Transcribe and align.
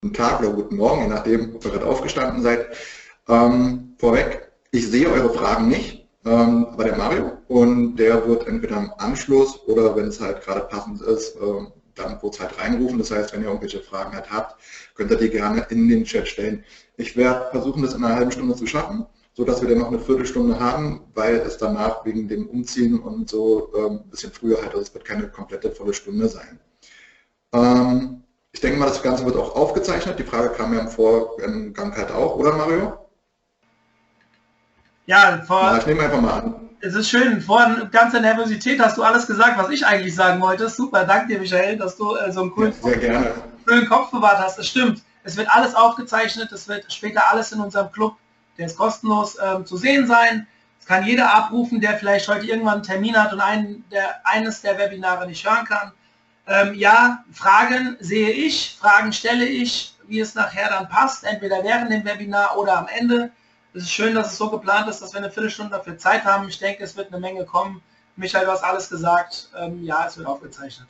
guten 0.00 0.14
Tag 0.14 0.38
oder 0.40 0.50
guten 0.50 0.76
Morgen, 0.76 1.02
je 1.02 1.08
nachdem, 1.08 1.56
ob 1.56 1.64
ihr 1.64 1.72
gerade 1.72 1.86
aufgestanden 1.86 2.40
seid. 2.40 2.68
Ähm, 3.28 3.94
vorweg, 3.98 4.52
ich 4.70 4.86
sehe 4.88 5.10
eure 5.10 5.34
Fragen 5.34 5.68
nicht, 5.68 6.06
ähm, 6.24 6.66
aber 6.66 6.84
der 6.84 6.96
Mario 6.96 7.32
und 7.48 7.96
der 7.96 8.26
wird 8.28 8.46
entweder 8.46 8.76
im 8.76 8.92
Anschluss 8.98 9.60
oder 9.66 9.96
wenn 9.96 10.06
es 10.06 10.20
halt 10.20 10.42
gerade 10.42 10.60
passend 10.60 11.02
ist, 11.02 11.34
äh, 11.36 11.66
dann 11.96 12.18
kurz 12.20 12.38
halt 12.38 12.56
reinrufen. 12.60 12.98
Das 12.98 13.10
heißt, 13.10 13.32
wenn 13.32 13.40
ihr 13.40 13.48
irgendwelche 13.48 13.80
Fragen 13.80 14.14
halt 14.14 14.30
habt, 14.30 14.62
könnt 14.94 15.10
ihr 15.10 15.16
die 15.16 15.30
gerne 15.30 15.66
in 15.70 15.88
den 15.88 16.04
Chat 16.04 16.28
stellen. 16.28 16.64
Ich 16.96 17.16
werde 17.16 17.50
versuchen, 17.50 17.82
das 17.82 17.94
in 17.94 18.04
einer 18.04 18.14
halben 18.14 18.30
Stunde 18.30 18.54
zu 18.54 18.68
schaffen, 18.68 19.04
so 19.34 19.44
dass 19.44 19.60
wir 19.60 19.68
dann 19.68 19.78
noch 19.78 19.88
eine 19.88 19.98
Viertelstunde 19.98 20.60
haben, 20.60 21.00
weil 21.14 21.38
es 21.38 21.58
danach 21.58 22.04
wegen 22.04 22.28
dem 22.28 22.46
Umziehen 22.46 23.00
und 23.00 23.28
so 23.28 23.72
ähm, 23.76 24.00
ein 24.04 24.10
bisschen 24.10 24.30
früher 24.30 24.58
halt, 24.58 24.70
also 24.70 24.82
es 24.82 24.94
wird 24.94 25.04
keine 25.04 25.28
komplette 25.28 25.72
volle 25.72 25.92
Stunde 25.92 26.28
sein. 26.28 26.60
Ich 28.52 28.60
denke 28.60 28.78
mal, 28.78 28.86
das 28.86 29.02
Ganze 29.02 29.24
wird 29.24 29.36
auch 29.36 29.54
aufgezeichnet. 29.54 30.18
Die 30.18 30.24
Frage 30.24 30.50
kam 30.50 30.72
ja 30.74 30.80
im 30.80 30.88
Vorgang 30.88 31.94
halt 31.94 32.10
auch, 32.10 32.36
oder 32.36 32.52
Mario? 32.52 33.08
Ja, 35.06 35.42
vor, 35.46 35.62
ja, 35.62 35.78
ich 35.78 35.86
nehme 35.86 36.02
einfach 36.02 36.20
mal 36.20 36.32
an. 36.32 36.70
Es 36.80 36.94
ist 36.94 37.08
schön, 37.08 37.40
vor 37.40 37.66
ganzer 37.90 38.20
Nervosität 38.20 38.80
hast 38.80 38.96
du 38.96 39.02
alles 39.02 39.26
gesagt, 39.26 39.58
was 39.58 39.70
ich 39.70 39.84
eigentlich 39.84 40.14
sagen 40.14 40.40
wollte. 40.40 40.68
Super, 40.68 41.04
danke 41.04 41.32
dir, 41.32 41.40
Michael, 41.40 41.76
dass 41.76 41.96
du 41.96 42.14
äh, 42.14 42.30
so 42.30 42.42
einen 42.42 42.52
coolen, 42.52 42.72
ja, 43.00 43.32
coolen 43.66 43.88
Kopf 43.88 44.10
bewahrt 44.10 44.38
hast. 44.38 44.58
Es 44.58 44.68
stimmt, 44.68 45.02
es 45.24 45.36
wird 45.36 45.48
alles 45.50 45.74
aufgezeichnet, 45.74 46.52
es 46.52 46.68
wird 46.68 46.92
später 46.92 47.30
alles 47.30 47.52
in 47.52 47.60
unserem 47.60 47.90
Club, 47.90 48.16
der 48.58 48.66
ist 48.66 48.76
kostenlos 48.76 49.36
ähm, 49.42 49.66
zu 49.66 49.76
sehen 49.76 50.06
sein. 50.06 50.46
Es 50.78 50.86
kann 50.86 51.04
jeder 51.04 51.34
abrufen, 51.34 51.80
der 51.80 51.98
vielleicht 51.98 52.28
heute 52.28 52.46
irgendwann 52.46 52.74
einen 52.74 52.82
Termin 52.82 53.16
hat 53.16 53.32
und 53.32 53.40
einen, 53.40 53.84
der, 53.90 54.20
eines 54.24 54.60
der 54.60 54.78
Webinare 54.78 55.26
nicht 55.26 55.44
hören 55.48 55.64
kann. 55.64 55.92
Ähm, 56.48 56.74
ja, 56.74 57.24
Fragen 57.30 57.96
sehe 58.00 58.30
ich, 58.30 58.76
Fragen 58.80 59.12
stelle 59.12 59.44
ich, 59.44 59.94
wie 60.06 60.20
es 60.20 60.34
nachher 60.34 60.70
dann 60.70 60.88
passt, 60.88 61.24
entweder 61.24 61.62
während 61.62 61.92
dem 61.92 62.04
Webinar 62.04 62.56
oder 62.56 62.78
am 62.78 62.88
Ende. 62.88 63.30
Es 63.74 63.82
ist 63.82 63.92
schön, 63.92 64.14
dass 64.14 64.32
es 64.32 64.38
so 64.38 64.48
geplant 64.50 64.88
ist, 64.88 65.00
dass 65.00 65.12
wir 65.12 65.18
eine 65.18 65.30
Viertelstunde 65.30 65.76
dafür 65.76 65.98
Zeit 65.98 66.24
haben. 66.24 66.48
Ich 66.48 66.58
denke, 66.58 66.82
es 66.82 66.96
wird 66.96 67.12
eine 67.12 67.20
Menge 67.20 67.44
kommen. 67.44 67.82
Michael, 68.16 68.46
du 68.46 68.52
hast 68.52 68.64
alles 68.64 68.88
gesagt. 68.88 69.50
Ähm, 69.56 69.84
ja, 69.84 70.06
es 70.06 70.16
wird 70.16 70.26
aufgezeichnet. 70.26 70.88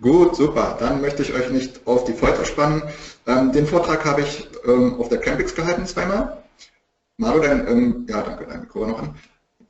Gut, 0.00 0.36
super. 0.36 0.76
Dann 0.78 1.00
möchte 1.00 1.22
ich 1.22 1.32
euch 1.32 1.50
nicht 1.50 1.86
auf 1.86 2.04
die 2.04 2.12
Folter 2.12 2.44
spannen. 2.44 2.82
Ähm, 3.26 3.50
den 3.50 3.66
Vortrag 3.66 4.04
habe 4.04 4.20
ich 4.20 4.48
ähm, 4.66 5.00
auf 5.00 5.08
der 5.08 5.18
Campix 5.18 5.54
gehalten 5.54 5.84
zweimal. 5.84 6.44
Mario, 7.16 7.42
dein, 7.42 7.66
ähm, 7.66 8.06
ja, 8.08 8.22
danke, 8.22 8.46
dein 8.46 8.60
Mikro 8.60 8.86
noch 8.86 9.02
an. 9.02 9.16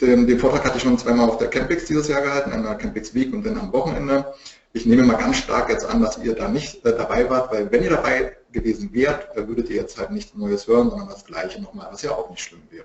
Den, 0.00 0.27
den, 0.27 0.39
Vortrag 0.39 0.64
hatte 0.64 0.77
ich 0.77 0.83
schon 0.83 0.98
zweimal 0.98 1.28
auf 1.28 1.39
der 1.39 1.48
Campix 1.48 1.86
dieses 1.86 2.08
Jahr 2.08 2.20
gehalten, 2.20 2.52
einmal 2.52 2.77
Campix 2.77 3.14
Week 3.14 3.33
und 3.33 3.47
dann 3.47 3.58
am 3.58 3.72
Wochenende. 3.72 4.34
Ich 4.75 4.84
nehme 4.84 5.05
mal 5.05 5.16
ganz 5.16 5.38
stark 5.38 5.70
jetzt 5.70 5.86
an, 5.86 6.03
dass 6.03 6.19
ihr 6.19 6.34
da 6.34 6.48
nicht 6.48 6.84
äh, 6.84 6.94
dabei 6.94 7.30
wart, 7.30 7.50
weil 7.50 7.72
wenn 7.72 7.83
ihr 7.83 7.91
dabei 7.91 8.36
gewesen 8.53 8.92
wärt, 8.92 9.34
äh, 9.34 9.48
würdet 9.48 9.70
ihr 9.70 9.77
jetzt 9.77 9.98
halt 9.98 10.11
nichts 10.11 10.34
Neues 10.34 10.66
hören, 10.66 10.91
sondern 10.91 11.08
das 11.08 11.25
Gleiche 11.25 11.62
nochmal, 11.62 11.88
was 11.91 12.03
ja 12.03 12.11
auch 12.11 12.28
nicht 12.28 12.42
schlimm 12.42 12.61
wäre. 12.70 12.84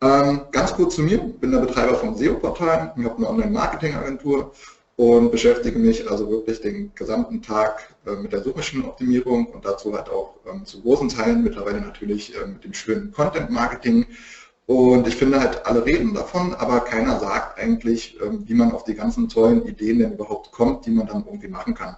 Ähm, 0.00 0.42
ganz 0.52 0.74
kurz 0.74 0.94
zu 0.94 1.02
mir, 1.02 1.18
bin 1.18 1.50
der 1.50 1.58
Betreiber 1.58 1.96
vom 1.96 2.16
SEO-Portal, 2.16 2.94
ich 2.96 3.04
habe 3.04 3.16
eine 3.16 3.28
Online-Marketing-Agentur 3.28 4.52
und 4.96 5.30
beschäftige 5.30 5.78
mich 5.78 6.08
also 6.08 6.30
wirklich 6.30 6.60
den 6.60 6.92
gesamten 6.94 7.42
Tag 7.42 7.94
äh, 8.06 8.12
mit 8.12 8.32
der 8.32 8.42
Suchmaschinenoptimierung 8.42 9.46
und 9.46 9.64
dazu 9.64 9.94
halt 9.94 10.08
auch 10.08 10.34
ähm, 10.48 10.64
zu 10.64 10.82
großen 10.82 11.08
Teilen 11.08 11.42
mittlerweile 11.42 11.80
natürlich 11.80 12.36
äh, 12.36 12.46
mit 12.46 12.62
dem 12.62 12.74
schönen 12.74 13.10
Content-Marketing 13.12 14.06
und 14.72 15.06
ich 15.06 15.16
finde 15.16 15.38
halt, 15.38 15.66
alle 15.66 15.84
reden 15.84 16.14
davon, 16.14 16.54
aber 16.54 16.80
keiner 16.80 17.20
sagt 17.20 17.58
eigentlich, 17.58 18.18
ähm, 18.22 18.44
wie 18.46 18.54
man 18.54 18.72
auf 18.72 18.84
die 18.84 18.94
ganzen 18.94 19.28
tollen 19.28 19.66
Ideen 19.66 19.98
denn 19.98 20.14
überhaupt 20.14 20.50
kommt, 20.50 20.86
die 20.86 20.90
man 20.90 21.06
dann 21.06 21.26
irgendwie 21.26 21.48
machen 21.48 21.74
kann. 21.74 21.96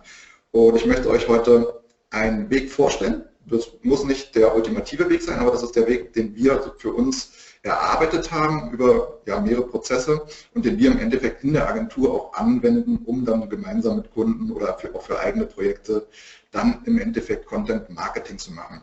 Und 0.50 0.74
ich 0.76 0.84
möchte 0.84 1.08
euch 1.08 1.28
heute 1.28 1.84
einen 2.10 2.50
Weg 2.50 2.72
vorstellen. 2.72 3.24
Das 3.46 3.70
muss 3.82 4.04
nicht 4.04 4.34
der 4.34 4.56
ultimative 4.56 5.08
Weg 5.08 5.22
sein, 5.22 5.38
aber 5.38 5.52
das 5.52 5.62
ist 5.62 5.76
der 5.76 5.86
Weg, 5.86 6.14
den 6.14 6.34
wir 6.34 6.74
für 6.78 6.92
uns 6.92 7.32
erarbeitet 7.62 8.32
haben 8.32 8.72
über 8.72 9.20
ja, 9.26 9.40
mehrere 9.40 9.68
Prozesse 9.68 10.22
und 10.54 10.64
den 10.64 10.76
wir 10.76 10.90
im 10.90 10.98
Endeffekt 10.98 11.44
in 11.44 11.52
der 11.52 11.68
Agentur 11.68 12.12
auch 12.12 12.34
anwenden, 12.34 13.02
um 13.04 13.24
dann 13.24 13.48
gemeinsam 13.48 13.98
mit 13.98 14.12
Kunden 14.12 14.50
oder 14.50 14.76
für, 14.78 14.92
auch 14.94 15.02
für 15.02 15.20
eigene 15.20 15.46
Projekte 15.46 16.08
dann 16.50 16.82
im 16.86 16.98
Endeffekt 16.98 17.46
Content 17.46 17.88
Marketing 17.90 18.38
zu 18.38 18.52
machen. 18.52 18.82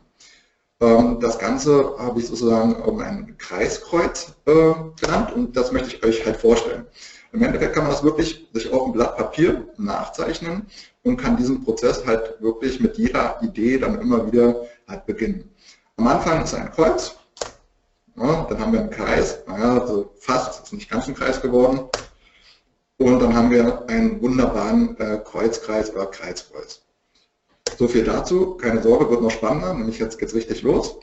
Ähm, 0.81 1.19
das 1.19 1.37
Ganze 1.37 1.95
habe 1.99 2.19
ich 2.19 2.27
sozusagen 2.27 2.75
ein 3.01 3.37
Kreiskreuz 3.37 4.33
äh, 4.45 4.73
genannt 4.99 5.31
und 5.33 5.55
das 5.55 5.71
möchte 5.71 5.95
ich 5.95 6.03
euch 6.03 6.25
halt 6.25 6.37
vorstellen. 6.37 6.87
Im 7.33 7.43
Endeffekt 7.43 7.73
kann 7.73 7.83
man 7.83 7.91
das 7.91 8.03
wirklich 8.03 8.49
sich 8.51 8.73
auf 8.73 8.87
ein 8.87 8.91
Blatt 8.91 9.15
Papier 9.15 9.67
nachzeichnen 9.77 10.65
und 11.03 11.17
kann 11.17 11.37
diesen 11.37 11.63
Prozess 11.63 12.05
halt 12.05 12.41
wirklich 12.41 12.79
mit 12.81 12.97
jeder 12.97 13.41
Idee 13.41 13.77
dann 13.77 14.01
immer 14.01 14.29
wieder 14.29 14.65
halt 14.87 15.05
beginnen. 15.05 15.49
Am 15.97 16.07
Anfang 16.07 16.43
ist 16.43 16.55
ein 16.55 16.71
Kreuz, 16.71 17.15
ja, 18.17 18.45
dann 18.49 18.59
haben 18.59 18.73
wir 18.73 18.81
einen 18.81 18.89
Kreis, 18.89 19.39
naja, 19.47 19.79
also 19.79 20.11
fast, 20.17 20.63
ist 20.63 20.73
nicht 20.73 20.89
ganz 20.89 21.07
ein 21.07 21.15
Kreis 21.15 21.41
geworden. 21.41 21.81
Und 22.97 23.19
dann 23.19 23.35
haben 23.35 23.49
wir 23.49 23.87
einen 23.87 24.21
wunderbaren 24.21 24.97
äh, 24.99 25.19
Kreuzkreis 25.23 25.91
oder 25.93 26.07
Kreuzkreuz. 26.07 26.83
So 27.81 27.87
viel 27.87 28.03
dazu. 28.03 28.57
Keine 28.57 28.83
Sorge, 28.83 29.09
wird 29.09 29.23
noch 29.23 29.31
spannender, 29.31 29.73
nämlich 29.73 29.97
jetzt 29.97 30.19
geht 30.19 30.29
es 30.29 30.35
richtig 30.35 30.61
los. 30.61 30.99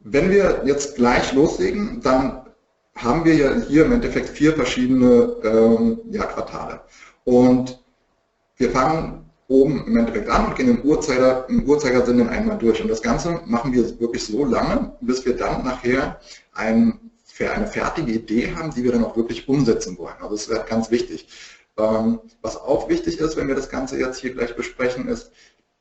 Wenn 0.00 0.28
wir 0.28 0.62
jetzt 0.64 0.96
gleich 0.96 1.32
loslegen, 1.34 2.00
dann 2.00 2.44
haben 2.96 3.24
wir 3.24 3.36
ja 3.36 3.54
hier 3.68 3.84
im 3.84 3.92
Endeffekt 3.92 4.30
vier 4.30 4.54
verschiedene 4.54 5.36
ähm, 5.44 6.00
ja, 6.10 6.24
Quartale. 6.24 6.80
Und 7.22 7.80
wir 8.56 8.72
fangen 8.72 9.30
oben 9.46 9.86
im 9.86 9.96
Endeffekt 9.96 10.28
an 10.28 10.46
und 10.46 10.56
gehen 10.56 10.68
im, 10.68 10.82
Uhrzeiger, 10.82 11.48
im 11.48 11.62
Uhrzeigersinn 11.62 12.28
einmal 12.28 12.58
durch. 12.58 12.82
Und 12.82 12.88
das 12.88 13.02
Ganze 13.02 13.40
machen 13.46 13.72
wir 13.72 14.00
wirklich 14.00 14.26
so 14.26 14.44
lange, 14.44 14.96
bis 15.00 15.24
wir 15.26 15.36
dann 15.36 15.64
nachher 15.64 16.18
ein, 16.54 16.98
eine 17.38 17.68
fertige 17.68 18.10
Idee 18.10 18.52
haben, 18.52 18.74
die 18.74 18.82
wir 18.82 18.90
dann 18.90 19.04
auch 19.04 19.16
wirklich 19.16 19.48
umsetzen 19.48 19.96
wollen. 19.96 20.16
Also 20.20 20.34
das 20.34 20.48
wäre 20.48 20.66
ganz 20.68 20.90
wichtig. 20.90 21.28
Ähm, 21.78 22.20
was 22.42 22.56
auch 22.56 22.88
wichtig 22.88 23.18
ist, 23.18 23.36
wenn 23.36 23.48
wir 23.48 23.54
das 23.54 23.68
Ganze 23.68 23.98
jetzt 23.98 24.20
hier 24.20 24.34
gleich 24.34 24.56
besprechen, 24.56 25.08
ist, 25.08 25.30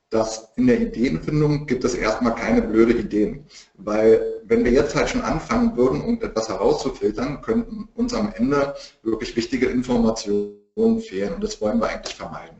dass 0.09 0.49
in 0.55 0.67
der 0.67 0.79
Ideenfindung 0.79 1.65
gibt 1.65 1.83
es 1.83 1.93
erstmal 1.93 2.35
keine 2.35 2.61
blöde 2.61 2.93
Ideen. 2.93 3.45
Weil 3.75 4.41
wenn 4.45 4.63
wir 4.63 4.71
jetzt 4.71 4.95
halt 4.95 5.09
schon 5.09 5.21
anfangen 5.21 5.75
würden, 5.75 6.01
um 6.01 6.21
etwas 6.21 6.47
herauszufiltern, 6.47 7.41
könnten 7.41 7.89
uns 7.95 8.13
am 8.13 8.31
Ende 8.33 8.75
wirklich 9.03 9.35
wichtige 9.35 9.65
Informationen 9.65 11.01
fehlen 11.01 11.33
und 11.33 11.43
das 11.43 11.59
wollen 11.59 11.79
wir 11.79 11.89
eigentlich 11.89 12.15
vermeiden. 12.15 12.55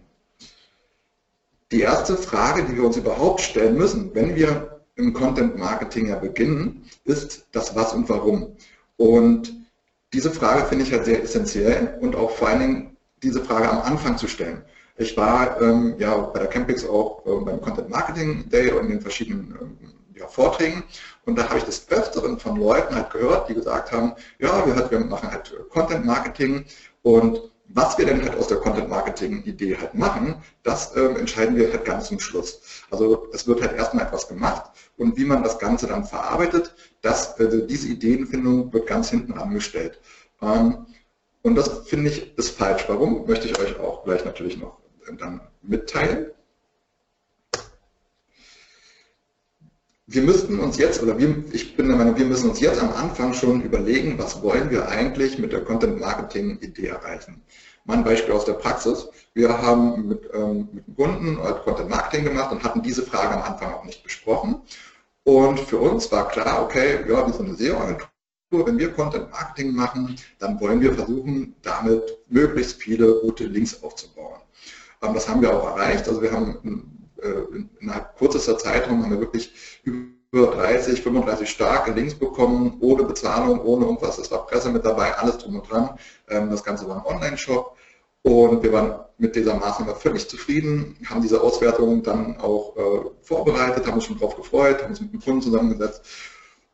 Die 1.71 1.81
erste 1.81 2.17
Frage, 2.17 2.65
die 2.65 2.75
wir 2.75 2.85
uns 2.85 2.97
überhaupt 2.97 3.41
stellen 3.41 3.77
müssen, 3.77 4.13
wenn 4.13 4.35
wir 4.35 4.81
im 4.95 5.13
Content 5.13 5.57
Marketing 5.57 6.07
ja 6.07 6.15
beginnen, 6.15 6.85
ist 7.05 7.45
das 7.51 7.75
Was 7.75 7.93
und 7.93 8.09
Warum. 8.09 8.55
Und 8.97 9.53
diese 10.13 10.31
Frage 10.31 10.65
finde 10.65 10.85
ich 10.85 10.91
halt 10.91 11.05
sehr 11.05 11.21
essentiell 11.21 11.97
und 12.01 12.15
auch 12.15 12.31
vor 12.31 12.47
allen 12.47 12.59
Dingen 12.59 12.96
diese 13.23 13.43
Frage 13.43 13.69
am 13.69 13.81
Anfang 13.81 14.17
zu 14.17 14.27
stellen. 14.27 14.63
Ich 14.97 15.15
war 15.15 15.61
ähm, 15.61 15.95
ja 15.99 16.17
bei 16.17 16.39
der 16.39 16.47
Campix 16.47 16.85
auch 16.85 17.25
äh, 17.25 17.45
beim 17.45 17.61
Content 17.61 17.89
Marketing 17.89 18.49
Day 18.49 18.71
und 18.71 18.85
in 18.85 18.91
den 18.91 19.01
verschiedenen 19.01 19.55
ähm, 19.61 19.77
ja, 20.15 20.27
Vorträgen 20.27 20.83
und 21.25 21.37
da 21.37 21.47
habe 21.47 21.59
ich 21.59 21.65
des 21.65 21.87
Öfteren 21.89 22.39
von 22.39 22.57
Leuten 22.57 22.95
halt 22.95 23.11
gehört, 23.11 23.49
die 23.49 23.53
gesagt 23.53 23.91
haben, 23.91 24.13
ja, 24.39 24.65
wir, 24.65 24.75
halt, 24.75 24.89
wir 24.89 24.99
machen 24.99 25.29
halt 25.29 25.53
Content 25.69 26.05
Marketing 26.05 26.65
und 27.03 27.41
was 27.69 27.97
wir 27.97 28.05
denn 28.05 28.21
halt 28.23 28.37
aus 28.37 28.47
der 28.47 28.57
Content 28.57 28.89
Marketing 28.89 29.43
Idee 29.43 29.77
halt 29.77 29.93
machen, 29.93 30.35
das 30.63 30.95
ähm, 30.95 31.17
entscheiden 31.17 31.55
wir 31.57 31.71
halt 31.71 31.85
ganz 31.85 32.07
zum 32.07 32.19
Schluss. 32.19 32.61
Also 32.89 33.27
es 33.33 33.45
wird 33.45 33.61
halt 33.61 33.73
erstmal 33.73 34.05
etwas 34.05 34.27
gemacht 34.27 34.71
und 34.95 35.17
wie 35.17 35.25
man 35.25 35.43
das 35.43 35.59
Ganze 35.59 35.87
dann 35.87 36.05
verarbeitet, 36.05 36.73
das, 37.01 37.37
also 37.39 37.61
diese 37.61 37.89
Ideenfindung 37.89 38.71
wird 38.71 38.87
ganz 38.87 39.09
hinten 39.09 39.33
angestellt. 39.33 39.99
Ähm, 40.41 40.85
und 41.43 41.55
das 41.55 41.87
finde 41.87 42.09
ich 42.09 42.37
ist 42.37 42.57
falsch. 42.57 42.85
Warum, 42.87 43.25
möchte 43.27 43.47
ich 43.47 43.57
euch 43.59 43.79
auch 43.79 44.03
gleich 44.03 44.25
natürlich 44.25 44.57
noch 44.57 44.77
dann 45.15 45.41
mitteilen. 45.61 46.27
Wir 50.09 50.21
müssten 50.21 50.59
uns 50.59 50.77
jetzt, 50.77 51.03
oder 51.03 51.17
wir, 51.17 51.43
ich 51.51 51.75
bin 51.75 51.89
der 51.89 51.97
Meinung, 51.97 52.17
wir 52.17 52.25
müssen 52.25 52.49
uns 52.49 52.61
jetzt 52.61 52.81
am 52.81 52.93
Anfang 52.93 53.33
schon 53.33 53.61
überlegen, 53.61 54.17
was 54.17 54.41
wollen 54.41 54.69
wir 54.69 54.87
eigentlich 54.87 55.37
mit 55.37 55.51
der 55.51 55.65
Content-Marketing-Idee 55.65 56.87
erreichen. 56.87 57.41
Mein 57.83 58.05
Beispiel 58.05 58.33
aus 58.33 58.45
der 58.45 58.53
Praxis. 58.53 59.09
Wir 59.33 59.61
haben 59.61 60.07
mit, 60.07 60.29
ähm, 60.33 60.69
mit 60.71 60.85
Kunden 60.95 61.41
halt 61.41 61.63
Content 61.63 61.89
Marketing 61.89 62.25
gemacht 62.25 62.51
und 62.51 62.63
hatten 62.63 62.81
diese 62.81 63.03
Frage 63.03 63.35
am 63.35 63.41
Anfang 63.41 63.73
auch 63.73 63.83
nicht 63.83 64.03
besprochen. 64.03 64.61
Und 65.23 65.59
für 65.59 65.77
uns 65.77 66.09
war 66.11 66.29
klar, 66.29 66.63
okay, 66.63 66.99
ja, 67.07 67.25
wir 67.25 67.33
sind 67.33 67.47
eine 67.47 67.55
SEO-Agentur, 67.55 68.07
wenn 68.49 68.77
wir 68.77 68.93
Content 68.93 69.29
Marketing 69.31 69.73
machen, 69.73 70.15
dann 70.39 70.59
wollen 70.59 70.81
wir 70.81 70.93
versuchen, 70.93 71.55
damit 71.61 72.17
möglichst 72.29 72.81
viele 72.81 73.19
gute 73.21 73.45
Links 73.45 73.83
aufzubauen. 73.83 74.39
Ähm, 75.01 75.13
das 75.13 75.27
haben 75.27 75.41
wir 75.41 75.53
auch 75.53 75.67
erreicht. 75.77 76.07
Also 76.07 76.21
wir 76.21 76.31
haben 76.31 77.09
äh, 77.21 77.63
innerhalb 77.79 78.17
kürzester 78.17 78.57
Zeitraum 78.57 79.03
haben 79.03 79.11
wir 79.11 79.19
wirklich 79.19 79.81
über 79.83 80.47
30, 80.47 81.01
35 81.01 81.49
starke 81.49 81.91
Links 81.91 82.15
bekommen, 82.15 82.77
ohne 82.79 83.03
Bezahlung, 83.03 83.59
ohne 83.61 83.85
irgendwas. 83.85 84.17
Es 84.17 84.31
war 84.31 84.45
Presse 84.45 84.69
mit 84.69 84.85
dabei, 84.85 85.15
alles 85.15 85.37
drum 85.39 85.55
und 85.59 85.69
dran. 85.69 85.97
Ähm, 86.29 86.49
das 86.49 86.63
Ganze 86.63 86.87
war 86.87 86.97
ein 86.97 87.15
Online-Shop. 87.15 87.75
Und 88.23 88.63
wir 88.63 88.73
waren 88.73 88.99
mit 89.17 89.35
dieser 89.35 89.55
Maßnahme 89.55 89.95
völlig 89.95 90.27
zufrieden, 90.29 90.97
haben 91.05 91.21
diese 91.21 91.41
Auswertung 91.41 92.03
dann 92.03 92.37
auch 92.37 92.75
äh, 92.75 93.09
vorbereitet, 93.21 93.87
haben 93.87 93.93
uns 93.93 94.05
schon 94.05 94.17
darauf 94.17 94.35
gefreut, 94.35 94.83
haben 94.83 94.89
uns 94.89 95.01
mit 95.01 95.13
dem 95.13 95.21
Kunden 95.21 95.41
zusammengesetzt 95.41 96.03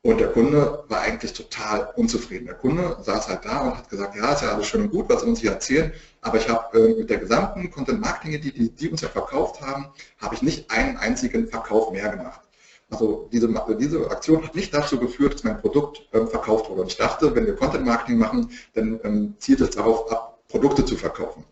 und 0.06 0.20
der 0.20 0.28
Kunde 0.28 0.84
war 0.90 1.00
eigentlich 1.02 1.32
total 1.32 1.94
unzufrieden. 1.96 2.46
Der 2.46 2.56
Kunde 2.56 2.98
saß 3.02 3.30
halt 3.30 3.46
da 3.46 3.62
und 3.62 3.78
hat 3.78 3.90
gesagt, 3.90 4.16
ja, 4.18 4.34
ist 4.34 4.42
ja 4.42 4.54
alles 4.54 4.68
schön 4.68 4.82
und 4.82 4.92
gut, 4.92 5.08
was 5.08 5.22
sie 5.22 5.28
uns 5.28 5.40
hier 5.40 5.52
erzählen, 5.52 5.94
aber 6.22 6.38
ich 6.38 6.50
habe 6.50 6.78
äh, 6.78 7.00
mit 7.00 7.10
der 7.10 7.20
gesamten 7.20 7.72
Content-Marketing, 7.72 8.42
die, 8.42 8.70
die, 8.70 8.90
uns 8.90 9.00
ja 9.00 9.08
verkauft 9.08 9.62
haben, 9.62 9.88
habe 10.20 10.36
ich 10.36 10.42
nicht 10.42 10.70
einen 10.70 10.98
einzigen 10.98 11.48
Verkauf 11.48 11.92
mehr 11.94 12.10
gemacht. 12.10 12.42
Also 12.90 13.30
diese, 13.32 13.48
diese 13.80 14.12
Aktion 14.12 14.44
hat 14.44 14.56
nicht 14.56 14.74
dazu 14.74 15.00
geführt, 15.00 15.36
dass 15.36 15.44
mein 15.46 15.62
Produkt 15.62 16.06
ähm, 16.12 16.28
verkauft 16.28 16.70
wurde. 16.70 16.82
Und 16.82 16.92
ich 16.92 16.98
dachte, 16.98 17.34
wenn 17.34 17.46
wir 17.46 17.56
Content-Marketing 17.56 18.18
machen, 18.18 18.52
dann 18.74 19.00
ähm, 19.06 19.36
zielt 19.40 19.62
es 19.62 19.70
darauf 19.70 20.12
ab, 20.12 20.42
Produkte 20.50 20.84
zu 20.84 20.98
verkaufen. 20.98 21.46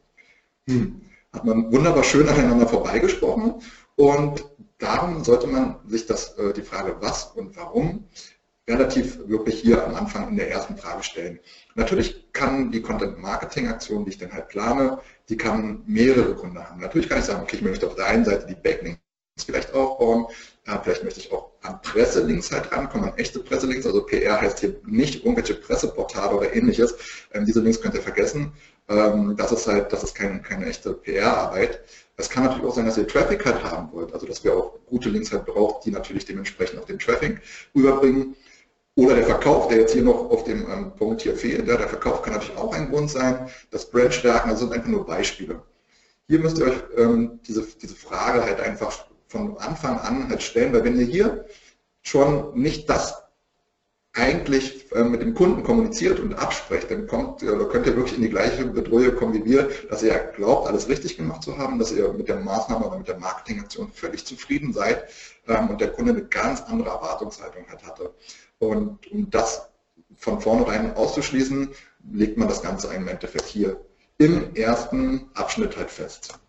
Hm. 0.68 1.02
Hat 1.32 1.46
man 1.46 1.72
wunderbar 1.72 2.04
schön 2.04 2.28
aneinander 2.28 2.68
vorbeigesprochen 2.68 3.56
und 3.96 4.44
darum 4.78 5.24
sollte 5.24 5.48
man 5.48 5.78
sich 5.88 6.06
das, 6.06 6.38
äh, 6.38 6.52
die 6.52 6.62
Frage 6.62 6.98
was 7.00 7.28
und 7.28 7.56
warum 7.56 8.04
relativ 8.72 9.20
wirklich 9.28 9.62
hier 9.62 9.86
am 9.86 9.96
Anfang 9.96 10.30
in 10.30 10.38
der 10.38 10.50
ersten 10.50 10.78
Frage 10.78 11.04
stellen. 11.04 11.40
Natürlich 11.76 12.32
kann 12.34 12.72
die 12.72 12.82
Content-Marketing-Aktion, 12.82 14.06
die 14.06 14.12
ich 14.12 14.18
dann 14.18 14.32
halt 14.32 14.48
plane, 14.48 15.00
die 15.30 15.38
kann 15.38 15.84
mehrere 15.86 16.34
Gründe 16.34 16.68
haben. 16.68 16.80
Natürlich 16.80 17.10
kann 17.10 17.20
ich 17.20 17.26
sagen, 17.26 17.44
okay, 17.44 17.58
ich 17.58 17.62
möchte 17.62 17.88
auf 17.88 17.96
der 17.96 18.08
einen 18.08 18.26
Seite 18.26 18.48
die 18.48 18.56
Backlinks 18.56 19.00
vielleicht 19.46 19.74
aufbauen, 19.74 20.28
ja, 20.68 20.80
vielleicht 20.84 21.04
möchte 21.04 21.20
ich 21.20 21.32
auch 21.32 21.52
an 21.62 21.82
Presselinks 21.82 22.52
halt 22.52 22.72
rankommen, 22.72 23.10
an 23.10 23.18
echte 23.18 23.40
Presselinks, 23.40 23.86
also 23.86 24.04
PR 24.04 24.40
heißt 24.40 24.60
hier 24.60 24.80
nicht 24.86 25.24
irgendwelche 25.24 25.56
Presseportale 25.56 26.36
oder 26.36 26.54
ähnliches. 26.54 26.96
Ähm, 27.34 27.46
diese 27.46 27.62
Links 27.62 27.82
könnt 27.82 27.96
ihr 27.96 28.02
vergessen. 28.02 28.54
Ähm, 28.88 29.36
das 29.38 29.52
ist 29.52 29.68
halt, 29.68 29.92
das 29.92 30.04
ist 30.04 30.16
kein, 30.16 30.44
keine 30.44 30.66
echte 30.66 30.94
PR-Arbeit. 30.94 31.82
Es 32.18 32.30
kann 32.30 32.44
natürlich 32.44 32.66
auch 32.66 32.76
sein, 32.76 32.86
dass 32.86 32.98
ihr 32.98 33.08
Traffic 33.08 33.46
halt 33.46 33.64
haben 33.64 33.92
wollt, 33.94 34.14
also 34.14 34.28
dass 34.28 34.44
wir 34.44 34.56
auch 34.56 34.78
gute 34.86 35.10
Links 35.10 35.32
halt 35.32 35.46
braucht, 35.46 35.86
die 35.86 35.92
natürlich 35.92 36.26
dementsprechend 36.26 36.80
auch 36.80 36.86
den 36.86 37.00
Traffic 37.00 37.42
rüberbringen. 37.76 38.36
Oder 39.02 39.16
der 39.16 39.26
Verkauf, 39.26 39.68
der 39.68 39.80
jetzt 39.80 39.94
hier 39.94 40.04
noch 40.04 40.30
auf 40.30 40.44
dem 40.44 40.70
ähm, 40.70 40.92
Punkt 40.96 41.24
hier 41.24 41.36
fehlt, 41.36 41.68
ja, 41.68 41.76
der 41.76 41.88
Verkauf 41.88 42.22
kann 42.22 42.34
natürlich 42.34 42.56
auch 42.56 42.72
ein 42.72 42.92
Grund 42.92 43.10
sein. 43.10 43.50
Das 43.72 43.90
Brand 43.90 44.14
stärken, 44.14 44.52
also 44.52 44.68
sind 44.68 44.74
einfach 44.76 44.90
nur 44.90 45.08
Beispiele. 45.08 45.60
Hier 46.28 46.38
müsst 46.38 46.60
ihr 46.60 46.66
euch 46.66 46.84
ähm, 46.98 47.40
diese, 47.48 47.66
diese 47.82 47.96
Frage 47.96 48.44
halt 48.44 48.60
einfach 48.60 49.06
von 49.28 49.58
Anfang 49.58 49.98
an 49.98 50.30
halt 50.30 50.44
stellen, 50.44 50.72
weil 50.72 50.84
wenn 50.84 51.00
ihr 51.00 51.08
hier 51.08 51.46
schon 52.04 52.54
nicht 52.54 52.92
das 52.92 53.24
eigentlich 54.14 54.92
äh, 54.92 55.04
mit 55.04 55.24
dem 55.24 55.34
Kunden 55.34 55.64
kommuniziert 55.64 56.20
und 56.20 56.36
absprecht, 56.36 56.92
dann 56.92 57.08
kommt, 57.08 57.42
oder 57.42 57.66
könnt 57.70 57.88
ihr 57.88 57.96
wirklich 57.96 58.18
in 58.18 58.22
die 58.22 58.30
gleiche 58.30 58.66
Bedrohung 58.66 59.16
kommen 59.16 59.34
wie 59.34 59.46
wir, 59.46 59.72
dass 59.90 60.04
ihr 60.04 60.14
glaubt, 60.36 60.68
alles 60.68 60.90
richtig 60.90 61.18
gemacht 61.18 61.42
zu 61.42 61.58
haben, 61.58 61.80
dass 61.80 61.92
ihr 61.92 62.14
mit 62.14 62.28
der 62.28 62.40
Maßnahme 62.40 62.86
oder 62.86 63.00
mit 63.00 63.08
der 63.08 63.18
Marketingaktion 63.18 63.92
völlig 63.92 64.28
zufrieden 64.28 64.74
seid 64.74 65.06
ähm, 65.48 65.72
und 65.72 65.82
der 65.82 65.92
Kunde 65.92 66.12
eine 66.12 66.26
ganz 66.26 66.62
andere 66.62 66.90
Erwartungshaltung 66.90 67.66
halt 67.68 67.84
hatte. 67.84 68.14
Und 68.62 69.12
um 69.12 69.28
das 69.32 69.70
von 70.18 70.40
vornherein 70.40 70.96
auszuschließen, 70.96 71.70
legt 72.14 72.38
man 72.38 72.48
das 72.48 72.62
Ganze 72.62 72.94
im 72.94 73.08
Endeffekt 73.08 73.46
hier 73.46 73.84
im 74.20 74.56
ersten 74.56 75.32
Abschnitt 75.34 75.76
halt 75.78 75.90
fest. 75.90 76.40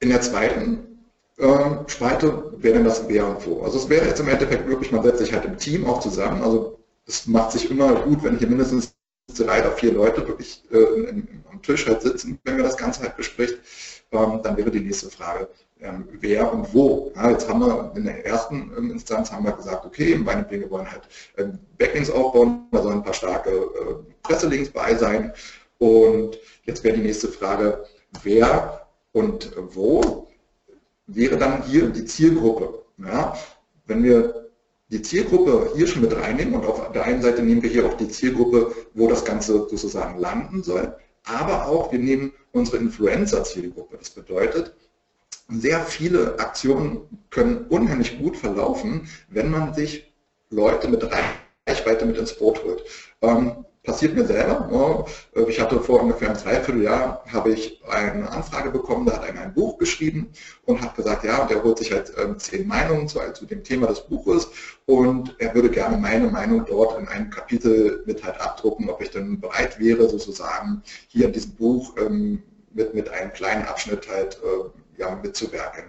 In 0.00 0.08
der 0.08 0.22
zweiten 0.22 1.04
ähm, 1.38 1.80
Spalte 1.88 2.54
wäre 2.56 2.76
dann 2.76 2.84
das 2.84 3.06
Wer 3.06 3.26
und 3.26 3.46
Wo. 3.46 3.62
Also 3.62 3.78
es 3.78 3.88
wäre 3.90 4.06
jetzt 4.06 4.18
im 4.18 4.28
Endeffekt 4.28 4.66
wirklich, 4.66 4.92
man 4.92 5.02
setzt 5.02 5.18
sich 5.18 5.34
halt 5.34 5.44
im 5.44 5.58
Team 5.58 5.84
auch 5.84 6.00
zusammen. 6.00 6.42
Also 6.42 6.78
es 7.06 7.26
macht 7.26 7.52
sich 7.52 7.70
immer 7.70 7.94
gut, 7.96 8.22
wenn 8.22 8.38
hier 8.38 8.48
mindestens 8.48 8.94
drei 9.36 9.60
oder 9.60 9.72
vier 9.72 9.92
Leute 9.92 10.26
wirklich 10.26 10.64
äh, 10.70 11.22
am 11.50 11.60
Tisch 11.60 11.86
halt 11.86 12.00
sitzen, 12.00 12.40
wenn 12.44 12.56
wir 12.56 12.64
das 12.64 12.78
Ganze 12.78 13.02
halt 13.02 13.16
bespricht. 13.18 13.58
Dann 14.12 14.56
wäre 14.56 14.70
die 14.70 14.80
nächste 14.80 15.08
Frage, 15.08 15.48
ähm, 15.80 16.06
wer 16.20 16.52
und 16.52 16.72
wo. 16.74 17.12
Jetzt 17.30 17.48
haben 17.48 17.60
wir 17.60 17.92
in 17.96 18.04
der 18.04 18.26
ersten 18.26 18.70
ähm, 18.76 18.90
Instanz 18.90 19.32
haben 19.32 19.44
wir 19.44 19.52
gesagt, 19.52 19.86
okay, 19.86 20.16
meine 20.16 20.44
Dinge 20.44 20.70
wollen 20.70 20.90
halt 20.90 21.02
ähm, 21.38 21.58
Backlinks 21.78 22.10
aufbauen, 22.10 22.66
da 22.72 22.82
sollen 22.82 22.98
ein 22.98 23.02
paar 23.02 23.14
starke 23.14 24.04
Presselinks 24.22 24.68
bei 24.68 24.94
sein. 24.94 25.32
Und 25.78 26.38
jetzt 26.64 26.84
wäre 26.84 26.96
die 26.96 27.02
nächste 27.02 27.28
Frage, 27.28 27.86
wer 28.22 28.86
und 29.12 29.50
wo 29.56 30.28
wäre 31.06 31.38
dann 31.38 31.62
hier 31.62 31.88
die 31.88 32.04
Zielgruppe. 32.04 32.84
Ja, 32.98 33.36
wenn 33.86 34.04
wir 34.04 34.50
die 34.88 35.00
Zielgruppe 35.00 35.72
hier 35.74 35.86
schon 35.86 36.02
mit 36.02 36.14
reinnehmen 36.14 36.54
und 36.54 36.66
auf 36.66 36.92
der 36.92 37.04
einen 37.04 37.22
Seite 37.22 37.42
nehmen 37.42 37.62
wir 37.62 37.70
hier 37.70 37.86
auch 37.86 37.94
die 37.94 38.08
Zielgruppe, 38.08 38.74
wo 38.92 39.08
das 39.08 39.24
Ganze 39.24 39.54
sozusagen 39.70 40.20
landen 40.20 40.62
soll, 40.62 40.94
aber 41.24 41.66
auch 41.66 41.92
wir 41.92 41.98
nehmen 41.98 42.32
unsere 42.52 42.78
Influencer-Zielgruppe. 42.78 43.96
Das 43.98 44.10
bedeutet, 44.10 44.74
sehr 45.48 45.80
viele 45.80 46.38
Aktionen 46.38 47.24
können 47.30 47.66
unheimlich 47.68 48.18
gut 48.18 48.36
verlaufen, 48.36 49.08
wenn 49.28 49.50
man 49.50 49.74
sich 49.74 50.12
Leute 50.50 50.88
mit 50.88 51.06
Reichweite 51.66 52.06
mit 52.06 52.16
ins 52.16 52.36
Boot 52.36 52.62
holt. 52.64 52.82
Ähm, 53.22 53.64
passiert 53.84 54.14
mir 54.14 54.24
selber. 54.24 55.06
Äh, 55.34 55.42
ich 55.42 55.60
hatte 55.60 55.80
vor 55.80 56.02
ungefähr 56.02 56.30
einem 56.30 56.38
Dreivierteljahr 56.38 57.24
habe 57.32 57.50
ich 57.50 57.82
eine 57.88 58.30
Anfrage 58.30 58.70
bekommen, 58.70 59.06
da 59.06 59.14
hat 59.14 59.24
einer 59.24 59.42
ein 59.42 59.54
Buch 59.54 59.78
geschrieben 59.78 60.30
und 60.64 60.80
hat 60.80 60.94
gesagt, 60.94 61.24
ja, 61.24 61.44
der 61.46 61.62
holt 61.62 61.78
sich 61.78 61.92
halt 61.92 62.12
ähm, 62.22 62.38
zehn 62.38 62.66
Meinungen 62.66 63.08
zu, 63.08 63.18
zu 63.32 63.46
dem 63.46 63.64
Thema 63.64 63.88
des 63.88 64.02
Buches 64.02 64.48
und 64.86 65.34
er 65.38 65.54
würde 65.54 65.70
gerne 65.70 65.96
meine 65.96 66.28
Meinung 66.28 66.64
dort 66.66 66.98
in 66.98 67.08
einem 67.08 67.30
Kapitel 67.30 68.02
mit 68.06 68.24
halt 68.24 68.40
abdrucken, 68.40 68.88
ob 68.88 69.00
ich 69.00 69.10
dann 69.10 69.40
bereit 69.40 69.78
wäre, 69.80 70.08
sozusagen 70.08 70.82
hier 71.08 71.26
in 71.26 71.32
diesem 71.32 71.52
Buch 71.52 71.94
ähm, 71.98 72.42
mit, 72.72 72.94
mit 72.94 73.08
einem 73.08 73.32
kleinen 73.32 73.64
Abschnitt 73.64 74.08
halt 74.08 74.38
äh, 74.42 75.00
ja, 75.00 75.18
mitzuwerken. 75.22 75.84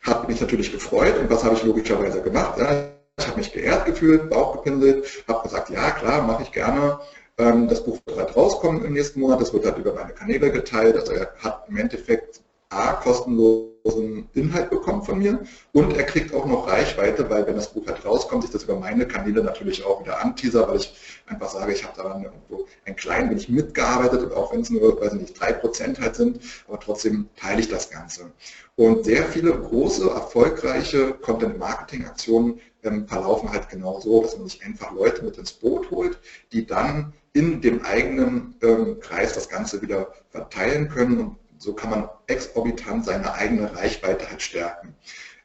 Hat 0.00 0.28
mich 0.28 0.40
natürlich 0.40 0.70
gefreut 0.70 1.18
und 1.18 1.30
was 1.30 1.42
habe 1.42 1.56
ich 1.56 1.64
logischerweise 1.64 2.22
gemacht? 2.22 2.58
Ja, 2.58 2.95
ich 3.18 3.26
habe 3.26 3.38
mich 3.38 3.52
geehrt 3.52 3.86
gefühlt, 3.86 4.28
Bauch 4.28 4.52
gepinselt, 4.52 5.24
habe 5.26 5.42
gesagt, 5.42 5.70
ja 5.70 5.90
klar, 5.90 6.22
mache 6.22 6.42
ich 6.42 6.52
gerne. 6.52 7.00
Ähm, 7.38 7.68
das 7.68 7.82
Buch 7.84 7.98
wird 8.06 8.18
halt 8.18 8.36
rauskommen 8.36 8.84
im 8.84 8.92
nächsten 8.92 9.20
Monat, 9.20 9.40
das 9.40 9.52
wird 9.52 9.64
halt 9.64 9.78
über 9.78 9.94
meine 9.94 10.12
Kanäle 10.12 10.50
geteilt. 10.52 10.96
Also 10.96 11.12
er 11.12 11.32
hat 11.38 11.64
im 11.68 11.76
Endeffekt 11.78 12.42
A, 12.68 12.94
kostenlosen 12.94 14.28
Inhalt 14.34 14.70
bekommen 14.70 15.02
von 15.04 15.18
mir 15.18 15.38
und 15.72 15.96
er 15.96 16.02
kriegt 16.02 16.34
auch 16.34 16.46
noch 16.46 16.68
Reichweite, 16.68 17.30
weil 17.30 17.46
wenn 17.46 17.54
das 17.54 17.72
Buch 17.72 17.86
halt 17.86 18.04
rauskommt, 18.04 18.44
ich 18.44 18.50
das 18.50 18.64
über 18.64 18.74
meine 18.74 19.06
Kanäle 19.06 19.42
natürlich 19.42 19.84
auch 19.84 20.02
wieder 20.02 20.20
anteaser, 20.20 20.68
weil 20.68 20.78
ich 20.78 20.94
einfach 21.26 21.48
sage, 21.48 21.72
ich 21.72 21.84
habe 21.84 21.96
daran 21.96 22.24
irgendwo 22.24 22.66
ein 22.84 22.96
klein 22.96 23.30
wenig 23.30 23.48
mitgearbeitet, 23.48 24.32
auch 24.32 24.52
wenn 24.52 24.62
es 24.62 24.70
nur, 24.70 25.00
weiß 25.00 25.12
nicht, 25.12 25.38
drei 25.40 25.52
Prozent 25.52 26.00
halt 26.00 26.16
sind, 26.16 26.40
aber 26.66 26.80
trotzdem 26.80 27.28
teile 27.36 27.60
ich 27.60 27.68
das 27.68 27.88
Ganze. 27.88 28.32
Und 28.74 29.04
sehr 29.04 29.24
viele 29.24 29.52
große, 29.52 30.10
erfolgreiche 30.10 31.14
Content-Marketing-Aktionen 31.14 32.60
verlaufen 33.06 33.50
halt 33.50 33.68
genau 33.68 34.00
so, 34.00 34.22
dass 34.22 34.36
man 34.36 34.48
sich 34.48 34.64
einfach 34.64 34.92
Leute 34.92 35.24
mit 35.24 35.38
ins 35.38 35.52
Boot 35.52 35.90
holt, 35.90 36.18
die 36.52 36.66
dann 36.66 37.12
in 37.32 37.60
dem 37.60 37.84
eigenen 37.84 38.56
ähm, 38.62 38.98
Kreis 39.00 39.34
das 39.34 39.48
Ganze 39.48 39.82
wieder 39.82 40.12
verteilen 40.30 40.88
können 40.88 41.18
und 41.20 41.36
so 41.58 41.74
kann 41.74 41.90
man 41.90 42.08
exorbitant 42.26 43.04
seine 43.04 43.32
eigene 43.34 43.74
Reichweite 43.74 44.28
halt 44.28 44.42
stärken. 44.42 44.94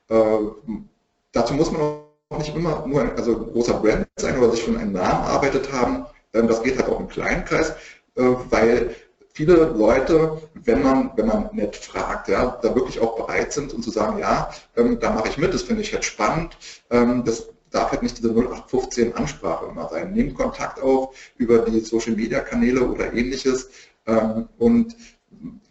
Äh, 0.09 0.37
dazu 1.31 1.53
muss 1.53 1.71
man 1.71 1.81
auch 1.81 2.37
nicht 2.37 2.55
immer 2.55 2.85
nur 2.85 3.01
ein 3.01 3.15
also 3.17 3.37
großer 3.37 3.75
Brand 3.75 4.07
sein 4.17 4.37
oder 4.37 4.51
sich 4.51 4.63
schon 4.63 4.77
einen 4.77 4.93
Namen 4.93 5.25
erarbeitet 5.25 5.71
haben. 5.71 6.05
Ähm, 6.33 6.47
das 6.47 6.63
geht 6.63 6.77
halt 6.77 6.89
auch 6.89 6.99
im 6.99 7.07
kleinen 7.07 7.45
Kreis, 7.45 7.71
äh, 8.15 8.23
weil 8.49 8.95
viele 9.41 9.73
Leute, 9.75 10.39
wenn 10.53 10.83
man, 10.83 11.11
wenn 11.15 11.25
man 11.25 11.49
nett 11.53 11.75
fragt, 11.75 12.27
ja, 12.27 12.59
da 12.61 12.75
wirklich 12.75 12.99
auch 12.99 13.15
bereit 13.15 13.51
sind 13.51 13.73
und 13.73 13.81
zu 13.81 13.89
sagen, 13.89 14.19
ja, 14.19 14.51
ähm, 14.77 14.99
da 14.99 15.11
mache 15.11 15.29
ich 15.29 15.39
mit, 15.39 15.51
das 15.51 15.63
finde 15.63 15.81
ich 15.81 15.91
halt 15.93 16.05
spannend. 16.05 16.55
Ähm, 16.91 17.23
das 17.25 17.49
darf 17.71 17.91
halt 17.91 18.03
nicht 18.03 18.19
diese 18.19 18.29
0815 18.29 19.15
Ansprache 19.15 19.65
immer 19.65 19.89
sein. 19.89 20.13
Nehmt 20.13 20.35
Kontakt 20.35 20.79
auf 20.79 21.15
über 21.37 21.59
die 21.59 21.79
Social 21.79 22.15
Media 22.15 22.41
Kanäle 22.41 22.87
oder 22.87 23.13
ähnliches 23.13 23.71
ähm, 24.05 24.47
und 24.59 24.95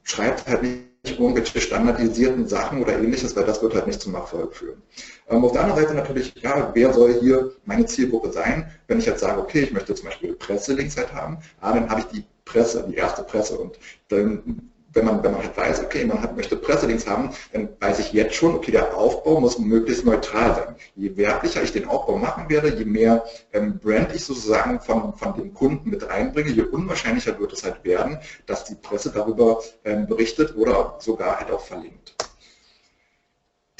schreibt 0.02 0.48
halt 0.48 0.62
nicht 0.62 1.20
irgendwelche 1.20 1.60
standardisierten 1.60 2.48
Sachen 2.48 2.82
oder 2.82 2.98
ähnliches, 2.98 3.36
weil 3.36 3.44
das 3.44 3.62
wird 3.62 3.74
halt 3.74 3.86
nicht 3.86 4.00
zum 4.00 4.16
Erfolg 4.16 4.56
führen. 4.56 4.82
Ähm, 5.28 5.44
auf 5.44 5.52
der 5.52 5.62
anderen 5.62 5.80
Seite 5.80 5.94
natürlich, 5.94 6.34
ja, 6.42 6.72
wer 6.74 6.92
soll 6.92 7.20
hier 7.20 7.52
meine 7.64 7.86
Zielgruppe 7.86 8.32
sein? 8.32 8.68
Wenn 8.88 8.98
ich 8.98 9.06
jetzt 9.06 9.20
sage, 9.20 9.40
okay, 9.40 9.60
ich 9.60 9.72
möchte 9.72 9.94
zum 9.94 10.08
Beispiel 10.08 10.32
Presselinks 10.34 10.96
halt 10.96 11.12
haben, 11.12 11.38
ah, 11.60 11.72
dann 11.72 11.88
habe 11.88 12.00
ich 12.00 12.06
die 12.06 12.24
Presse, 12.52 12.84
die 12.88 12.96
erste 12.96 13.22
Presse 13.22 13.58
und 13.58 13.78
dann 14.08 14.70
wenn 14.92 15.04
man, 15.04 15.22
wenn 15.22 15.32
man 15.32 15.42
halt 15.42 15.56
weiß, 15.56 15.82
okay, 15.84 16.04
man 16.04 16.20
hat, 16.20 16.36
möchte 16.36 16.56
Presselinks 16.56 17.06
haben, 17.06 17.30
dann 17.52 17.68
weiß 17.78 18.00
ich 18.00 18.12
jetzt 18.12 18.34
schon, 18.34 18.54
okay, 18.54 18.72
der 18.72 18.96
Aufbau 18.96 19.40
muss 19.40 19.58
möglichst 19.58 20.04
neutral 20.04 20.54
sein. 20.54 20.76
Je 20.96 21.16
wertlicher 21.16 21.62
ich 21.62 21.72
den 21.72 21.88
Aufbau 21.88 22.16
machen 22.16 22.48
werde, 22.48 22.74
je 22.74 22.84
mehr 22.84 23.24
ähm, 23.52 23.78
Brand 23.78 24.14
ich 24.14 24.24
sozusagen 24.24 24.80
von, 24.80 25.14
von 25.16 25.34
dem 25.34 25.54
Kunden 25.54 25.90
mit 25.90 26.08
reinbringe, 26.08 26.50
je 26.50 26.62
unwahrscheinlicher 26.62 27.38
wird 27.38 27.52
es 27.52 27.64
halt 27.64 27.84
werden, 27.84 28.18
dass 28.46 28.64
die 28.64 28.74
Presse 28.74 29.10
darüber 29.12 29.60
ähm, 29.84 30.06
berichtet 30.06 30.56
oder 30.56 30.96
sogar 30.98 31.38
halt 31.38 31.50
auch 31.50 31.64
verlinkt. 31.64 32.16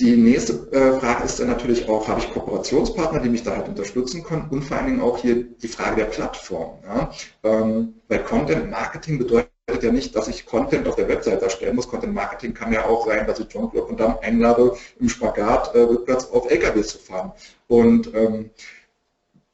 Die 0.00 0.16
nächste 0.16 0.54
äh, 0.73 0.99
Frage 0.99 1.25
ist 1.25 1.38
dann 1.38 1.49
natürlich 1.49 1.87
auch, 1.87 2.09
habe 2.09 2.21
ich 2.21 2.33
Kooperationspartner, 2.33 3.21
die 3.21 3.28
mich 3.28 3.42
da 3.42 3.54
halt 3.54 3.69
unterstützen 3.69 4.23
können 4.23 4.49
und 4.49 4.62
vor 4.62 4.78
allen 4.78 4.87
Dingen 4.87 5.00
auch 5.02 5.19
hier 5.19 5.45
die 5.45 5.69
Frage 5.69 5.97
der 5.97 6.04
Plattform. 6.07 6.78
Ja? 6.83 7.11
Ähm, 7.42 7.97
weil 8.09 8.21
Content 8.25 8.71
Marketing 8.71 9.19
bedeutet 9.19 9.50
ja 9.83 9.92
nicht, 9.92 10.16
dass 10.16 10.26
ich 10.28 10.47
Content 10.47 10.88
auf 10.88 10.97
der 10.97 11.07
Website 11.07 11.42
erstellen 11.42 11.76
muss. 11.76 11.87
Content 11.87 12.14
Marketing 12.14 12.54
kann 12.54 12.73
ja 12.73 12.87
auch 12.87 13.07
sein, 13.07 13.26
dass 13.26 13.40
ich 13.40 13.49
John 13.50 13.71
Club 13.71 13.90
und 13.90 14.00
dann 14.00 14.16
einlade, 14.23 14.73
im 14.99 15.11
Spagat 15.11 15.75
äh, 15.75 15.80
rückwärts 15.80 16.30
auf 16.33 16.50
LKWs 16.50 16.88
zu 16.88 16.99
fahren. 16.99 17.33
Und 17.69 18.14
ähm, 18.14 18.49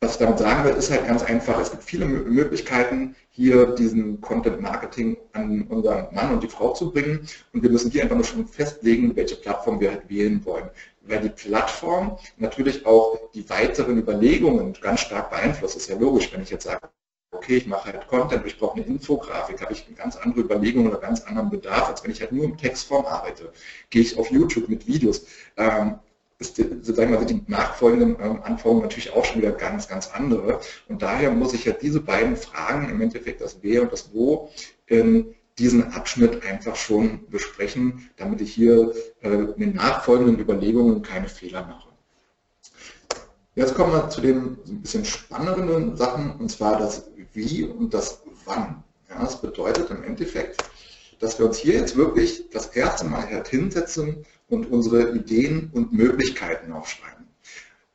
was 0.00 0.12
ich 0.12 0.18
damit 0.18 0.38
sagen 0.38 0.64
will, 0.64 0.74
ist 0.74 0.90
halt 0.90 1.06
ganz 1.06 1.22
einfach, 1.22 1.58
es 1.58 1.70
gibt 1.70 1.82
viele 1.82 2.04
Möglichkeiten, 2.04 3.16
hier 3.30 3.74
diesen 3.74 4.20
Content 4.20 4.60
Marketing 4.60 5.16
an 5.32 5.62
unseren 5.68 6.14
Mann 6.14 6.32
und 6.32 6.42
die 6.42 6.48
Frau 6.48 6.74
zu 6.74 6.92
bringen. 6.92 7.26
Und 7.52 7.62
wir 7.62 7.70
müssen 7.70 7.90
hier 7.90 8.02
einfach 8.02 8.16
nur 8.16 8.24
schon 8.24 8.46
festlegen, 8.46 9.16
welche 9.16 9.36
Plattform 9.36 9.80
wir 9.80 9.90
halt 9.90 10.08
wählen 10.08 10.44
wollen. 10.44 10.68
Weil 11.02 11.20
die 11.20 11.30
Plattform 11.30 12.18
natürlich 12.36 12.84
auch 12.84 13.30
die 13.32 13.48
weiteren 13.48 13.98
Überlegungen 13.98 14.74
ganz 14.74 15.00
stark 15.00 15.30
beeinflusst. 15.30 15.76
Das 15.76 15.82
ist 15.84 15.88
ja 15.88 15.96
logisch, 15.96 16.30
wenn 16.32 16.42
ich 16.42 16.50
jetzt 16.50 16.64
sage, 16.64 16.88
okay, 17.30 17.56
ich 17.56 17.66
mache 17.66 17.92
halt 17.92 18.06
Content, 18.08 18.46
ich 18.46 18.58
brauche 18.58 18.76
eine 18.76 18.86
Infografik, 18.86 19.60
habe 19.62 19.72
ich 19.72 19.86
eine 19.86 19.96
ganz 19.96 20.16
andere 20.16 20.40
Überlegung 20.40 20.86
oder 20.86 20.98
ganz 20.98 21.22
anderen 21.22 21.50
Bedarf, 21.50 21.88
als 21.88 22.04
wenn 22.04 22.10
ich 22.10 22.20
halt 22.20 22.32
nur 22.32 22.44
im 22.44 22.56
Textform 22.56 23.06
arbeite. 23.06 23.52
Gehe 23.90 24.02
ich 24.02 24.18
auf 24.18 24.30
YouTube 24.30 24.68
mit 24.68 24.86
Videos. 24.86 25.26
Ähm, 25.56 25.98
ist, 26.38 26.56
sozusagen 26.56 27.12
mal, 27.12 27.26
sind 27.26 27.30
die 27.30 27.50
nachfolgenden 27.50 28.16
ähm, 28.20 28.42
Anforderungen 28.42 28.82
natürlich 28.82 29.12
auch 29.12 29.24
schon 29.24 29.40
wieder 29.40 29.52
ganz, 29.52 29.88
ganz 29.88 30.10
andere. 30.12 30.60
Und 30.88 31.02
daher 31.02 31.30
muss 31.30 31.54
ich 31.54 31.64
ja 31.64 31.72
diese 31.72 32.00
beiden 32.00 32.36
Fragen, 32.36 32.90
im 32.90 33.00
Endeffekt 33.00 33.40
das 33.40 33.58
Wer 33.62 33.82
und 33.82 33.92
das 33.92 34.12
Wo, 34.12 34.50
in 34.86 35.34
diesen 35.58 35.92
Abschnitt 35.94 36.44
einfach 36.44 36.76
schon 36.76 37.26
besprechen, 37.30 38.10
damit 38.16 38.42
ich 38.42 38.52
hier 38.52 38.92
äh, 39.22 39.28
in 39.28 39.58
den 39.58 39.74
nachfolgenden 39.74 40.38
Überlegungen 40.38 41.02
keine 41.02 41.28
Fehler 41.28 41.66
mache. 41.66 41.88
Jetzt 43.54 43.74
kommen 43.74 43.92
wir 43.92 44.10
zu 44.10 44.20
den 44.20 44.58
ein 44.68 44.82
bisschen 44.82 45.06
spannenderen 45.06 45.96
Sachen, 45.96 46.36
und 46.36 46.50
zwar 46.50 46.78
das 46.78 47.08
Wie 47.32 47.64
und 47.64 47.94
das 47.94 48.22
Wann. 48.44 48.84
Ja, 49.08 49.20
das 49.20 49.40
bedeutet 49.40 49.90
im 49.90 50.02
Endeffekt, 50.02 50.62
dass 51.20 51.38
wir 51.38 51.46
uns 51.46 51.56
hier 51.56 51.74
jetzt 51.74 51.96
wirklich 51.96 52.50
das 52.50 52.66
erste 52.66 53.06
Mal 53.06 53.26
halt 53.26 53.48
hinsetzen 53.48 54.26
und 54.48 54.70
unsere 54.70 55.12
Ideen 55.12 55.70
und 55.72 55.92
Möglichkeiten 55.92 56.72
aufschreiben. 56.72 57.26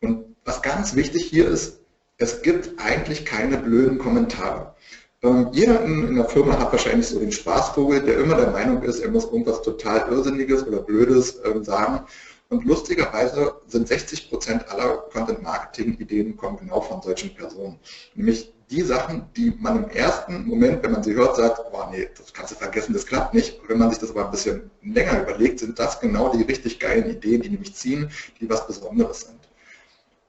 Und 0.02 0.36
was 0.46 0.62
ganz 0.62 0.96
wichtig 0.96 1.24
hier 1.24 1.48
ist, 1.48 1.80
es 2.18 2.42
gibt 2.42 2.80
eigentlich 2.80 3.26
keine 3.26 3.58
blöden 3.58 3.98
Kommentare. 3.98 4.76
Ähm, 5.24 5.50
jeder 5.52 5.84
in, 5.84 6.16
der 6.16 6.26
Firma 6.26 6.58
hat 6.60 6.72
wahrscheinlich 6.72 7.08
so 7.08 7.20
den 7.20 7.32
Spaßvogel, 7.32 8.02
der 8.02 8.20
immer 8.20 8.36
der 8.36 8.52
Meinung 8.52 8.82
ist, 8.84 9.00
er 9.00 9.12
muss 9.12 9.26
irgendwas 9.26 9.62
total 9.62 10.12
Irrsinniges 10.12 10.66
oder 10.66 10.80
Blödes 10.80 11.40
ähm, 11.46 11.64
sagen. 11.64 12.06
Und 12.52 12.66
lustigerweise 12.66 13.62
sind 13.68 13.88
60% 13.88 14.68
aller 14.68 14.98
Content-Marketing-Ideen 15.14 16.36
kommen 16.36 16.58
genau 16.58 16.82
von 16.82 17.02
solchen 17.02 17.34
Personen. 17.34 17.80
Nämlich 18.14 18.52
die 18.70 18.82
Sachen, 18.82 19.24
die 19.38 19.54
man 19.58 19.86
im 19.86 19.90
ersten 19.90 20.46
Moment, 20.46 20.84
wenn 20.84 20.92
man 20.92 21.02
sie 21.02 21.14
hört, 21.14 21.38
sagt, 21.38 21.62
oh 21.72 21.84
nee, 21.92 22.10
das 22.18 22.34
kannst 22.34 22.52
du 22.52 22.56
vergessen, 22.58 22.92
das 22.92 23.06
klappt 23.06 23.34
nicht. 23.34 23.58
wenn 23.70 23.78
man 23.78 23.90
sich 23.90 24.00
das 24.00 24.10
aber 24.10 24.26
ein 24.26 24.32
bisschen 24.32 24.70
länger 24.84 25.22
überlegt, 25.22 25.60
sind 25.62 25.80
das 25.80 26.02
genau 26.02 26.28
die 26.28 26.44
richtig 26.44 26.78
geilen 26.78 27.10
Ideen, 27.10 27.42
die 27.42 27.52
nämlich 27.52 27.74
ziehen, 27.74 28.12
die 28.42 28.50
was 28.50 28.68
Besonderes 28.68 29.22
sind. 29.22 29.40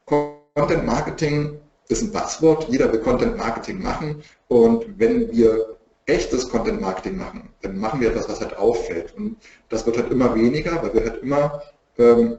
Content 0.06 0.86
Marketing 0.86 1.58
ist 1.88 2.02
ein 2.02 2.12
Passwort, 2.12 2.68
jeder 2.68 2.92
will 2.92 3.00
Content 3.00 3.36
Marketing 3.36 3.82
machen 3.82 4.22
und 4.46 4.86
wenn 4.96 5.28
wir 5.32 5.76
echtes 6.06 6.48
Content 6.48 6.80
Marketing 6.80 7.16
machen, 7.16 7.48
dann 7.62 7.78
machen 7.78 8.00
wir 8.00 8.10
etwas, 8.10 8.28
was 8.28 8.40
halt 8.40 8.56
auffällt 8.56 9.12
und 9.16 9.38
das 9.70 9.84
wird 9.86 9.98
halt 9.98 10.12
immer 10.12 10.36
weniger, 10.36 10.80
weil 10.82 10.94
wir 10.94 11.02
halt 11.02 11.22
immer 11.22 11.62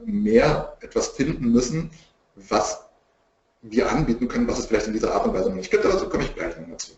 mehr 0.04 0.76
etwas 0.80 1.08
finden 1.08 1.52
müssen, 1.52 1.90
was 2.34 2.84
wir 3.62 3.90
anbieten 3.90 4.28
können, 4.28 4.48
was 4.48 4.58
es 4.58 4.66
vielleicht 4.66 4.86
in 4.86 4.92
dieser 4.92 5.14
Art 5.14 5.26
und 5.26 5.34
Weise 5.34 5.48
noch 5.48 5.56
nicht 5.56 5.70
gibt, 5.70 5.84
aber 5.84 5.94
dazu 5.94 6.08
komme 6.08 6.24
ich 6.24 6.34
gleich 6.34 6.58
noch 6.58 6.68
dazu. 6.68 6.92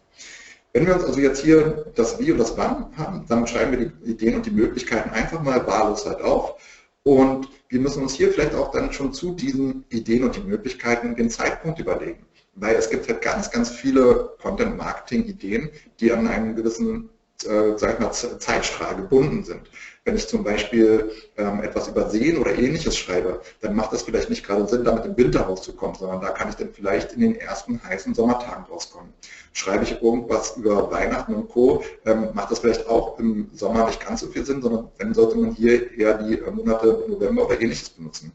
Wenn 0.73 0.87
wir 0.87 0.95
uns 0.95 1.05
also 1.05 1.21
jetzt 1.21 1.43
hier 1.43 1.87
das 1.95 2.19
Wie 2.19 2.33
und 2.33 2.39
das 2.39 2.57
Wann 2.57 2.97
haben, 2.97 3.25
dann 3.29 3.47
schreiben 3.47 3.73
wir 3.73 3.89
die 3.89 4.11
Ideen 4.11 4.37
und 4.37 4.47
die 4.47 4.51
Möglichkeiten 4.51 5.11
einfach 5.11 5.43
mal 5.43 5.67
wahllos 5.67 6.05
halt 6.07 6.21
auf 6.21 6.57
und 7.03 7.49
wir 7.69 7.81
müssen 7.81 8.03
uns 8.03 8.15
hier 8.15 8.33
vielleicht 8.33 8.55
auch 8.55 8.73
dann 8.73 8.93
schon 8.93 9.13
zu 9.13 9.35
diesen 9.35 9.85
Ideen 9.91 10.25
und 10.25 10.37
die 10.37 10.41
Möglichkeiten 10.41 11.15
den 11.17 11.31
Zeitpunkt 11.31 11.79
überlegen. 11.79 12.27
Weil 12.55 12.75
es 12.77 12.91
gibt 12.91 13.09
halt 13.09 13.23
ganz, 13.23 13.51
ganz 13.51 13.71
viele 13.71 14.35
Content-Marketing-Ideen, 14.41 15.71
die 16.01 16.13
an 16.13 16.27
einen 16.27 16.57
gewissen 16.57 17.11
äh, 17.45 17.77
sag 17.77 18.01
mal, 18.01 18.13
Zeitstrahl 18.13 18.97
gebunden 18.97 19.45
sind. 19.45 19.63
Wenn 20.05 20.15
ich 20.15 20.29
zum 20.29 20.45
Beispiel 20.45 21.11
ähm, 21.37 21.63
etwas 21.63 21.89
übersehen 21.89 22.39
oder 22.39 22.55
ähnliches 22.55 22.97
schreibe, 22.97 23.41
dann 23.61 23.75
macht 23.75 23.93
es 23.93 24.03
vielleicht 24.03 24.31
nicht 24.31 24.47
gerade 24.47 24.67
Sinn, 24.69 24.85
damit 24.85 25.05
im 25.05 25.17
Winter 25.17 25.41
rauszukommen, 25.41 25.97
sondern 25.97 26.21
da 26.21 26.31
kann 26.31 26.49
ich 26.49 26.55
dann 26.55 26.73
vielleicht 26.73 27.15
in 27.15 27.21
den 27.21 27.35
ersten 27.35 27.83
heißen 27.83 28.15
Sommertagen 28.15 28.65
rauskommen. 28.71 29.13
Schreibe 29.53 29.83
ich 29.83 30.01
irgendwas 30.01 30.57
über 30.57 30.91
Weihnachten 30.93 31.35
und 31.35 31.49
Co., 31.49 31.83
ähm, 32.05 32.29
macht 32.35 32.53
das 32.53 32.61
vielleicht 32.61 32.87
auch 32.87 33.19
im 33.19 33.51
Sommer 33.53 33.87
nicht 33.87 34.07
ganz 34.07 34.21
so 34.21 34.29
viel 34.29 34.45
Sinn, 34.45 34.63
sondern 34.63 34.91
dann 34.99 35.13
sollte 35.13 35.37
man 35.39 35.51
hier 35.53 35.97
eher 35.99 36.15
die 36.19 36.39
äh, 36.39 36.51
Monate 36.53 37.05
November 37.09 37.47
oder 37.47 37.61
ähnliches 37.61 37.91
benutzen. 37.91 38.33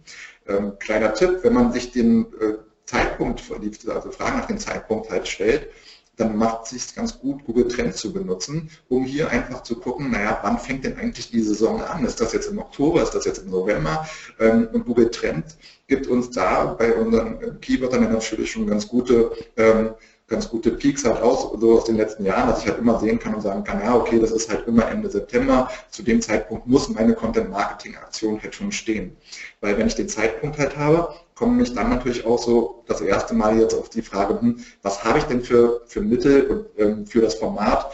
Ähm, 0.47 0.73
kleiner 0.79 1.13
Tipp, 1.13 1.39
wenn 1.43 1.53
man 1.53 1.71
sich 1.71 1.91
den 1.91 2.25
äh, 2.41 2.55
Zeitpunkt, 2.85 3.41
also 3.87 4.11
Fragen 4.11 4.37
nach 4.37 4.47
dem 4.47 4.57
Zeitpunkt 4.57 5.09
halt 5.09 5.25
stellt, 5.25 5.69
dann 6.17 6.35
macht 6.35 6.63
es 6.65 6.69
sich 6.69 6.95
ganz 6.95 7.19
gut, 7.19 7.43
Google 7.45 7.67
Trends 7.67 7.97
zu 7.97 8.13
benutzen, 8.13 8.69
um 8.89 9.05
hier 9.05 9.29
einfach 9.29 9.63
zu 9.63 9.75
gucken, 9.75 10.11
naja, 10.11 10.39
wann 10.43 10.59
fängt 10.59 10.85
denn 10.85 10.97
eigentlich 10.97 11.31
die 11.31 11.41
Saison 11.41 11.81
an? 11.81 12.05
Ist 12.05 12.21
das 12.21 12.33
jetzt 12.33 12.49
im 12.49 12.59
Oktober, 12.59 13.01
ist 13.01 13.15
das 13.15 13.25
jetzt 13.25 13.43
im 13.43 13.49
November? 13.49 14.07
Ähm, 14.39 14.67
und 14.73 14.85
Google 14.85 15.09
Trends 15.09 15.57
gibt 15.87 16.07
uns 16.07 16.29
da 16.29 16.65
bei 16.65 16.93
unseren 16.93 17.59
Keywörtern 17.61 18.11
natürlich 18.11 18.51
schon 18.51 18.67
ganz 18.67 18.87
gute 18.87 19.31
ähm, 19.57 19.91
ganz 20.31 20.49
gute 20.49 20.71
Peaks 20.71 21.05
halt 21.05 21.21
aus, 21.21 21.59
so 21.59 21.77
aus 21.77 21.83
den 21.83 21.97
letzten 21.97 22.25
Jahren, 22.25 22.49
dass 22.49 22.63
ich 22.63 22.67
halt 22.67 22.79
immer 22.79 22.99
sehen 22.99 23.19
kann 23.19 23.35
und 23.35 23.41
sagen 23.41 23.63
kann, 23.63 23.81
ja, 23.81 23.95
okay, 23.95 24.17
das 24.17 24.31
ist 24.31 24.49
halt 24.49 24.65
immer 24.65 24.89
Ende 24.89 25.09
September, 25.11 25.69
zu 25.91 26.01
dem 26.01 26.21
Zeitpunkt 26.21 26.65
muss 26.65 26.89
meine 26.89 27.13
Content-Marketing-Aktion 27.13 28.41
halt 28.41 28.55
schon 28.55 28.71
stehen. 28.71 29.17
Weil 29.59 29.77
wenn 29.77 29.87
ich 29.87 29.95
den 29.95 30.09
Zeitpunkt 30.09 30.57
halt 30.57 30.77
habe, 30.77 31.13
komme 31.41 31.55
mich 31.55 31.73
dann 31.73 31.89
natürlich 31.89 32.23
auch 32.23 32.37
so 32.37 32.83
das 32.85 33.01
erste 33.01 33.33
Mal 33.33 33.59
jetzt 33.59 33.73
auf 33.73 33.89
die 33.89 34.03
Frage, 34.03 34.39
hm, 34.39 34.63
was 34.83 35.03
habe 35.03 35.17
ich 35.17 35.23
denn 35.23 35.41
für, 35.41 35.81
für 35.87 35.99
Mittel 35.99 36.45
und, 36.45 36.67
ähm, 36.77 37.07
für 37.07 37.19
das 37.19 37.33
Format? 37.33 37.91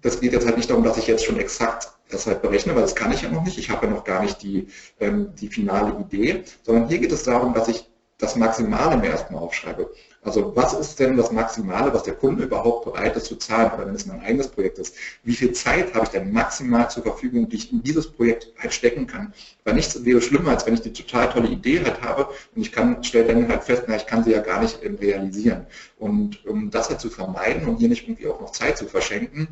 Das 0.00 0.20
geht 0.20 0.32
jetzt 0.32 0.46
halt 0.46 0.56
nicht 0.56 0.70
darum, 0.70 0.84
dass 0.84 0.96
ich 0.96 1.08
jetzt 1.08 1.24
schon 1.24 1.40
exakt 1.40 1.90
das 2.08 2.28
halt 2.28 2.40
berechne, 2.40 2.76
weil 2.76 2.82
das 2.82 2.94
kann 2.94 3.10
ich 3.10 3.22
ja 3.22 3.30
noch 3.30 3.42
nicht. 3.42 3.58
Ich 3.58 3.68
habe 3.68 3.86
ja 3.86 3.92
noch 3.92 4.04
gar 4.04 4.22
nicht 4.22 4.40
die, 4.42 4.68
ähm, 5.00 5.34
die 5.34 5.48
finale 5.48 5.98
Idee, 5.98 6.44
sondern 6.62 6.86
hier 6.86 6.98
geht 6.98 7.10
es 7.10 7.24
darum, 7.24 7.52
dass 7.52 7.66
ich 7.66 7.90
das 8.16 8.36
Maximale 8.36 8.96
mir 8.96 9.10
erstmal 9.10 9.42
aufschreibe. 9.42 9.90
Also 10.22 10.54
was 10.56 10.72
ist 10.74 10.98
denn 10.98 11.16
das 11.16 11.30
Maximale, 11.32 11.92
was 11.94 12.02
der 12.02 12.14
Kunde 12.14 12.44
überhaupt 12.44 12.84
bereit 12.84 13.16
ist 13.16 13.26
zu 13.26 13.36
zahlen, 13.36 13.70
oder 13.72 13.86
wenn 13.86 13.94
es 13.94 14.06
mein 14.06 14.20
eigenes 14.20 14.48
Projekt 14.48 14.78
ist? 14.78 14.94
Wie 15.22 15.34
viel 15.34 15.52
Zeit 15.52 15.94
habe 15.94 16.04
ich 16.04 16.10
denn 16.10 16.32
maximal 16.32 16.90
zur 16.90 17.04
Verfügung, 17.04 17.48
die 17.48 17.56
ich 17.56 17.72
in 17.72 17.82
dieses 17.82 18.10
Projekt 18.10 18.52
halt 18.58 18.74
stecken 18.74 19.06
kann? 19.06 19.32
Weil 19.64 19.74
nichts 19.74 20.04
wäre 20.04 20.20
schlimmer, 20.20 20.50
als 20.50 20.66
wenn 20.66 20.74
ich 20.74 20.82
die 20.82 20.92
total 20.92 21.30
tolle 21.30 21.48
Idee 21.48 21.82
halt 21.84 22.02
habe 22.02 22.28
und 22.54 22.62
ich 22.62 22.72
kann, 22.72 23.02
stelle 23.04 23.32
dann 23.32 23.48
halt 23.48 23.64
fest, 23.64 23.84
na, 23.86 23.96
ich 23.96 24.06
kann 24.06 24.24
sie 24.24 24.32
ja 24.32 24.40
gar 24.40 24.60
nicht 24.60 24.80
realisieren. 24.82 25.66
Und 25.98 26.44
um 26.46 26.70
das 26.70 26.88
halt 26.90 27.00
zu 27.00 27.10
vermeiden 27.10 27.68
und 27.68 27.76
hier 27.76 27.88
nicht 27.88 28.04
irgendwie 28.08 28.26
auch 28.26 28.40
noch 28.40 28.52
Zeit 28.52 28.76
zu 28.76 28.86
verschenken, 28.86 29.48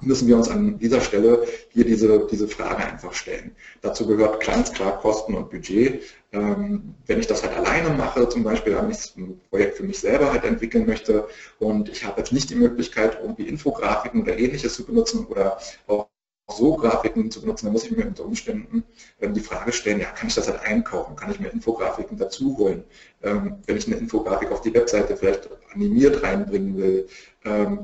müssen 0.00 0.26
wir 0.26 0.36
uns 0.36 0.48
an 0.48 0.78
dieser 0.78 1.00
Stelle 1.00 1.46
hier 1.70 1.84
diese, 1.84 2.26
diese 2.30 2.48
Frage 2.48 2.84
einfach 2.84 3.12
stellen. 3.12 3.54
Dazu 3.82 4.06
gehört 4.06 4.44
ganz 4.44 4.72
klar 4.72 4.98
Kosten 4.98 5.34
und 5.34 5.50
Budget. 5.50 6.02
Ähm, 6.32 6.94
wenn 7.06 7.20
ich 7.20 7.26
das 7.26 7.42
halt 7.42 7.54
alleine 7.56 7.90
mache, 7.90 8.28
zum 8.28 8.42
Beispiel, 8.42 8.74
wenn 8.76 8.90
ich 8.90 9.14
ein 9.16 9.40
Projekt 9.50 9.76
für 9.76 9.82
mich 9.84 9.98
selber 10.00 10.32
halt 10.32 10.44
entwickeln 10.44 10.86
möchte 10.86 11.28
und 11.58 11.88
ich 11.90 12.04
habe 12.04 12.20
jetzt 12.20 12.32
nicht 12.32 12.48
die 12.50 12.54
Möglichkeit, 12.54 13.18
irgendwie 13.20 13.48
Infografiken 13.48 14.22
oder 14.22 14.38
ähnliches 14.38 14.74
zu 14.74 14.84
benutzen 14.86 15.26
oder 15.26 15.58
auch 15.86 16.08
so 16.48 16.76
Grafiken 16.76 17.30
zu 17.30 17.40
benutzen, 17.40 17.66
dann 17.66 17.72
muss 17.72 17.84
ich 17.84 17.90
mir 17.96 18.06
unter 18.06 18.24
Umständen 18.24 18.84
ähm, 19.20 19.34
die 19.34 19.40
Frage 19.40 19.72
stellen, 19.72 20.00
ja, 20.00 20.10
kann 20.10 20.28
ich 20.28 20.34
das 20.34 20.48
halt 20.48 20.60
einkaufen? 20.62 21.16
Kann 21.16 21.30
ich 21.30 21.40
mir 21.40 21.48
Infografiken 21.48 22.16
dazu 22.18 22.56
holen? 22.58 22.84
Ähm, 23.22 23.58
wenn 23.66 23.76
ich 23.76 23.86
eine 23.86 23.96
Infografik 23.96 24.50
auf 24.50 24.60
die 24.62 24.74
Webseite 24.74 25.16
vielleicht 25.16 25.48
animiert 25.72 26.22
reinbringen 26.22 26.76
will, 26.76 27.08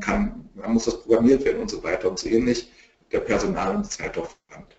kann, 0.01 0.49
muss 0.69 0.85
das 0.85 1.03
programmiert 1.03 1.45
werden 1.45 1.61
und 1.61 1.69
so 1.71 1.83
weiter 1.83 2.09
und 2.09 2.19
so 2.19 2.29
ähnlich, 2.29 2.71
der 3.11 3.21
Personal- 3.21 3.75
und 3.75 3.91
Zeitaufwand. 3.91 4.78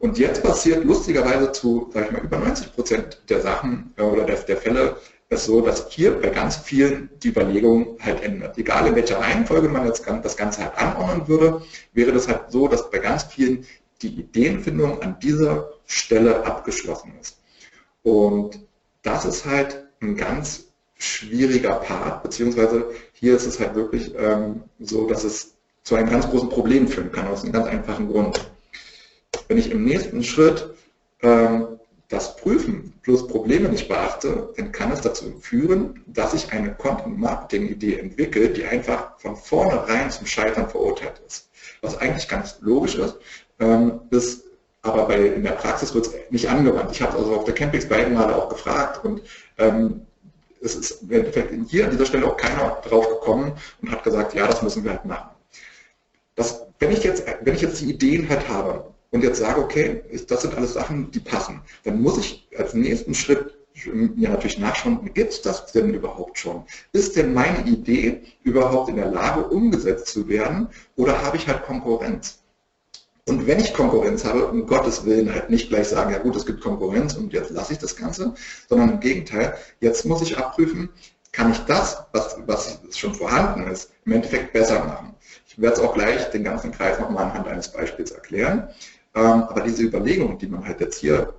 Und 0.00 0.18
jetzt 0.18 0.42
passiert 0.42 0.82
lustigerweise 0.84 1.52
zu, 1.52 1.90
sage 1.92 2.06
ich 2.06 2.12
mal, 2.12 2.22
über 2.22 2.38
90 2.38 2.74
Prozent 2.74 3.22
der 3.28 3.42
Sachen 3.42 3.92
äh, 3.96 4.02
oder 4.02 4.24
der, 4.24 4.36
der 4.36 4.56
Fälle 4.56 4.96
es 5.28 5.44
so, 5.44 5.60
dass 5.60 5.88
hier 5.90 6.20
bei 6.20 6.30
ganz 6.30 6.56
vielen 6.56 7.08
die 7.22 7.28
Überlegung 7.28 7.96
halt 8.00 8.22
ändert. 8.22 8.58
Egal 8.58 8.88
in 8.88 8.96
welcher 8.96 9.20
Reihenfolge 9.20 9.68
man 9.68 9.86
jetzt 9.86 10.04
das 10.22 10.36
Ganze 10.36 10.64
halt 10.64 10.76
anordnen 10.76 11.28
würde, 11.28 11.62
wäre 11.92 12.12
das 12.12 12.26
halt 12.26 12.50
so, 12.50 12.66
dass 12.66 12.90
bei 12.90 12.98
ganz 12.98 13.24
vielen 13.24 13.64
die 14.02 14.08
Ideenfindung 14.08 15.02
an 15.02 15.18
dieser 15.22 15.70
Stelle 15.86 16.44
abgeschlossen 16.44 17.12
ist. 17.20 17.38
Und 18.02 18.58
das 19.02 19.24
ist 19.24 19.44
halt 19.44 19.86
ein 20.00 20.16
ganz 20.16 20.64
schwieriger 20.96 21.74
Part, 21.74 22.22
beziehungsweise 22.22 22.90
hier 23.12 23.36
ist 23.36 23.46
es 23.46 23.60
halt 23.60 23.74
wirklich 23.74 24.12
ähm, 24.16 24.62
so, 24.80 25.06
dass 25.06 25.24
es 25.24 25.54
zu 25.82 25.94
einem 25.94 26.10
ganz 26.10 26.28
großen 26.28 26.48
Problem 26.48 26.88
führen 26.88 27.12
kann, 27.12 27.28
aus 27.28 27.44
einem 27.44 27.52
ganz 27.52 27.66
einfachen 27.66 28.08
Grund. 28.08 28.50
Wenn 29.50 29.58
ich 29.58 29.72
im 29.72 29.82
nächsten 29.82 30.22
Schritt 30.22 30.72
ähm, 31.22 31.80
das 32.06 32.36
Prüfen 32.36 32.94
plus 33.02 33.26
Probleme 33.26 33.68
nicht 33.68 33.88
beachte, 33.88 34.54
dann 34.56 34.70
kann 34.70 34.92
es 34.92 35.00
dazu 35.00 35.40
führen, 35.40 36.04
dass 36.06 36.34
ich 36.34 36.52
eine 36.52 36.72
Content-Marketing-Idee 36.72 37.98
entwickle, 37.98 38.50
die 38.50 38.64
einfach 38.64 39.18
von 39.18 39.34
vornherein 39.34 40.08
zum 40.08 40.28
Scheitern 40.28 40.70
verurteilt 40.70 41.20
ist. 41.26 41.50
was 41.82 41.98
eigentlich 41.98 42.28
ganz 42.28 42.58
logisch 42.60 42.94
ist, 42.94 43.16
ähm, 43.58 44.02
ist 44.10 44.44
aber 44.82 45.08
bei, 45.08 45.18
in 45.18 45.42
der 45.42 45.52
Praxis 45.52 45.92
wird 45.96 46.06
es 46.06 46.14
nicht 46.30 46.48
angewandt. 46.48 46.92
Ich 46.92 47.02
habe 47.02 47.18
also 47.18 47.34
auf 47.34 47.44
der 47.44 47.54
Campings 47.54 47.88
beiden 47.88 48.14
Male 48.14 48.36
auch 48.36 48.50
gefragt 48.50 49.04
und 49.04 49.20
ähm, 49.58 50.02
es 50.62 50.76
ist 50.76 51.02
im 51.02 51.10
Endeffekt 51.10 51.52
hier 51.68 51.86
an 51.86 51.90
dieser 51.90 52.06
Stelle 52.06 52.24
auch 52.24 52.36
keiner 52.36 52.80
drauf 52.88 53.08
gekommen 53.08 53.54
und 53.82 53.90
hat 53.90 54.04
gesagt, 54.04 54.32
ja, 54.32 54.46
das 54.46 54.62
müssen 54.62 54.84
wir 54.84 54.92
halt 54.92 55.06
machen. 55.06 55.30
Das, 56.36 56.64
wenn, 56.78 56.92
ich 56.92 57.02
jetzt, 57.02 57.24
wenn 57.40 57.54
ich 57.56 57.62
jetzt 57.62 57.80
die 57.80 57.90
Ideen 57.90 58.28
halt 58.28 58.48
habe 58.48 58.89
und 59.10 59.22
jetzt 59.22 59.38
sage, 59.38 59.60
okay, 59.60 60.02
das 60.28 60.42
sind 60.42 60.54
alles 60.54 60.74
Sachen, 60.74 61.10
die 61.10 61.20
passen, 61.20 61.60
dann 61.84 62.00
muss 62.00 62.18
ich 62.18 62.48
als 62.56 62.74
nächsten 62.74 63.14
Schritt 63.14 63.56
mir 63.86 64.28
natürlich 64.28 64.58
nachschauen, 64.58 65.12
gibt 65.14 65.32
es 65.32 65.42
das 65.42 65.72
denn 65.72 65.94
überhaupt 65.94 66.38
schon? 66.38 66.64
Ist 66.92 67.16
denn 67.16 67.32
meine 67.32 67.66
Idee 67.66 68.22
überhaupt 68.42 68.88
in 68.90 68.96
der 68.96 69.10
Lage, 69.10 69.46
umgesetzt 69.46 70.08
zu 70.08 70.28
werden 70.28 70.68
oder 70.96 71.22
habe 71.22 71.36
ich 71.36 71.48
halt 71.48 71.62
Konkurrenz? 71.62 72.40
Und 73.26 73.46
wenn 73.46 73.60
ich 73.60 73.74
Konkurrenz 73.74 74.24
habe, 74.24 74.46
um 74.46 74.66
Gottes 74.66 75.04
Willen 75.04 75.32
halt 75.32 75.50
nicht 75.50 75.68
gleich 75.68 75.88
sagen, 75.88 76.10
ja 76.10 76.18
gut, 76.18 76.34
es 76.36 76.46
gibt 76.46 76.60
Konkurrenz 76.60 77.14
und 77.14 77.32
jetzt 77.32 77.50
lasse 77.50 77.72
ich 77.72 77.78
das 77.78 77.94
Ganze, 77.94 78.34
sondern 78.68 78.90
im 78.90 79.00
Gegenteil, 79.00 79.56
jetzt 79.80 80.04
muss 80.04 80.22
ich 80.22 80.36
abprüfen, 80.36 80.88
kann 81.32 81.52
ich 81.52 81.58
das, 81.60 82.02
was, 82.12 82.36
was 82.46 82.80
schon 82.98 83.14
vorhanden 83.14 83.70
ist, 83.70 83.92
im 84.04 84.12
Endeffekt 84.12 84.52
besser 84.52 84.84
machen. 84.84 85.14
Ich 85.46 85.60
werde 85.60 85.76
es 85.76 85.80
auch 85.80 85.94
gleich 85.94 86.30
den 86.30 86.42
ganzen 86.42 86.72
Kreis 86.72 86.98
nochmal 86.98 87.24
anhand 87.24 87.46
eines 87.46 87.68
Beispiels 87.68 88.10
erklären. 88.10 88.68
Ähm, 89.14 89.42
aber 89.44 89.62
diese 89.62 89.82
Überlegungen, 89.82 90.38
die 90.38 90.46
man 90.46 90.64
halt 90.64 90.80
jetzt 90.80 90.98
hier 90.98 91.34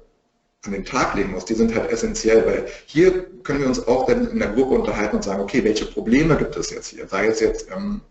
an 0.65 0.73
den 0.73 0.85
Tag 0.85 1.15
legen 1.15 1.31
muss, 1.31 1.45
die 1.45 1.55
sind 1.55 1.73
halt 1.73 1.89
essentiell, 1.91 2.45
weil 2.45 2.67
hier 2.85 3.25
können 3.43 3.61
wir 3.61 3.67
uns 3.67 3.87
auch 3.87 4.05
dann 4.05 4.29
in 4.29 4.39
der 4.39 4.49
Gruppe 4.49 4.75
unterhalten 4.75 5.15
und 5.15 5.23
sagen, 5.23 5.41
okay, 5.41 5.63
welche 5.63 5.85
Probleme 5.85 6.35
gibt 6.37 6.55
es 6.55 6.69
jetzt 6.69 6.89
hier? 6.89 7.07
Sei 7.07 7.27
es 7.27 7.39
jetzt 7.39 7.67
ähm, 7.71 8.01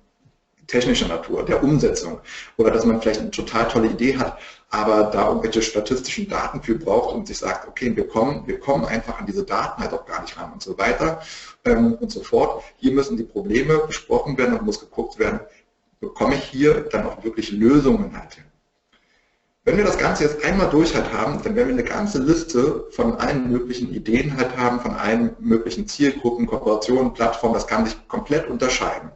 technischer 0.70 1.08
Natur, 1.08 1.44
der 1.44 1.62
Umsetzung 1.62 2.20
oder 2.56 2.70
dass 2.70 2.84
man 2.84 3.00
vielleicht 3.00 3.20
eine 3.20 3.30
total 3.30 3.68
tolle 3.68 3.88
Idee 3.88 4.16
hat, 4.16 4.38
aber 4.70 5.04
da 5.04 5.28
irgendwelche 5.28 5.62
statistischen 5.62 6.28
Daten 6.28 6.62
für 6.62 6.76
braucht 6.76 7.14
und 7.14 7.26
sich 7.26 7.38
sagt, 7.38 7.68
okay, 7.68 7.94
wir 7.94 8.06
kommen, 8.06 8.46
wir 8.46 8.60
kommen 8.60 8.84
einfach 8.84 9.18
an 9.18 9.26
diese 9.26 9.44
Daten 9.44 9.82
halt 9.82 9.92
auch 9.92 10.06
gar 10.06 10.22
nicht 10.22 10.38
ran 10.38 10.52
und 10.52 10.62
so 10.62 10.78
weiter 10.78 11.20
ähm, 11.64 11.94
und 11.94 12.10
so 12.10 12.22
fort. 12.22 12.62
Hier 12.76 12.92
müssen 12.92 13.16
die 13.16 13.24
Probleme 13.24 13.78
besprochen 13.78 14.38
werden 14.38 14.56
und 14.58 14.64
muss 14.64 14.80
geguckt 14.80 15.18
werden, 15.18 15.40
bekomme 15.98 16.36
ich 16.36 16.44
hier 16.44 16.82
dann 16.90 17.06
auch 17.06 17.22
wirklich 17.24 17.50
Lösungen 17.50 18.16
halt 18.16 18.34
hin. 18.34 18.44
Wenn 19.64 19.76
wir 19.76 19.84
das 19.84 19.98
Ganze 19.98 20.24
jetzt 20.24 20.42
einmal 20.42 20.70
durch 20.70 20.94
halt 20.94 21.12
haben, 21.12 21.42
dann 21.42 21.54
werden 21.54 21.68
wir 21.68 21.74
eine 21.74 21.84
ganze 21.84 22.18
Liste 22.18 22.86
von 22.92 23.16
allen 23.16 23.52
möglichen 23.52 23.92
Ideen 23.92 24.34
halt 24.38 24.56
haben, 24.56 24.80
von 24.80 24.94
allen 24.94 25.36
möglichen 25.38 25.86
Zielgruppen, 25.86 26.46
Kooperationen, 26.46 27.12
Plattformen, 27.12 27.54
das 27.54 27.66
kann 27.66 27.84
sich 27.84 28.08
komplett 28.08 28.48
unterscheiden. 28.48 29.10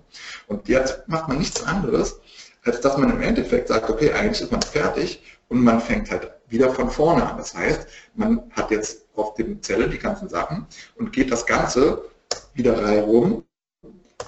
Und 0.46 0.68
jetzt 0.68 1.08
macht 1.08 1.28
man 1.28 1.38
nichts 1.38 1.64
anderes, 1.64 2.20
als 2.62 2.80
dass 2.82 2.98
man 2.98 3.10
im 3.10 3.22
Endeffekt 3.22 3.68
sagt, 3.68 3.88
okay, 3.88 4.12
eigentlich 4.12 4.42
ist 4.42 4.52
man 4.52 4.60
fertig 4.60 5.22
und 5.48 5.64
man 5.64 5.80
fängt 5.80 6.10
halt 6.10 6.30
wieder 6.48 6.70
von 6.70 6.90
vorne 6.90 7.26
an. 7.26 7.38
Das 7.38 7.54
heißt, 7.54 7.86
man 8.14 8.42
hat 8.50 8.70
jetzt 8.70 9.06
auf 9.16 9.32
dem 9.34 9.62
Zelle 9.62 9.88
die 9.88 9.98
ganzen 9.98 10.28
Sachen 10.28 10.66
und 10.96 11.12
geht 11.12 11.32
das 11.32 11.46
Ganze 11.46 12.04
wieder 12.52 12.82
reihum 12.82 13.44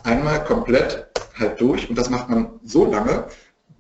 einmal 0.03 0.43
komplett 0.45 1.09
halt 1.39 1.61
durch 1.61 1.91
und 1.91 1.97
das 1.97 2.09
macht 2.09 2.31
man 2.31 2.59
so 2.65 2.91
lange, 2.91 3.27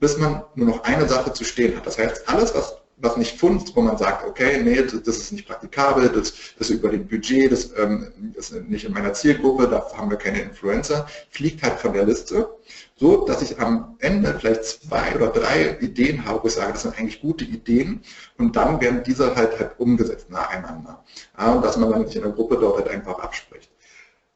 bis 0.00 0.18
man 0.18 0.44
nur 0.54 0.68
noch 0.68 0.84
eine 0.84 1.08
Sache 1.08 1.32
zu 1.32 1.44
stehen 1.44 1.76
hat. 1.76 1.86
Das 1.86 1.98
heißt, 1.98 2.28
alles, 2.28 2.54
was, 2.54 2.76
was 2.98 3.16
nicht 3.16 3.38
funzt, 3.38 3.74
wo 3.76 3.82
man 3.82 3.98
sagt, 3.98 4.26
okay, 4.26 4.62
nee, 4.62 4.82
das 4.82 5.16
ist 5.16 5.32
nicht 5.32 5.46
praktikabel, 5.46 6.08
das, 6.08 6.32
ist 6.58 6.70
über 6.70 6.88
dem 6.88 7.06
Budget, 7.06 7.52
das, 7.52 7.70
ähm, 7.76 8.34
ist 8.34 8.54
nicht 8.68 8.84
in 8.84 8.92
meiner 8.92 9.12
Zielgruppe, 9.12 9.68
da 9.68 9.86
haben 9.94 10.10
wir 10.10 10.16
keine 10.16 10.40
Influencer, 10.40 11.06
fliegt 11.30 11.62
halt 11.62 11.78
von 11.78 11.92
der 11.92 12.04
Liste, 12.04 12.48
so 12.96 13.26
dass 13.26 13.42
ich 13.42 13.58
am 13.58 13.96
Ende 13.98 14.34
vielleicht 14.38 14.64
zwei 14.64 15.14
oder 15.14 15.28
drei 15.28 15.76
Ideen 15.80 16.24
habe, 16.24 16.42
wo 16.42 16.48
ich 16.48 16.54
sage, 16.54 16.72
das 16.72 16.82
sind 16.82 16.98
eigentlich 16.98 17.20
gute 17.20 17.44
Ideen 17.44 18.02
und 18.38 18.56
dann 18.56 18.80
werden 18.80 19.02
diese 19.04 19.34
halt 19.34 19.58
halt 19.58 19.78
umgesetzt 19.78 20.30
nacheinander. 20.30 21.04
Ja, 21.38 21.58
dass 21.58 21.76
man 21.76 21.90
dann 21.90 22.02
nicht 22.02 22.16
in 22.16 22.22
der 22.22 22.32
Gruppe 22.32 22.56
dort 22.58 22.78
halt 22.78 22.88
einfach 22.88 23.18
abspricht. 23.18 23.70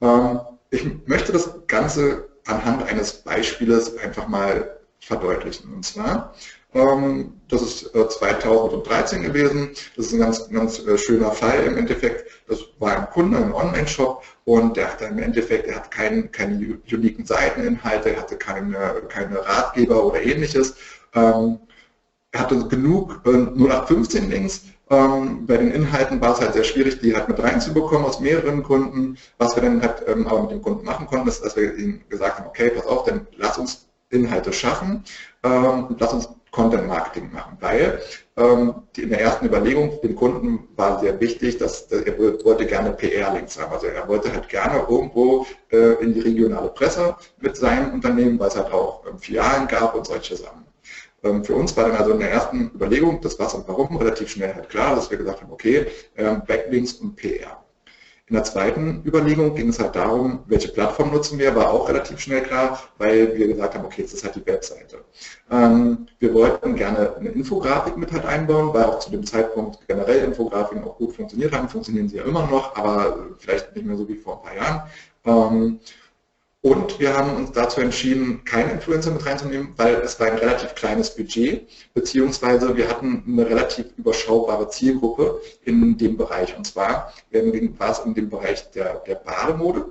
Ähm, 0.03 0.41
ich 0.71 0.87
möchte 1.07 1.33
das 1.33 1.67
Ganze 1.67 2.29
anhand 2.47 2.83
eines 2.85 3.13
Beispieles 3.13 3.97
einfach 3.99 4.29
mal 4.29 4.80
verdeutlichen. 5.01 5.73
Und 5.73 5.85
zwar, 5.85 6.35
ähm, 6.75 7.41
das 7.49 7.63
ist 7.63 7.95
äh, 7.95 8.09
2013 8.09 9.23
gewesen, 9.23 9.71
das 9.97 10.07
ist 10.07 10.13
ein 10.13 10.21
ganz, 10.21 10.49
ganz 10.51 10.79
äh, 10.87 10.99
schöner 10.99 11.33
Fall 11.33 11.65
im 11.65 11.77
Endeffekt. 11.77 12.25
Das 12.49 12.61
war 12.79 12.97
ein 12.97 13.11
Kunde 13.11 13.39
im 13.39 13.55
Online-Shop 13.55 14.23
und 14.45 14.77
der 14.77 14.93
hatte 14.93 15.07
im 15.07 15.19
Endeffekt, 15.19 15.67
er 15.67 15.77
hat 15.77 15.91
kein, 15.91 16.31
keine 16.31 16.79
uniken 16.91 17.25
Seiteninhalte, 17.25 18.11
er 18.11 18.21
hatte 18.21 18.37
keine, 18.37 19.03
keine 19.09 19.45
Ratgeber 19.45 20.05
oder 20.05 20.23
ähnliches. 20.23 20.77
Ähm, 21.15 21.59
er 22.33 22.41
hatte 22.41 22.69
genug 22.69 23.21
äh, 23.25 23.31
0815 23.31 24.31
Links, 24.31 24.63
ähm, 24.91 25.47
bei 25.47 25.57
den 25.57 25.71
Inhalten 25.71 26.21
war 26.21 26.33
es 26.33 26.41
halt 26.41 26.53
sehr 26.53 26.65
schwierig, 26.65 27.01
die 27.01 27.15
halt 27.15 27.29
mit 27.29 27.41
reinzubekommen 27.41 28.05
aus 28.05 28.19
mehreren 28.19 28.65
Gründen. 28.65 29.17
Was 29.39 29.55
wir 29.55 29.63
dann 29.63 29.81
halt 29.81 30.07
aber 30.09 30.43
mit 30.43 30.51
dem 30.51 30.63
Kunden 30.63 30.85
machen 30.85 31.07
konnten, 31.07 31.29
ist, 31.29 31.45
dass 31.45 31.55
wir 31.55 31.77
ihm 31.77 32.01
gesagt 32.09 32.39
haben, 32.39 32.49
okay, 32.49 32.71
pass 32.71 32.87
auf, 32.87 33.05
dann 33.05 33.29
lass 33.37 33.57
uns 33.57 33.87
Inhalte 34.11 34.53
schaffen 34.53 35.05
ähm, 35.43 35.97
lass 35.99 36.13
uns 36.13 36.29
Content 36.51 36.89
Marketing 36.89 37.33
machen, 37.33 37.57
weil 37.61 38.01
ähm, 38.37 38.75
die, 38.97 39.03
in 39.03 39.11
der 39.11 39.21
ersten 39.21 39.47
Überlegung 39.47 40.01
dem 40.03 40.17
Kunden 40.17 40.69
war 40.77 40.99
sehr 40.99 41.21
wichtig, 41.21 41.59
dass, 41.59 41.87
dass 41.87 42.03
er 42.03 42.19
wollte 42.19 42.67
gerne 42.67 42.91
PR-Links 42.93 43.59
haben. 43.59 43.73
Also 43.73 43.87
er 43.87 44.07
wollte 44.09 44.33
halt 44.33 44.49
gerne 44.49 44.85
irgendwo 44.89 45.47
äh, 45.71 46.03
in 46.03 46.13
die 46.13 46.21
regionale 46.21 46.69
Presse 46.69 47.15
mit 47.39 47.57
seinem 47.57 47.95
Unternehmen, 47.95 48.39
weil 48.39 48.49
es 48.49 48.57
halt 48.57 48.73
auch 48.73 49.07
ähm, 49.07 49.19
Filialen 49.19 49.69
gab 49.69 49.95
und 49.95 50.07
solche 50.07 50.37
Sachen. 50.37 50.67
Ähm, 51.23 51.45
für 51.45 51.55
uns 51.55 51.77
war 51.77 51.85
dann 51.89 51.97
also 51.97 52.13
in 52.13 52.19
der 52.21 52.33
ersten 52.33 52.71
Überlegung, 52.75 53.21
das 53.21 53.39
was 53.39 53.55
und 53.55 53.69
warum, 53.69 53.97
relativ 53.97 54.31
schnell 54.31 54.55
halt 54.55 54.69
klar, 54.69 54.97
dass 54.97 55.11
wir 55.11 55.19
gesagt 55.19 55.43
haben, 55.43 55.53
okay, 55.53 55.87
ähm, 56.17 56.43
Backlinks 56.47 56.95
und 56.95 57.15
PR. 57.15 57.65
In 58.31 58.37
der 58.37 58.45
zweiten 58.45 59.03
Überlegung 59.05 59.57
ging 59.57 59.71
es 59.71 59.81
halt 59.81 59.97
darum, 59.97 60.45
welche 60.47 60.69
Plattform 60.69 61.11
nutzen 61.11 61.37
wir, 61.41 61.53
war 61.57 61.73
auch 61.73 61.89
relativ 61.89 62.21
schnell 62.21 62.43
klar, 62.43 62.81
weil 62.97 63.37
wir 63.37 63.49
gesagt 63.49 63.75
haben, 63.75 63.85
okay, 63.85 64.03
jetzt 64.03 64.15
ist 64.15 64.23
halt 64.23 64.37
die 64.37 64.47
Webseite. 64.47 64.99
Ähm, 65.51 66.07
wir 66.21 66.33
wollten 66.33 66.77
gerne 66.77 67.17
eine 67.17 67.31
Infografik 67.31 67.97
mit 67.97 68.13
halt 68.13 68.25
einbauen, 68.25 68.73
weil 68.73 68.85
auch 68.85 69.01
zu 69.01 69.11
dem 69.11 69.27
Zeitpunkt 69.27 69.81
generell 69.89 70.23
Infografiken 70.23 70.85
auch 70.85 70.97
gut 70.97 71.13
funktioniert 71.13 71.53
haben, 71.53 71.69
funktionieren 71.69 72.09
sie 72.09 72.19
ja 72.19 72.23
immer 72.23 72.47
noch, 72.47 72.77
aber 72.77 73.31
vielleicht 73.39 73.75
nicht 73.75 73.85
mehr 73.85 73.97
so 73.97 74.09
wie 74.09 74.15
vor 74.15 74.37
ein 74.37 74.43
paar 74.45 74.57
Jahren. 74.57 75.81
Und 76.63 77.01
wir 77.01 77.17
haben 77.17 77.37
uns 77.37 77.53
dazu 77.53 77.81
entschieden, 77.81 78.45
keine 78.45 78.73
Influencer 78.73 79.11
mit 79.11 79.25
reinzunehmen, 79.25 79.73
weil 79.77 79.95
es 79.95 80.21
war 80.21 80.27
ein 80.27 80.37
relativ 80.37 80.75
kleines 80.75 81.15
Budget, 81.15 81.67
beziehungsweise 81.95 82.77
wir 82.77 82.89
hatten 82.89 83.25
eine 83.27 83.49
relativ 83.49 83.87
überschaubare 83.97 84.69
Zielgruppe 84.69 85.41
in 85.65 85.97
dem 85.97 86.19
Bereich. 86.19 86.55
Und 86.57 86.67
zwar 86.67 87.15
war 87.31 87.91
es 87.91 87.99
in 88.01 88.15
dem 88.15 88.29
Bereich 88.29 88.71
der, 88.73 88.97
der 89.07 89.15
Bademode. 89.15 89.87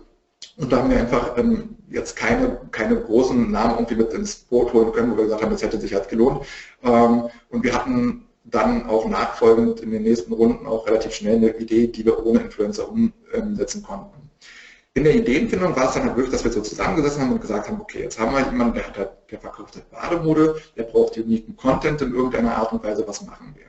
Und 0.58 0.72
da 0.72 0.78
haben 0.78 0.92
wir 0.92 1.00
einfach 1.00 1.38
ähm, 1.38 1.76
jetzt 1.90 2.16
keine, 2.16 2.62
keine 2.72 2.98
großen 2.98 3.50
Namen 3.50 3.76
irgendwie 3.76 3.96
mit 3.96 4.14
ins 4.14 4.36
Boot 4.36 4.72
holen 4.72 4.92
können, 4.92 5.12
wo 5.12 5.18
wir 5.18 5.24
gesagt 5.24 5.42
haben, 5.42 5.52
das 5.52 5.64
hätte 5.64 5.80
sich 5.80 5.94
halt 5.94 6.08
gelohnt. 6.08 6.46
Ähm, 6.84 7.30
und 7.50 7.64
wir 7.64 7.74
hatten 7.74 8.26
dann 8.44 8.88
auch 8.88 9.08
nachfolgend 9.08 9.80
in 9.80 9.90
den 9.92 10.04
nächsten 10.04 10.34
Runden 10.34 10.68
auch 10.68 10.86
relativ 10.86 11.14
schnell 11.14 11.38
eine 11.38 11.58
Idee, 11.58 11.88
die 11.88 12.06
wir 12.06 12.26
ohne 12.26 12.42
Influencer 12.42 12.90
umsetzen 12.90 13.84
konnten. 13.84 14.19
In 14.96 15.04
der 15.04 15.16
Ideenfindung 15.16 15.76
war 15.76 15.88
es 15.88 15.94
dann 15.94 16.04
halt 16.04 16.16
wirklich, 16.16 16.34
dass 16.34 16.44
wir 16.44 16.52
so 16.52 16.62
zusammengesessen 16.62 17.22
haben 17.22 17.32
und 17.32 17.42
gesagt 17.42 17.68
haben, 17.68 17.80
okay, 17.80 18.04
jetzt 18.04 18.20
haben 18.20 18.34
wir 18.34 18.44
jemanden, 18.44 18.74
der, 18.74 18.88
hat, 18.88 19.32
der 19.32 19.40
verkauft 19.40 19.76
halt 19.76 19.90
Bademode, 19.92 20.62
der 20.76 20.84
braucht 20.84 21.18
uniken 21.18 21.56
Content 21.56 22.02
in 22.02 22.14
irgendeiner 22.14 22.56
Art 22.58 22.74
und 22.74 22.84
Weise, 22.84 23.08
was 23.08 23.22
machen 23.22 23.54
wir? 23.56 23.66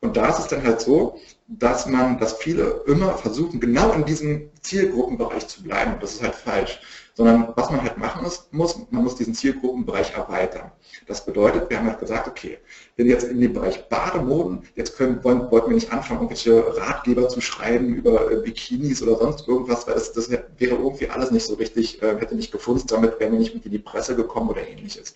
Und 0.00 0.16
da 0.16 0.28
ist 0.28 0.38
es 0.38 0.48
dann 0.48 0.62
halt 0.62 0.80
so, 0.80 1.18
dass 1.46 1.86
man, 1.86 2.18
dass 2.18 2.34
viele 2.34 2.82
immer 2.86 3.16
versuchen, 3.16 3.60
genau 3.60 3.92
in 3.92 4.04
diesem 4.04 4.50
Zielgruppenbereich 4.60 5.46
zu 5.48 5.62
bleiben. 5.62 5.94
Und 5.94 6.02
das 6.02 6.14
ist 6.14 6.22
halt 6.22 6.34
falsch 6.34 6.80
sondern 7.16 7.54
was 7.56 7.70
man 7.70 7.82
halt 7.82 7.96
machen 7.96 8.22
muss, 8.50 8.78
man 8.90 9.02
muss 9.02 9.16
diesen 9.16 9.34
Zielgruppenbereich 9.34 10.12
erweitern. 10.12 10.70
Das 11.06 11.24
bedeutet, 11.24 11.70
wir 11.70 11.78
haben 11.78 11.86
halt 11.86 11.98
gesagt, 11.98 12.28
okay, 12.28 12.58
wenn 12.96 13.06
jetzt 13.06 13.24
in 13.24 13.40
dem 13.40 13.54
Bereich 13.54 13.88
Bademoden, 13.88 14.64
jetzt 14.74 14.98
können, 14.98 15.24
wollen, 15.24 15.50
wollten 15.50 15.70
wir 15.70 15.76
nicht 15.76 15.90
anfangen, 15.92 16.20
irgendwelche 16.20 16.76
Ratgeber 16.76 17.28
zu 17.28 17.40
schreiben 17.40 17.94
über 17.94 18.30
äh, 18.30 18.36
Bikinis 18.36 19.02
oder 19.02 19.16
sonst 19.16 19.48
irgendwas, 19.48 19.86
weil 19.86 19.94
das, 19.94 20.12
das 20.12 20.30
wäre 20.30 20.44
irgendwie 20.58 21.08
alles 21.08 21.30
nicht 21.30 21.46
so 21.46 21.54
richtig, 21.54 22.02
äh, 22.02 22.18
hätte 22.18 22.34
nicht 22.34 22.52
gefunzt, 22.52 22.92
damit 22.92 23.18
wären 23.18 23.32
wir 23.32 23.38
nicht 23.38 23.54
in 23.54 23.72
die 23.72 23.78
Presse 23.78 24.14
gekommen 24.14 24.50
oder 24.50 24.68
ähnliches. 24.68 25.14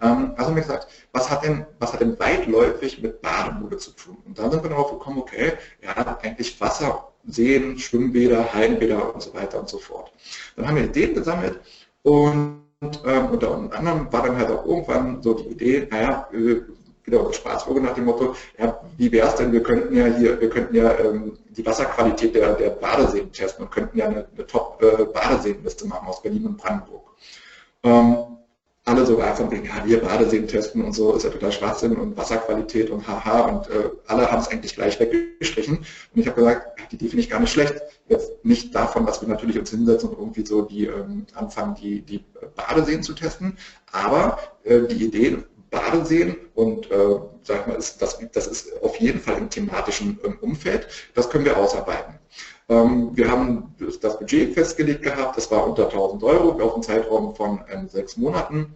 Also 0.00 0.14
haben 0.36 0.54
wir 0.54 0.62
gesagt, 0.62 0.86
was 1.12 1.28
hat 1.30 1.44
denn, 1.44 1.66
was 1.80 1.92
hat 1.92 2.00
denn 2.00 2.18
weitläufig 2.20 3.02
mit 3.02 3.20
Bademode 3.20 3.78
zu 3.78 3.90
tun? 3.92 4.18
Und 4.26 4.38
dann 4.38 4.50
sind 4.50 4.62
wir 4.62 4.70
darauf 4.70 4.90
gekommen, 4.92 5.18
okay, 5.18 5.54
ja, 5.82 6.18
eigentlich 6.22 6.60
Wasser 6.60 7.07
Seen, 7.28 7.78
Schwimmbäder, 7.78 8.52
Hallenbäder 8.52 9.14
und 9.14 9.22
so 9.22 9.32
weiter 9.34 9.60
und 9.60 9.68
so 9.68 9.78
fort. 9.78 10.12
Dann 10.56 10.66
haben 10.66 10.76
wir 10.76 10.84
Ideen 10.84 11.14
gesammelt 11.14 11.60
und 12.02 12.60
ähm, 12.80 13.26
unter 13.30 13.52
anderem 13.52 14.12
war 14.12 14.22
dann 14.22 14.36
halt 14.36 14.50
auch 14.50 14.64
irgendwann 14.64 15.22
so 15.22 15.34
die 15.34 15.48
Idee, 15.48 15.88
naja, 15.90 16.28
äh, 16.32 16.60
wieder 17.04 17.20
unser 17.20 17.34
Spaßvogel 17.34 17.82
nach 17.82 17.94
dem 17.94 18.04
Motto, 18.04 18.34
ja, 18.58 18.78
wie 18.96 19.10
wäre 19.10 19.28
es 19.28 19.34
denn, 19.34 19.52
wir 19.52 19.62
könnten 19.62 19.96
ja 19.96 20.06
hier, 20.06 20.40
wir 20.40 20.50
könnten 20.50 20.74
ja 20.74 20.96
ähm, 20.98 21.38
die 21.50 21.64
Wasserqualität 21.64 22.34
der, 22.34 22.54
der 22.54 22.70
Badeseen 22.70 23.32
testen 23.32 23.64
und 23.64 23.70
könnten 23.70 23.98
ja 23.98 24.06
eine, 24.06 24.26
eine 24.34 24.46
Top-Badeseenliste 24.46 25.84
äh, 25.84 25.88
machen 25.88 26.06
aus 26.06 26.22
Berlin 26.22 26.46
und 26.46 26.58
Brandenburg. 26.58 27.02
Ähm, 27.82 28.16
so 29.08 29.18
war 29.18 29.34
von 29.34 29.50
wegen, 29.50 29.64
ja, 29.64 29.82
wir 29.84 30.00
Badeseen 30.00 30.46
testen 30.46 30.84
und 30.84 30.92
so, 30.92 31.14
ist 31.14 31.24
ja 31.24 31.30
total 31.30 31.50
Schwachsinn 31.50 31.96
und 31.96 32.16
Wasserqualität 32.16 32.90
und 32.90 33.08
haha 33.08 33.40
und 33.46 33.68
äh, 33.68 33.90
alle 34.06 34.30
haben 34.30 34.40
es 34.40 34.48
eigentlich 34.48 34.74
gleich 34.74 35.00
weggestrichen. 35.00 35.78
Und 35.78 35.86
ich 36.20 36.26
habe 36.26 36.36
gesagt, 36.36 36.78
die 36.90 36.96
Idee 36.96 37.08
finde 37.08 37.22
ich 37.22 37.30
gar 37.30 37.40
nicht 37.40 37.52
schlecht. 37.52 37.74
Jetzt 38.08 38.44
nicht 38.44 38.74
davon, 38.74 39.06
dass 39.06 39.20
wir 39.22 39.28
natürlich 39.28 39.58
uns 39.58 39.70
hinsetzen 39.70 40.10
und 40.10 40.18
irgendwie 40.18 40.46
so 40.46 40.62
die 40.62 40.86
ähm, 40.86 41.26
anfangen, 41.34 41.74
die, 41.74 42.02
die 42.02 42.22
Badeseen 42.54 43.02
zu 43.02 43.14
testen, 43.14 43.56
aber 43.92 44.38
äh, 44.64 44.82
die 44.82 45.06
Idee, 45.06 45.38
Badeseen 45.70 46.36
und 46.54 46.90
äh, 46.90 47.18
sag 47.42 47.66
mal, 47.66 47.76
ist, 47.76 48.00
das, 48.02 48.18
das 48.32 48.46
ist 48.46 48.82
auf 48.82 48.96
jeden 48.96 49.20
Fall 49.20 49.38
im 49.38 49.48
thematischen 49.48 50.18
ähm, 50.24 50.38
Umfeld, 50.40 50.86
das 51.14 51.30
können 51.30 51.44
wir 51.46 51.56
ausarbeiten. 51.56 52.14
Ähm, 52.68 53.10
wir 53.14 53.30
haben 53.30 53.74
das 53.78 54.18
Budget 54.18 54.52
festgelegt 54.52 55.02
gehabt, 55.02 55.36
das 55.36 55.50
war 55.50 55.66
unter 55.66 55.84
1000 55.84 56.22
Euro 56.22 56.62
auf 56.62 56.74
einen 56.74 56.82
Zeitraum 56.82 57.34
von 57.34 57.64
ähm, 57.70 57.88
sechs 57.88 58.18
Monaten, 58.18 58.74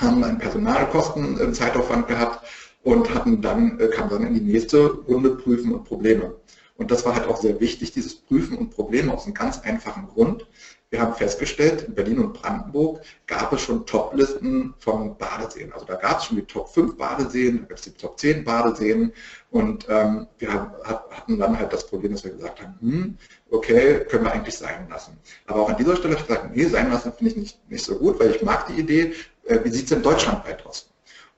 haben 0.00 0.22
einen 0.24 0.38
Personalkosten 0.38 1.38
im 1.38 1.54
Zeitaufwand 1.54 2.08
gehabt 2.08 2.46
und 2.82 3.14
hatten 3.14 3.40
dann, 3.40 3.78
äh, 3.80 3.88
kam 3.88 4.08
dann 4.08 4.26
in 4.26 4.34
die 4.34 4.40
nächste 4.40 4.86
Runde 4.86 5.30
Prüfen 5.30 5.72
und 5.72 5.84
Probleme. 5.84 6.34
Und 6.76 6.90
das 6.90 7.04
war 7.04 7.14
halt 7.14 7.28
auch 7.28 7.36
sehr 7.36 7.60
wichtig, 7.60 7.92
dieses 7.92 8.14
Prüfen 8.14 8.56
und 8.56 8.70
Probleme 8.70 9.12
aus 9.12 9.24
einem 9.24 9.34
ganz 9.34 9.60
einfachen 9.60 10.08
Grund. 10.08 10.46
Wir 10.90 11.00
haben 11.00 11.14
festgestellt, 11.14 11.84
in 11.84 11.94
Berlin 11.94 12.18
und 12.18 12.34
Brandenburg 12.34 13.00
gab 13.26 13.50
es 13.54 13.62
schon 13.62 13.86
Top-Listen 13.86 14.74
von 14.78 15.16
Badeseen. 15.16 15.72
Also 15.72 15.86
da 15.86 15.94
gab 15.94 16.18
es 16.18 16.26
schon 16.26 16.36
die 16.36 16.44
Top 16.44 16.68
5 16.68 16.98
Badeseen, 16.98 17.60
da 17.60 17.66
gab 17.68 17.78
es 17.78 17.84
die 17.84 17.92
Top 17.92 18.18
10 18.18 18.44
Badeseen 18.44 19.10
und 19.50 19.86
ähm, 19.88 20.26
wir 20.38 20.52
haben, 20.52 20.70
hatten 20.84 21.38
dann 21.38 21.58
halt 21.58 21.72
das 21.72 21.86
Problem, 21.86 22.12
dass 22.12 22.24
wir 22.24 22.32
gesagt 22.32 22.60
haben, 22.60 22.74
hm, 22.80 23.16
okay, 23.50 24.04
können 24.04 24.24
wir 24.24 24.32
eigentlich 24.32 24.56
sein 24.56 24.86
lassen. 24.90 25.16
Aber 25.46 25.62
auch 25.62 25.70
an 25.70 25.78
dieser 25.78 25.96
Stelle 25.96 26.14
habe 26.14 26.20
ich 26.20 26.28
gesagt, 26.28 26.54
nee, 26.54 26.66
sein 26.66 26.90
lassen 26.90 27.12
finde 27.12 27.30
ich 27.30 27.36
nicht, 27.38 27.70
nicht 27.70 27.84
so 27.86 27.96
gut, 27.96 28.20
weil 28.20 28.32
ich 28.32 28.42
mag 28.42 28.66
die 28.66 28.78
Idee, 28.78 29.02
äh, 29.02 29.14
wie 29.44 29.70
sieht 29.70 29.84
es 29.84 29.88
denn 29.90 30.02
deutschlandweit 30.02 30.64
aus? 30.66 30.88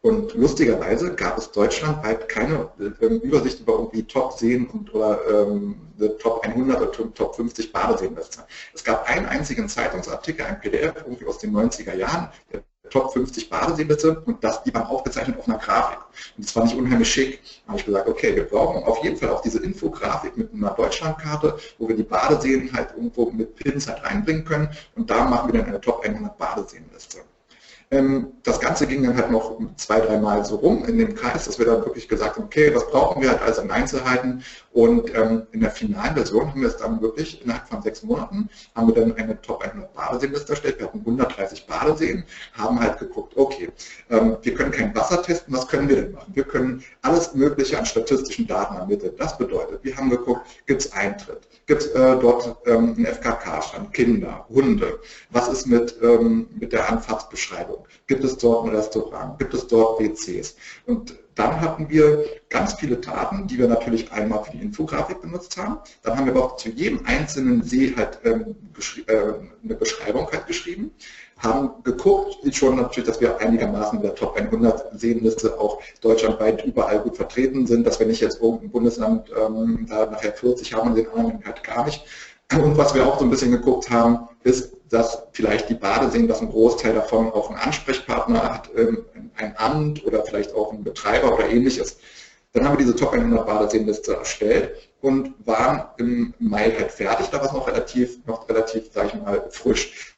Und 0.05 0.35
lustigerweise 0.35 1.15
gab 1.15 1.39
es 1.39 1.51
deutschlandweit 1.51 2.29
keine 2.29 2.69
ähm, 3.01 3.21
Übersicht 3.21 3.61
über 3.61 3.73
irgendwie 3.73 4.03
Top-Seen 4.03 4.67
und 4.67 4.93
oder 4.93 5.19
ähm, 5.31 5.77
Top 6.19 6.45
100 6.45 6.99
oder 6.99 7.15
Top 7.15 7.35
50 7.37 7.73
Badeseenwestern. 7.73 8.45
Es 8.75 8.85
gab 8.85 9.09
einen 9.09 9.25
einzigen 9.25 9.67
Zeitungsartikel, 9.67 10.45
ein 10.45 10.61
PDF 10.61 10.95
irgendwie 11.07 11.25
aus 11.25 11.39
den 11.39 11.57
90er 11.57 11.95
Jahren, 11.95 12.29
der 12.53 12.63
Top 12.91 13.15
50 13.15 13.49
Badeseenplätze 13.49 14.21
und 14.27 14.45
das, 14.45 14.63
die 14.63 14.75
waren 14.75 14.89
aufgezeichnet 14.89 15.39
auf 15.39 15.49
einer 15.49 15.57
Grafik. 15.57 16.01
Und 16.37 16.45
das 16.45 16.53
fand 16.53 16.71
ich 16.71 16.77
unheimlich 16.77 17.11
schick. 17.11 17.41
Da 17.65 17.69
habe 17.69 17.79
ich 17.79 17.87
gesagt, 17.87 18.07
okay, 18.07 18.37
wir 18.37 18.45
brauchen 18.45 18.85
auf 18.85 19.03
jeden 19.03 19.17
Fall 19.17 19.31
auch 19.31 19.41
diese 19.41 19.63
Infografik 19.63 20.37
mit 20.37 20.53
einer 20.53 20.73
Deutschlandkarte, 20.73 21.57
wo 21.79 21.89
wir 21.89 21.97
die 21.97 22.03
Badeseen 22.03 22.71
halt 22.75 22.91
irgendwo 22.91 23.31
mit 23.31 23.57
Pins 23.57 23.89
halt 23.89 24.05
reinbringen 24.05 24.45
können 24.45 24.69
und 24.97 25.09
da 25.09 25.25
machen 25.25 25.51
wir 25.51 25.61
dann 25.61 25.71
eine 25.71 25.81
Top 25.81 26.05
100 26.05 26.37
Badeseenliste. 26.37 27.23
Ähm, 27.91 28.33
das 28.43 28.61
Ganze 28.61 28.87
ging 28.87 29.03
dann 29.03 29.17
halt 29.17 29.31
noch 29.31 29.59
zwei, 29.77 30.01
dreimal 30.01 30.45
so 30.45 30.57
rum 30.57 30.85
in 30.87 30.99
dem 30.99 31.15
Kreis, 31.15 31.45
dass 31.45 31.59
wir 31.59 31.67
dann 31.67 31.85
wirklich 31.85 32.09
gesagt 32.09 32.37
haben, 32.37 32.45
okay, 32.45 32.75
was 32.75 32.87
brauchen 32.89 33.23
wir 33.23 33.31
halt 33.31 33.43
also 33.43 33.63
in 33.63 33.71
Einzelheiten 33.71 34.43
und 34.73 35.15
ähm, 35.15 35.47
in 35.53 35.61
der 35.61 35.71
finalen 35.71 36.15
Version 36.15 36.49
haben 36.51 36.61
wir 36.61 36.69
es 36.69 36.77
dann 36.77 37.01
wirklich 37.01 37.43
innerhalb 37.43 37.69
von 37.69 37.83
sechs 37.83 38.03
Monaten, 38.03 38.49
haben 38.75 38.89
wir 38.89 38.95
dann 38.95 39.17
eine 39.17 39.41
Top 39.41 39.63
100 39.63 39.93
Badeseenliste 39.95 40.53
erstellt, 40.53 40.79
wir 40.79 40.87
hatten 40.87 41.01
130 41.01 41.67
Badeseen, 41.67 42.25
haben 42.55 42.81
halt 42.81 42.99
geguckt, 42.99 43.37
okay, 43.37 43.69
ähm, 44.11 44.37
wir 44.43 44.55
können 44.55 44.71
kein 44.71 44.95
Wasser 44.95 45.23
testen, 45.23 45.55
was 45.55 45.69
können 45.69 45.89
wir 45.89 45.97
denn 45.97 46.13
machen? 46.13 46.33
Wir 46.35 46.45
können 46.45 46.83
alles 47.03 47.35
mögliche 47.35 47.79
an 47.79 47.87
statistischen 47.87 48.47
Daten 48.47 48.77
ermitteln. 48.77 49.13
Das 49.19 49.39
bedeutet, 49.39 49.85
wir 49.85 49.97
haben 49.97 50.11
geguckt, 50.11 50.47
gibt 50.67 50.83
es 50.83 50.93
Eintritt, 50.93 51.47
gibt 51.67 51.83
es 51.83 51.89
äh, 51.89 52.17
dort 52.19 52.67
einen 52.67 53.07
FKK-Stand, 53.07 53.93
Kinder, 53.93 54.47
Hunde, 54.49 54.99
was 55.31 55.49
ist 55.49 55.67
mit, 55.67 55.97
mit 56.59 56.73
der 56.73 56.89
Anfahrtsbeschreibung? 56.89 57.74
Gibt 58.07 58.25
es 58.25 58.37
dort 58.37 58.67
ein 58.67 58.75
Restaurant? 58.75 59.39
Gibt 59.39 59.55
es 59.55 59.67
dort 59.67 60.01
WCs? 60.01 60.57
Und 60.87 61.15
dann 61.35 61.61
hatten 61.61 61.89
wir 61.89 62.25
ganz 62.49 62.75
viele 62.75 62.97
Daten, 62.97 63.47
die 63.47 63.59
wir 63.59 63.67
natürlich 63.67 64.13
einmal 64.13 64.45
für 64.45 64.53
die 64.53 64.63
Infografik 64.63 65.21
benutzt 65.21 65.57
haben. 65.57 65.79
Dann 66.03 66.17
haben 66.17 66.27
wir 66.27 66.33
aber 66.33 66.45
auch 66.45 66.57
zu 66.57 66.69
jedem 66.69 67.05
einzelnen 67.07 67.63
See 67.63 67.95
halt 67.97 68.21
ähm, 68.25 68.55
äh, 69.07 69.15
eine 69.65 69.75
Beschreibung 69.75 70.31
halt 70.31 70.47
geschrieben, 70.47 70.93
haben 71.39 71.83
geguckt, 71.83 72.37
schon 72.55 72.77
natürlich, 72.77 73.09
dass 73.09 73.21
wir 73.21 73.39
einigermaßen 73.39 73.99
in 73.99 74.03
der 74.03 74.15
Top 74.15 74.37
100 74.37 74.99
Seenliste 74.99 75.59
auch 75.59 75.81
deutschlandweit 76.01 76.65
überall 76.65 77.01
gut 77.01 77.17
vertreten 77.17 77.67
sind, 77.67 77.85
dass 77.87 77.99
wir 77.99 78.07
nicht 78.07 78.21
jetzt 78.21 78.41
irgendein 78.41 78.71
Bundesland 78.71 79.31
ähm, 79.37 79.87
da 79.89 80.07
nachher 80.07 80.33
40 80.33 80.73
haben 80.75 80.91
und 80.91 80.97
den 80.97 81.09
anderen 81.09 81.45
halt 81.45 81.65
gar 81.65 81.85
nicht. 81.85 82.05
Und 82.53 82.77
was 82.77 82.95
wir 82.95 83.07
auch 83.07 83.19
so 83.19 83.25
ein 83.25 83.31
bisschen 83.31 83.51
geguckt 83.51 83.91
haben, 83.91 84.29
ist, 84.43 84.77
dass 84.91 85.25
vielleicht 85.33 85.69
die 85.71 85.75
Badeseen, 85.75 86.29
dass 86.29 86.41
ein 86.41 86.51
Großteil 86.51 86.95
davon 86.95 87.33
auch 87.33 87.51
einen 87.51 87.59
Ansprechpartner 87.59 88.43
hat, 88.43 88.71
ähm, 88.77 89.05
ein 89.37 89.55
Amt 89.57 90.05
oder 90.05 90.23
vielleicht 90.25 90.55
auch 90.55 90.73
ein 90.73 90.85
Betreiber 90.85 91.35
oder 91.35 91.49
ähnliches. 91.49 91.99
Dann 92.53 92.65
haben 92.65 92.75
wir 92.75 92.85
diese 92.85 92.95
Top 92.95 93.13
100 93.13 93.45
Badeseenliste 93.45 94.15
erstellt 94.15 94.77
und 95.01 95.35
waren 95.45 95.85
im 95.97 96.35
Mai 96.39 96.71
halt 96.71 96.93
fertig. 96.93 97.27
Da 97.31 97.39
war 97.39 97.47
es 97.47 97.53
noch 97.53 97.67
relativ, 97.67 98.25
noch 98.27 98.49
relativ, 98.49 98.93
sage 98.93 99.09
ich 99.09 99.15
mal, 99.21 99.45
frisch. 99.51 100.14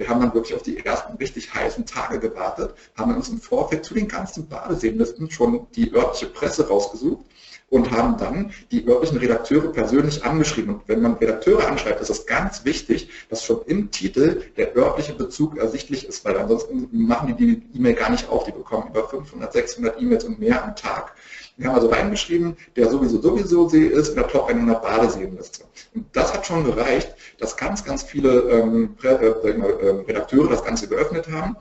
Wir 0.00 0.08
haben 0.08 0.22
dann 0.22 0.32
wirklich 0.32 0.54
auf 0.56 0.62
die 0.62 0.78
ersten 0.78 1.18
richtig 1.18 1.52
heißen 1.52 1.84
Tage 1.84 2.20
gewartet, 2.20 2.74
haben 2.96 3.14
uns 3.14 3.28
im 3.28 3.38
Vorfeld 3.38 3.84
zu 3.84 3.92
den 3.92 4.08
ganzen 4.08 4.48
Badeseenlisten 4.48 5.30
schon 5.30 5.66
die 5.76 5.92
örtliche 5.92 6.24
Presse 6.24 6.68
rausgesucht 6.68 7.26
und 7.68 7.90
haben 7.90 8.16
dann 8.16 8.54
die 8.70 8.88
örtlichen 8.88 9.18
Redakteure 9.18 9.70
persönlich 9.70 10.24
angeschrieben. 10.24 10.76
Und 10.76 10.82
wenn 10.86 11.02
man 11.02 11.16
Redakteure 11.16 11.68
anschreibt, 11.68 12.00
ist 12.00 12.08
es 12.08 12.24
ganz 12.24 12.64
wichtig, 12.64 13.10
dass 13.28 13.44
schon 13.44 13.60
im 13.66 13.90
Titel 13.90 14.42
der 14.56 14.74
örtliche 14.74 15.12
Bezug 15.12 15.58
ersichtlich 15.58 16.06
ist, 16.06 16.24
weil 16.24 16.38
ansonsten 16.38 16.88
machen 16.92 17.36
die 17.36 17.44
die 17.44 17.62
E-Mail 17.76 17.92
gar 17.92 18.08
nicht 18.08 18.30
auf. 18.30 18.44
Die 18.44 18.52
bekommen 18.52 18.88
über 18.88 19.06
500, 19.06 19.52
600 19.52 20.00
E-Mails 20.00 20.24
und 20.24 20.40
mehr 20.40 20.64
am 20.64 20.76
Tag. 20.76 21.14
Wir 21.60 21.68
haben 21.68 21.74
also 21.74 21.88
reingeschrieben, 21.88 22.56
der 22.74 22.88
sowieso 22.88 23.20
sowieso 23.20 23.68
See 23.68 23.84
ist 23.84 24.14
der 24.16 24.26
Top 24.28 24.48
100 24.48 24.80
Badeseenliste. 24.82 25.64
Und 25.94 26.06
das 26.12 26.32
hat 26.32 26.46
schon 26.46 26.64
gereicht, 26.64 27.14
dass 27.38 27.54
ganz, 27.54 27.84
ganz 27.84 28.02
viele 28.02 28.30
ähm, 28.50 28.96
äh, 29.02 29.08
ähm, 29.08 30.00
Redakteure 30.06 30.48
das 30.48 30.64
Ganze 30.64 30.88
geöffnet 30.88 31.30
haben 31.30 31.58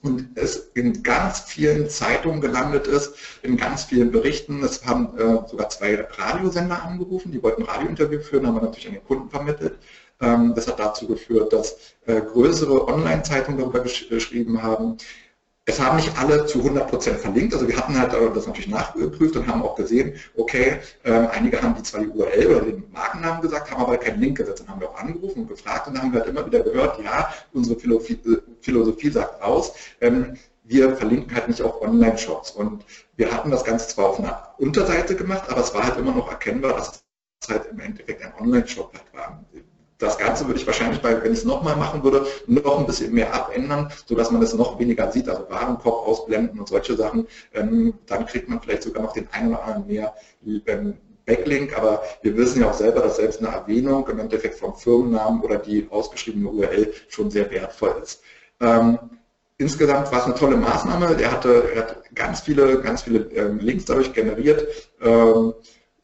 und 0.00 0.26
es 0.36 0.70
in 0.72 1.02
ganz 1.02 1.40
vielen 1.40 1.90
Zeitungen 1.90 2.40
gelandet 2.40 2.86
ist, 2.86 3.14
in 3.42 3.58
ganz 3.58 3.84
vielen 3.84 4.10
Berichten. 4.10 4.64
Es 4.64 4.86
haben 4.86 5.18
äh, 5.18 5.46
sogar 5.46 5.68
zwei 5.68 6.00
Radiosender 6.00 6.82
angerufen, 6.82 7.30
die 7.30 7.42
wollten 7.42 7.64
ein 7.64 7.68
Radiointerview 7.68 8.20
führen, 8.20 8.46
haben 8.46 8.54
wir 8.54 8.62
natürlich 8.62 8.88
an 8.88 8.94
den 8.94 9.04
Kunden 9.04 9.28
vermittelt. 9.28 9.78
Ähm, 10.22 10.54
das 10.54 10.66
hat 10.66 10.78
dazu 10.78 11.06
geführt, 11.06 11.52
dass 11.52 11.76
äh, 12.06 12.22
größere 12.22 12.88
Online-Zeitungen 12.88 13.60
darüber 13.60 13.80
gesch 13.80 14.08
geschrieben 14.08 14.62
haben. 14.62 14.96
Es 15.68 15.80
haben 15.80 15.96
nicht 15.96 16.16
alle 16.16 16.46
zu 16.46 16.60
100% 16.60 17.14
verlinkt, 17.14 17.52
also 17.52 17.66
wir 17.66 17.76
hatten 17.76 17.98
halt 17.98 18.14
äh, 18.14 18.32
das 18.32 18.46
natürlich 18.46 18.68
nachgeprüft 18.68 19.34
und 19.36 19.48
haben 19.48 19.62
auch 19.64 19.74
gesehen, 19.74 20.14
okay, 20.36 20.78
äh, 21.02 21.10
einige 21.10 21.60
haben 21.60 21.74
die 21.74 21.82
zwar 21.82 22.02
die 22.02 22.06
URL 22.06 22.46
oder 22.46 22.60
den 22.60 22.84
Markennamen 22.92 23.42
gesagt, 23.42 23.72
haben 23.72 23.82
aber 23.82 23.96
keinen 23.96 24.20
Link 24.20 24.38
gesetzt. 24.38 24.60
Dann 24.60 24.68
haben 24.68 24.80
wir 24.80 24.90
auch 24.90 24.98
angerufen 24.98 25.40
und 25.40 25.48
gefragt 25.48 25.88
und 25.88 25.94
dann 25.94 26.04
haben 26.04 26.12
wir 26.12 26.20
halt 26.20 26.30
immer 26.30 26.46
wieder 26.46 26.60
gehört, 26.60 27.02
ja, 27.02 27.32
unsere 27.52 27.80
Philosophie, 27.80 28.16
Philosophie 28.60 29.10
sagt 29.10 29.42
aus, 29.42 29.74
ähm, 30.00 30.36
wir 30.62 30.96
verlinken 30.96 31.34
halt 31.34 31.48
nicht 31.48 31.62
auf 31.62 31.82
Online-Shops. 31.82 32.52
Und 32.52 32.84
wir 33.16 33.32
hatten 33.32 33.50
das 33.50 33.64
Ganze 33.64 33.88
zwar 33.88 34.10
auf 34.10 34.18
einer 34.20 34.54
Unterseite 34.58 35.16
gemacht, 35.16 35.48
aber 35.48 35.62
es 35.62 35.74
war 35.74 35.82
halt 35.82 35.96
immer 35.96 36.12
noch 36.12 36.30
erkennbar, 36.30 36.74
dass 36.74 37.02
es 37.42 37.48
halt 37.48 37.66
im 37.72 37.80
Endeffekt 37.80 38.24
ein 38.24 38.32
Online-Shop 38.38 38.92
halt 38.92 39.12
war 39.12 39.44
das 39.98 40.18
Ganze 40.18 40.46
würde 40.46 40.60
ich 40.60 40.66
wahrscheinlich, 40.66 41.00
bei, 41.00 41.22
wenn 41.22 41.32
ich 41.32 41.40
es 41.40 41.44
nochmal 41.44 41.76
machen 41.76 42.02
würde, 42.04 42.26
noch 42.46 42.78
ein 42.78 42.86
bisschen 42.86 43.12
mehr 43.14 43.32
abändern, 43.32 43.90
sodass 44.06 44.30
man 44.30 44.42
es 44.42 44.54
noch 44.54 44.78
weniger 44.78 45.10
sieht, 45.10 45.28
also 45.28 45.48
Warenkorb 45.48 46.06
ausblenden 46.06 46.58
und 46.58 46.68
solche 46.68 46.96
Sachen. 46.96 47.26
Ähm, 47.54 47.94
dann 48.06 48.26
kriegt 48.26 48.48
man 48.48 48.60
vielleicht 48.60 48.82
sogar 48.82 49.02
noch 49.02 49.12
den 49.12 49.28
einen 49.32 49.50
oder 49.50 49.64
anderen 49.64 49.86
mehr 49.86 50.14
ähm, 50.66 50.94
Backlink, 51.24 51.76
aber 51.76 52.02
wir 52.22 52.36
wissen 52.36 52.60
ja 52.60 52.70
auch 52.70 52.74
selber, 52.74 53.00
dass 53.00 53.16
selbst 53.16 53.40
eine 53.40 53.48
Erwähnung 53.48 54.06
im 54.08 54.18
Endeffekt 54.20 54.58
vom 54.58 54.76
Firmennamen 54.76 55.40
oder 55.40 55.58
die 55.58 55.88
ausgeschriebene 55.90 56.48
URL 56.48 56.92
schon 57.08 57.30
sehr 57.30 57.50
wertvoll 57.50 57.96
ist. 58.02 58.22
Ähm, 58.60 58.98
insgesamt 59.58 60.12
war 60.12 60.20
es 60.20 60.26
eine 60.26 60.34
tolle 60.34 60.56
Maßnahme. 60.56 61.20
Er 61.20 61.32
hatte, 61.32 61.70
er 61.74 61.82
hat 61.82 62.14
ganz 62.14 62.40
viele, 62.40 62.80
ganz 62.80 63.02
viele 63.02 63.18
Links 63.60 63.86
dadurch 63.86 64.12
generiert. 64.12 64.66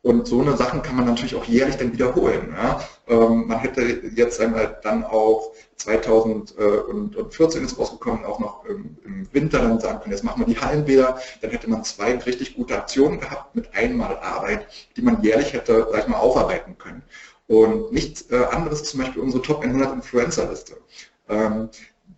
Und 0.03 0.27
so 0.27 0.41
eine 0.41 0.57
Sachen 0.57 0.83
kann 0.83 0.97
man 0.97 1.05
natürlich 1.05 1.37
auch 1.37 1.45
jährlich 1.45 1.77
dann 1.77 1.93
wiederholen. 1.93 2.53
Ja. 2.57 2.81
Ähm, 3.07 3.47
man 3.47 3.61
hätte 3.61 3.83
jetzt 4.15 4.41
einmal 4.41 4.81
dann 4.83 5.05
auch 5.05 5.53
2014 5.77 7.65
ist 7.65 7.79
rausgekommen, 7.79 8.25
auch 8.25 8.41
noch 8.41 8.65
im, 8.65 8.97
im, 9.05 9.29
Winter 9.33 9.61
dann 9.61 9.79
sagen 9.79 10.01
können, 10.01 10.13
jetzt 10.13 10.25
machen 10.25 10.41
wir 10.41 10.53
die 10.53 10.61
Hallenbäder, 10.61 11.19
dann 11.41 11.51
hätte 11.51 11.71
man 11.71 11.85
zwei 11.85 12.17
richtig 12.17 12.57
gute 12.57 12.77
Aktionen 12.77 13.21
gehabt 13.21 13.55
mit 13.55 13.73
einmal 13.75 14.19
Arbeit, 14.19 14.67
die 14.97 15.03
man 15.03 15.23
jährlich 15.23 15.53
hätte, 15.53 15.87
sag 15.91 16.01
ich 16.01 16.09
mal, 16.09 16.19
aufarbeiten 16.19 16.77
können. 16.79 17.03
Und 17.47 17.93
nichts 17.93 18.31
äh, 18.31 18.45
anderes 18.51 18.85
zum 18.85 19.01
Beispiel 19.01 19.23
unsere 19.23 19.43
Top 19.43 19.63
100 19.63 19.93
Influencer-Liste. 19.93 20.77
Ähm, 21.29 21.69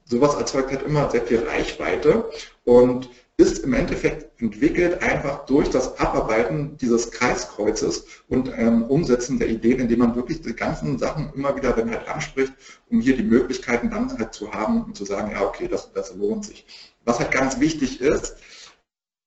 sowas 0.07 0.35
erzeugt 0.35 0.71
halt 0.71 0.83
immer 0.83 1.11
sehr 1.11 1.23
viel 1.23 1.47
Reichweite 1.47 2.31
und 2.65 3.11
ist 3.37 3.65
im 3.65 3.75
Endeffekt 3.75 4.41
entwickelt 4.41 5.03
einfach 5.03 5.45
durch 5.47 5.69
das 5.69 5.99
Abarbeiten 5.99 6.77
dieses 6.77 7.11
Kreiskreuzes 7.11 8.07
und 8.29 8.53
ähm, 8.57 8.85
Umsetzen 8.85 9.41
der 9.41 9.49
Ideen, 9.49 9.81
indem 9.81 9.99
man 10.01 10.15
wirklich 10.15 10.41
die 10.43 10.55
ganzen 10.55 10.99
Sachen 10.99 11.33
immer 11.35 11.57
wieder 11.57 11.73
dann 11.73 11.91
halt 11.91 12.07
anspricht, 12.07 12.53
um 12.91 13.01
hier 13.01 13.17
die 13.17 13.25
Möglichkeiten 13.25 13.91
dann 13.91 14.17
halt 14.17 14.35
zu 14.35 14.53
haben 14.53 14.85
und 14.85 14.97
zu 14.97 15.05
sagen, 15.05 15.33
ja 15.33 15.43
okay, 15.43 15.67
das, 15.67 15.93
das 15.93 16.15
lohnt 16.15 16.45
sich. 16.45 16.65
Was 17.05 17.19
halt 17.19 17.33
ganz 17.33 17.59
wichtig 17.59 18.01
ist, 18.01 18.37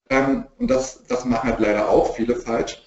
ähm, 0.10 0.46
und 0.58 0.72
das, 0.72 1.04
das 1.08 1.26
machen 1.26 1.50
halt 1.50 1.60
leider 1.60 1.90
auch 1.90 2.16
viele 2.16 2.36
falsch, 2.36 2.82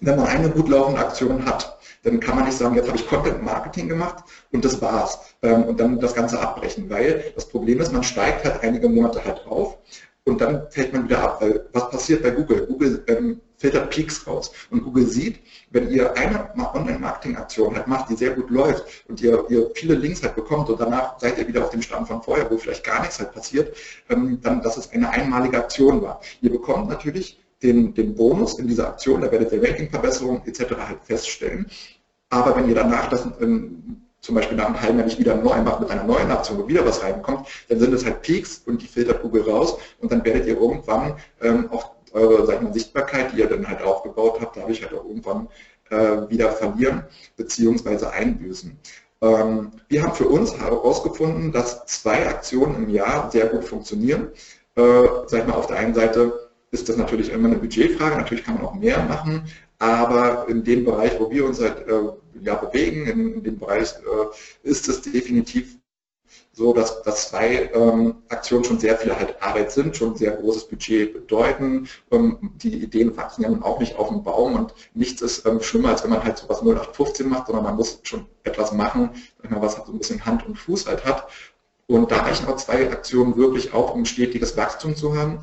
wenn 0.00 0.16
man 0.16 0.26
eine 0.26 0.50
gut 0.50 0.68
laufende 0.68 1.00
Aktion 1.00 1.46
hat, 1.46 1.78
dann 2.02 2.20
kann 2.20 2.34
man 2.34 2.44
nicht 2.44 2.58
sagen, 2.58 2.74
jetzt 2.74 2.88
habe 2.88 2.98
ich 2.98 3.06
Content 3.06 3.42
Marketing 3.42 3.88
gemacht 3.88 4.24
und 4.50 4.64
das 4.64 4.82
war's. 4.82 5.18
Ähm, 5.42 5.64
und 5.64 5.80
dann 5.80 6.00
das 6.00 6.14
Ganze 6.14 6.40
abbrechen, 6.40 6.90
weil 6.90 7.32
das 7.34 7.48
Problem 7.48 7.80
ist, 7.80 7.92
man 7.92 8.02
steigt 8.02 8.44
halt 8.44 8.62
einige 8.62 8.88
Monate 8.88 9.24
halt 9.24 9.46
auf 9.46 9.78
und 10.24 10.40
dann 10.40 10.70
fällt 10.70 10.92
man 10.92 11.04
wieder 11.04 11.20
ab, 11.20 11.40
weil 11.40 11.68
was 11.72 11.90
passiert 11.90 12.22
bei 12.22 12.30
Google? 12.30 12.66
Google 12.66 13.02
ähm, 13.08 13.40
filtert 13.56 13.90
Peaks 13.90 14.26
raus 14.26 14.52
und 14.70 14.82
Google 14.84 15.06
sieht, 15.06 15.40
wenn 15.70 15.90
ihr 15.90 16.16
eine 16.16 16.48
Online-Marketing-Aktion 16.74 17.74
halt 17.76 17.86
macht, 17.88 18.08
die 18.10 18.14
sehr 18.14 18.30
gut 18.30 18.50
läuft 18.50 19.04
und 19.08 19.20
ihr, 19.20 19.44
ihr 19.48 19.70
viele 19.74 19.94
Links 19.94 20.22
halt 20.22 20.36
bekommt 20.36 20.68
und 20.68 20.80
danach 20.80 21.18
seid 21.18 21.38
ihr 21.38 21.48
wieder 21.48 21.64
auf 21.64 21.70
dem 21.70 21.82
Stand 21.82 22.06
von 22.06 22.22
vorher, 22.22 22.50
wo 22.50 22.56
vielleicht 22.56 22.84
gar 22.84 23.00
nichts 23.00 23.18
halt 23.18 23.32
passiert, 23.32 23.76
ähm, 24.10 24.38
dann, 24.42 24.62
dass 24.62 24.76
es 24.76 24.90
eine 24.92 25.10
einmalige 25.10 25.58
Aktion 25.58 26.02
war. 26.02 26.20
Ihr 26.40 26.50
bekommt 26.50 26.88
natürlich 26.88 27.40
den, 27.62 27.94
den 27.94 28.14
Bonus 28.14 28.58
in 28.58 28.68
dieser 28.68 28.88
Aktion, 28.88 29.20
da 29.20 29.30
werdet 29.30 29.52
ihr 29.52 29.62
Ranking-Verbesserungen 29.62 30.42
etc. 30.46 30.74
halt 30.76 30.98
feststellen, 31.04 31.66
aber 32.30 32.56
wenn 32.56 32.68
ihr 32.68 32.74
danach 32.74 33.08
das 33.08 33.26
ähm, 33.40 34.02
zum 34.22 34.36
Beispiel 34.36 34.56
nach 34.56 34.66
einem 34.66 34.80
halben 34.80 34.98
Jahr 34.98 35.06
nicht 35.06 35.18
wieder 35.18 35.34
neu 35.34 35.60
macht 35.62 35.80
mit 35.80 35.90
einer 35.90 36.04
neuen 36.04 36.30
Aktion, 36.30 36.58
wo 36.58 36.68
wieder 36.68 36.86
was 36.86 37.02
reinkommt, 37.02 37.48
dann 37.68 37.78
sind 37.78 37.92
es 37.92 38.04
halt 38.04 38.22
Peaks 38.22 38.62
und 38.64 38.80
die 38.80 38.86
filtert 38.86 39.20
Google 39.20 39.42
raus 39.42 39.76
und 40.00 40.10
dann 40.10 40.24
werdet 40.24 40.46
ihr 40.46 40.58
irgendwann 40.58 41.16
ähm, 41.42 41.68
auch 41.70 41.96
eure 42.12 42.46
sag 42.46 42.62
mal, 42.62 42.72
Sichtbarkeit, 42.72 43.32
die 43.32 43.40
ihr 43.40 43.48
dann 43.48 43.66
halt 43.66 43.82
aufgebaut 43.82 44.38
habt, 44.40 44.56
dadurch 44.56 44.82
halt 44.82 44.94
auch 44.94 45.04
irgendwann 45.04 45.48
äh, 45.90 46.28
wieder 46.30 46.52
verlieren 46.52 47.04
bzw. 47.36 48.06
einbüßen. 48.06 48.78
Ähm, 49.22 49.72
wir 49.88 50.02
haben 50.02 50.14
für 50.14 50.28
uns 50.28 50.56
herausgefunden, 50.56 51.52
dass 51.52 51.84
zwei 51.86 52.26
Aktionen 52.28 52.76
im 52.76 52.88
Jahr 52.90 53.30
sehr 53.30 53.46
gut 53.46 53.64
funktionieren. 53.64 54.28
Äh, 54.76 55.02
sag 55.26 55.48
mal, 55.48 55.54
auf 55.54 55.66
der 55.66 55.78
einen 55.78 55.94
Seite 55.94 56.50
ist 56.70 56.88
das 56.88 56.96
natürlich 56.96 57.30
immer 57.30 57.48
eine 57.48 57.58
Budgetfrage, 57.58 58.16
natürlich 58.16 58.44
kann 58.44 58.54
man 58.54 58.64
auch 58.64 58.74
mehr 58.74 59.02
machen, 59.02 59.44
aber 59.82 60.46
in 60.48 60.62
dem 60.62 60.84
Bereich, 60.84 61.18
wo 61.18 61.28
wir 61.28 61.44
uns 61.44 61.60
halt 61.60 61.88
äh, 61.88 61.92
ja, 62.40 62.54
bewegen, 62.54 63.04
in, 63.08 63.42
dem 63.42 63.58
Bereich 63.58 63.92
äh, 63.94 64.68
ist 64.68 64.88
es 64.88 65.02
definitiv 65.02 65.76
so, 66.52 66.72
dass, 66.72 67.02
dass 67.02 67.30
zwei 67.30 67.68
ähm, 67.74 68.14
Aktionen 68.28 68.62
schon 68.62 68.78
sehr 68.78 68.96
viel 68.96 69.12
halt 69.12 69.42
Arbeit 69.42 69.72
sind, 69.72 69.96
schon 69.96 70.14
sehr 70.14 70.36
großes 70.36 70.68
Budget 70.68 71.14
bedeuten. 71.14 71.88
Ähm, 72.12 72.52
die 72.62 72.80
Ideen 72.84 73.16
wachsen 73.16 73.42
ja 73.42 73.48
nun 73.48 73.64
auch 73.64 73.80
nicht 73.80 73.96
auf 73.96 74.06
dem 74.06 74.22
Baum 74.22 74.54
und 74.54 74.72
nichts 74.94 75.20
ist 75.20 75.46
ähm, 75.46 75.60
schlimmer, 75.60 75.88
als 75.88 76.04
wenn 76.04 76.10
man 76.10 76.22
halt 76.22 76.38
sowas 76.38 76.60
0815 76.60 77.28
macht, 77.28 77.48
sondern 77.48 77.64
man 77.64 77.74
muss 77.74 77.98
schon 78.04 78.26
etwas 78.44 78.70
machen, 78.70 79.10
was 79.42 79.78
halt 79.78 79.86
so 79.86 79.92
ein 79.92 79.98
bisschen 79.98 80.24
Hand 80.24 80.46
und 80.46 80.54
Fuß 80.54 80.86
halt 80.86 81.04
hat. 81.04 81.26
Und 81.88 82.12
da 82.12 82.18
reichen 82.18 82.46
auch 82.46 82.56
zwei 82.56 82.88
Aktionen 82.88 83.36
wirklich 83.36 83.74
auch, 83.74 83.96
um 83.96 84.04
stetiges 84.04 84.56
Wachstum 84.56 84.94
zu 84.94 85.16
haben. 85.16 85.40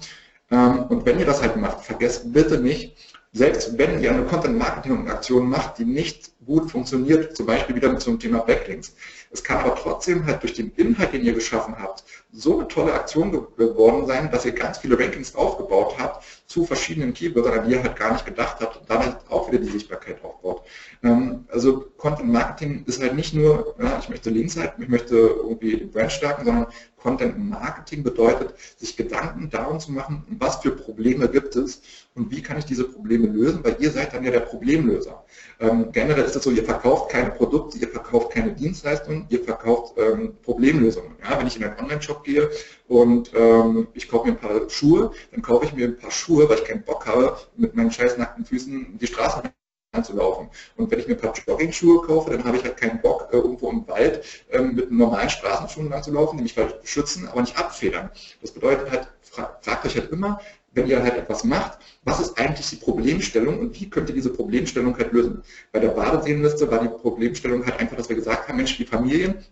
Ähm, 0.49 0.85
und 0.89 1.05
wenn 1.05 1.19
ihr 1.19 1.25
das 1.25 1.41
halt 1.41 1.57
macht, 1.57 1.81
vergesst 1.81 2.31
bitte 2.31 2.57
nicht, 2.59 2.95
selbst 3.31 3.77
wenn 3.77 4.01
ihr 4.01 4.11
eine 4.11 4.25
Content-Marketing-Aktion 4.25 5.47
macht, 5.47 5.77
die 5.77 5.85
nicht 5.85 6.31
gut 6.45 6.71
funktioniert, 6.71 7.37
zum 7.37 7.45
Beispiel 7.45 7.75
wieder 7.75 7.97
zum 7.99 8.19
Thema 8.19 8.39
Backlinks, 8.39 8.95
es 9.31 9.43
kann 9.43 9.57
aber 9.57 9.75
trotzdem 9.75 10.25
halt 10.25 10.41
durch 10.41 10.53
den 10.53 10.71
Inhalt, 10.75 11.13
den 11.13 11.23
ihr 11.23 11.33
geschaffen 11.33 11.77
habt, 11.77 12.03
so 12.31 12.59
eine 12.59 12.67
tolle 12.67 12.93
Aktion 12.93 13.31
geworden 13.31 14.05
sein, 14.05 14.29
dass 14.31 14.45
ihr 14.45 14.51
ganz 14.51 14.77
viele 14.77 14.99
Rankings 14.99 15.35
aufgebaut 15.35 15.95
habt 15.97 16.23
zu 16.45 16.65
verschiedenen 16.65 17.13
Keywords, 17.13 17.47
an 17.47 17.67
die 17.67 17.73
ihr 17.73 17.83
halt 17.83 17.95
gar 17.95 18.13
nicht 18.13 18.25
gedacht 18.25 18.57
habt 18.59 18.77
und 18.77 18.89
damit 18.89 19.15
auch 19.29 19.51
wieder 19.51 19.59
die 19.59 19.69
Sichtbarkeit 19.69 20.23
aufbaut. 20.23 20.63
Ähm, 21.03 21.45
also 21.49 21.85
Content 21.97 22.31
Marketing 22.31 22.83
ist 22.85 23.01
halt 23.01 23.15
nicht 23.15 23.33
nur, 23.33 23.75
ich 23.99 24.09
möchte 24.09 24.29
Links 24.29 24.57
halten, 24.57 24.81
ich 24.81 24.89
möchte 24.89 25.15
irgendwie 25.15 25.77
den 25.77 25.91
Brand 25.91 26.11
stärken, 26.11 26.45
sondern 26.45 26.67
Content 26.97 27.37
Marketing 27.37 28.03
bedeutet, 28.03 28.53
sich 28.77 28.95
Gedanken 28.97 29.49
darum 29.49 29.79
zu 29.79 29.91
machen, 29.91 30.25
was 30.39 30.57
für 30.57 30.71
Probleme 30.71 31.29
gibt 31.29 31.55
es 31.55 31.81
und 32.15 32.29
wie 32.31 32.41
kann 32.41 32.57
ich 32.57 32.65
diese 32.65 32.83
Probleme 32.83 33.27
lösen, 33.27 33.63
weil 33.63 33.77
ihr 33.79 33.91
seid 33.91 34.13
dann 34.13 34.23
ja 34.23 34.31
der 34.31 34.41
Problemlöser. 34.41 35.23
Ähm, 35.59 35.91
generell 35.91 36.25
ist 36.25 36.35
es 36.35 36.43
so, 36.43 36.51
ihr 36.51 36.65
verkauft 36.65 37.11
keine 37.11 37.31
Produkte, 37.31 37.77
ihr 37.77 37.87
verkauft 37.87 38.31
keine 38.31 38.53
Dienstleistungen, 38.53 39.25
ihr 39.29 39.43
verkauft 39.43 39.97
ähm, 39.97 40.35
Problemlösungen. 40.41 41.13
Wenn 41.37 41.47
ich 41.47 41.55
in 41.55 41.63
einen 41.63 41.79
Online-Shop 41.79 42.18
gehe 42.23 42.49
und 42.87 43.31
ähm, 43.35 43.87
ich 43.93 44.09
kaufe 44.09 44.27
mir 44.27 44.33
ein 44.33 44.39
paar 44.39 44.69
Schuhe, 44.69 45.11
dann 45.31 45.41
kaufe 45.41 45.65
ich 45.65 45.73
mir 45.73 45.87
ein 45.87 45.97
paar 45.97 46.11
Schuhe, 46.11 46.49
weil 46.49 46.57
ich 46.59 46.65
keinen 46.65 46.83
Bock 46.83 47.05
habe, 47.05 47.37
mit 47.57 47.75
meinen 47.75 47.91
scheiß 47.91 48.17
nackten 48.17 48.45
Füßen 48.45 48.97
die 48.97 49.07
Straße 49.07 49.43
anzulaufen. 49.91 50.49
Und 50.77 50.91
wenn 50.91 50.99
ich 50.99 51.07
mir 51.07 51.15
ein 51.15 51.19
paar 51.19 51.33
Jogging-Schuhe 51.47 52.05
kaufe, 52.05 52.31
dann 52.31 52.43
habe 52.43 52.57
ich 52.57 52.63
halt 52.63 52.77
keinen 52.77 53.01
Bock, 53.01 53.29
äh, 53.31 53.37
irgendwo 53.37 53.69
im 53.69 53.87
Wald 53.87 54.23
ähm, 54.51 54.75
mit 54.75 54.91
normalen 54.91 55.29
Straßenschuhen 55.29 55.91
anzulaufen, 55.91 56.41
mich 56.41 56.57
halt 56.57 56.79
schützen, 56.83 57.27
aber 57.27 57.41
nicht 57.41 57.57
abfedern. 57.57 58.09
Das 58.41 58.51
bedeutet 58.51 58.91
halt, 58.91 59.07
fragt 59.21 59.85
euch 59.85 59.95
halt 59.95 60.11
immer, 60.11 60.39
wenn 60.73 60.87
ihr 60.87 61.01
halt 61.01 61.15
etwas 61.15 61.43
macht, 61.43 61.79
was 62.03 62.19
ist 62.19 62.37
eigentlich 62.37 62.69
die 62.69 62.75
Problemstellung 62.75 63.59
und 63.59 63.79
wie 63.79 63.89
könnt 63.89 64.09
ihr 64.09 64.15
diese 64.15 64.31
Problemstellung 64.31 64.95
halt 64.97 65.11
lösen? 65.11 65.43
Bei 65.71 65.79
der 65.79 65.89
Badesehenliste 65.89 66.69
war 66.69 66.79
die 66.79 66.89
Problemstellung 66.89 67.65
halt 67.65 67.79
einfach, 67.79 67.97
dass 67.97 68.09
wir 68.09 68.15
gesagt 68.15 68.47
haben, 68.47 68.57
Mensch, 68.57 68.77
die 68.77 68.85
Familien, 68.85 69.43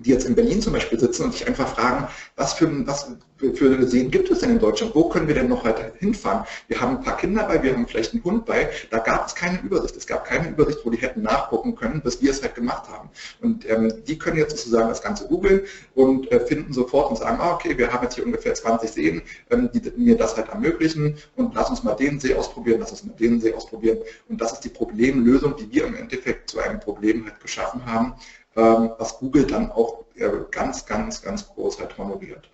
die 0.00 0.10
jetzt 0.10 0.26
in 0.26 0.34
Berlin 0.34 0.62
zum 0.62 0.72
Beispiel 0.72 0.98
sitzen 0.98 1.24
und 1.24 1.32
sich 1.32 1.46
einfach 1.46 1.68
fragen, 1.68 2.08
was 2.36 2.54
für, 2.54 2.86
was 2.86 3.12
für 3.38 3.86
Seen 3.86 4.10
gibt 4.10 4.30
es 4.30 4.40
denn 4.40 4.50
in 4.50 4.58
Deutschland? 4.58 4.94
Wo 4.94 5.08
können 5.08 5.28
wir 5.28 5.34
denn 5.34 5.48
noch 5.48 5.64
weiter 5.64 5.92
hinfahren? 5.98 6.44
Wir 6.68 6.80
haben 6.80 6.98
ein 6.98 7.02
paar 7.02 7.16
Kinder 7.16 7.44
bei, 7.44 7.62
wir 7.62 7.72
haben 7.74 7.86
vielleicht 7.86 8.12
einen 8.12 8.24
Hund 8.24 8.44
bei. 8.44 8.70
Da 8.90 8.98
gab 8.98 9.26
es 9.26 9.34
keine 9.34 9.60
Übersicht. 9.60 9.96
Es 9.96 10.06
gab 10.06 10.24
keine 10.24 10.48
Übersicht, 10.48 10.80
wo 10.84 10.90
die 10.90 10.98
hätten 10.98 11.22
nachgucken 11.22 11.74
können, 11.74 12.00
bis 12.02 12.20
wir 12.20 12.30
es 12.30 12.42
halt 12.42 12.54
gemacht 12.54 12.88
haben. 12.88 13.10
Und 13.40 13.68
ähm, 13.68 13.92
die 14.06 14.18
können 14.18 14.36
jetzt 14.36 14.56
sozusagen 14.56 14.88
das 14.88 15.02
Ganze 15.02 15.26
googeln 15.26 15.62
und 15.94 16.30
äh, 16.30 16.40
finden 16.40 16.72
sofort 16.72 17.10
und 17.10 17.16
sagen, 17.16 17.38
ah, 17.40 17.54
okay, 17.54 17.76
wir 17.76 17.92
haben 17.92 18.02
jetzt 18.02 18.14
hier 18.14 18.26
ungefähr 18.26 18.54
20 18.54 18.90
Seen, 18.90 19.22
ähm, 19.50 19.70
die 19.72 19.90
mir 19.96 20.16
das 20.16 20.36
halt 20.36 20.48
ermöglichen 20.48 21.16
und 21.36 21.54
lass 21.54 21.70
uns 21.70 21.82
mal 21.82 21.94
den 21.94 22.20
See 22.20 22.34
ausprobieren, 22.34 22.80
lass 22.80 22.90
uns 22.90 23.04
mal 23.04 23.14
den 23.18 23.40
See 23.40 23.54
ausprobieren. 23.54 23.98
Und 24.28 24.40
das 24.40 24.52
ist 24.52 24.60
die 24.60 24.68
Problemlösung, 24.68 25.56
die 25.56 25.70
wir 25.72 25.86
im 25.86 25.94
Endeffekt 25.94 26.50
zu 26.50 26.60
einem 26.60 26.80
Problem 26.80 27.24
halt 27.24 27.40
geschaffen 27.40 27.84
haben, 27.86 28.14
was 28.54 29.18
Google 29.18 29.46
dann 29.46 29.70
auch 29.70 30.04
äh, 30.16 30.28
ganz, 30.50 30.86
ganz, 30.86 31.22
ganz 31.22 31.48
groß 31.48 31.80
halt 31.80 31.96
honoriert. 31.98 32.50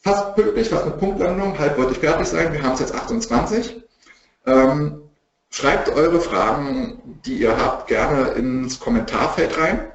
Fast 0.00 0.34
pünktlich, 0.34 0.68
fast 0.68 0.82
eine 0.82 0.92
Punktlandung, 0.92 1.58
halb 1.58 1.78
wollte 1.78 1.92
ich 1.92 1.98
fertig 1.98 2.26
sein, 2.26 2.52
wir 2.52 2.62
haben 2.62 2.72
es 2.72 2.80
jetzt 2.80 2.94
28. 2.94 3.82
Ähm, 4.46 5.02
schreibt 5.50 5.88
eure 5.90 6.20
Fragen, 6.20 7.20
die 7.24 7.38
ihr 7.38 7.56
habt, 7.56 7.86
gerne 7.86 8.30
ins 8.30 8.80
Kommentarfeld 8.80 9.56
rein. 9.58 9.92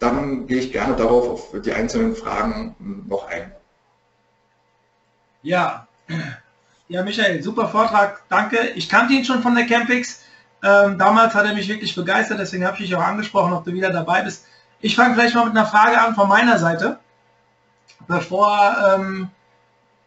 Dann 0.00 0.46
gehe 0.46 0.58
ich 0.58 0.72
gerne 0.72 0.96
darauf 0.96 1.28
auf 1.28 1.60
die 1.62 1.72
einzelnen 1.72 2.16
Fragen 2.16 3.04
noch 3.08 3.28
ein. 3.28 3.52
Ja, 5.42 5.86
ja 6.88 7.04
Michael, 7.04 7.42
super 7.42 7.68
Vortrag, 7.68 8.22
danke. 8.28 8.58
Ich 8.74 8.88
kannte 8.88 9.14
ihn 9.14 9.24
schon 9.24 9.42
von 9.42 9.54
der 9.54 9.66
Campix. 9.66 10.25
Ähm, 10.66 10.98
damals 10.98 11.32
hat 11.34 11.46
er 11.46 11.54
mich 11.54 11.68
wirklich 11.68 11.94
begeistert, 11.94 12.40
deswegen 12.40 12.66
habe 12.66 12.76
ich 12.76 12.88
dich 12.88 12.96
auch 12.96 13.02
angesprochen, 13.02 13.52
ob 13.52 13.64
du 13.64 13.72
wieder 13.72 13.90
dabei 13.90 14.22
bist. 14.22 14.46
Ich 14.80 14.96
fange 14.96 15.14
vielleicht 15.14 15.36
mal 15.36 15.44
mit 15.44 15.56
einer 15.56 15.66
Frage 15.66 16.00
an 16.00 16.16
von 16.16 16.28
meiner 16.28 16.58
Seite, 16.58 16.98
bevor 18.08 18.74
ähm, 18.84 19.30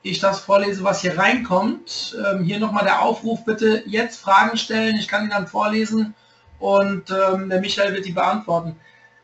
ich 0.02 0.20
das 0.20 0.42
vorlese, 0.42 0.84
was 0.84 1.00
hier 1.00 1.18
reinkommt. 1.18 2.18
Ähm, 2.26 2.44
hier 2.44 2.60
nochmal 2.60 2.84
der 2.84 3.02
Aufruf, 3.02 3.46
bitte 3.46 3.84
jetzt 3.86 4.20
Fragen 4.20 4.58
stellen. 4.58 4.98
Ich 4.98 5.08
kann 5.08 5.24
die 5.24 5.30
dann 5.30 5.48
vorlesen 5.48 6.14
und 6.60 7.10
ähm, 7.10 7.50
der 7.50 7.62
Michael 7.62 7.94
wird 7.94 8.06
die 8.06 8.12
beantworten. 8.12 8.76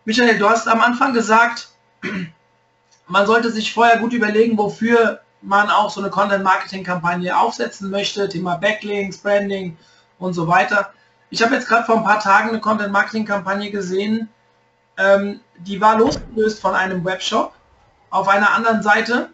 Michael, 0.06 0.38
du 0.38 0.50
hast 0.50 0.70
am 0.70 0.80
Anfang 0.80 1.14
gesagt, 1.14 1.68
man 3.08 3.28
sollte 3.28 3.52
sich 3.52 3.74
vorher 3.74 3.98
gut 3.98 4.14
überlegen, 4.14 4.58
wofür 4.58 5.20
man 5.42 5.70
auch 5.70 5.90
so 5.90 6.00
eine 6.00 6.10
Content-Marketing-Kampagne 6.10 7.38
aufsetzen 7.38 7.90
möchte, 7.90 8.30
Thema 8.30 8.56
Backlinks, 8.56 9.18
Branding 9.18 9.76
und 10.18 10.34
so 10.34 10.48
weiter. 10.48 10.94
Ich 11.30 11.42
habe 11.42 11.56
jetzt 11.56 11.68
gerade 11.68 11.86
vor 11.86 11.98
ein 11.98 12.04
paar 12.04 12.20
Tagen 12.20 12.50
eine 12.50 12.60
Content-Marketing-Kampagne 12.60 13.72
gesehen, 13.72 14.30
ähm, 14.98 15.40
die 15.58 15.82
war 15.82 15.98
losgelöst 15.98 16.62
von 16.62 16.74
einem 16.74 17.04
Webshop 17.04 17.54
auf 18.10 18.28
einer 18.28 18.54
anderen 18.54 18.82
Seite, 18.82 19.30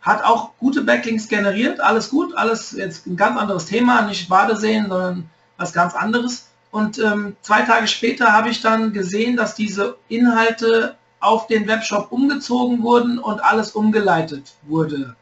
hat 0.00 0.24
auch 0.24 0.52
gute 0.58 0.82
Backlinks 0.82 1.28
generiert, 1.28 1.80
alles 1.80 2.10
gut, 2.10 2.36
alles 2.36 2.72
jetzt 2.72 3.06
ein 3.06 3.16
ganz 3.16 3.38
anderes 3.38 3.66
Thema, 3.66 4.02
nicht 4.02 4.28
Badeseen, 4.28 4.88
sondern 4.88 5.30
was 5.56 5.72
ganz 5.72 5.94
anderes. 5.94 6.48
Und 6.70 6.98
ähm, 6.98 7.36
zwei 7.42 7.62
Tage 7.62 7.86
später 7.86 8.32
habe 8.32 8.48
ich 8.48 8.60
dann 8.62 8.92
gesehen, 8.92 9.36
dass 9.36 9.54
diese 9.54 9.96
Inhalte 10.08 10.96
auf 11.20 11.46
den 11.46 11.68
Webshop 11.68 12.10
umgezogen 12.10 12.82
wurden 12.82 13.18
und 13.18 13.44
alles 13.44 13.72
umgeleitet 13.72 14.54
wurde. 14.62 15.14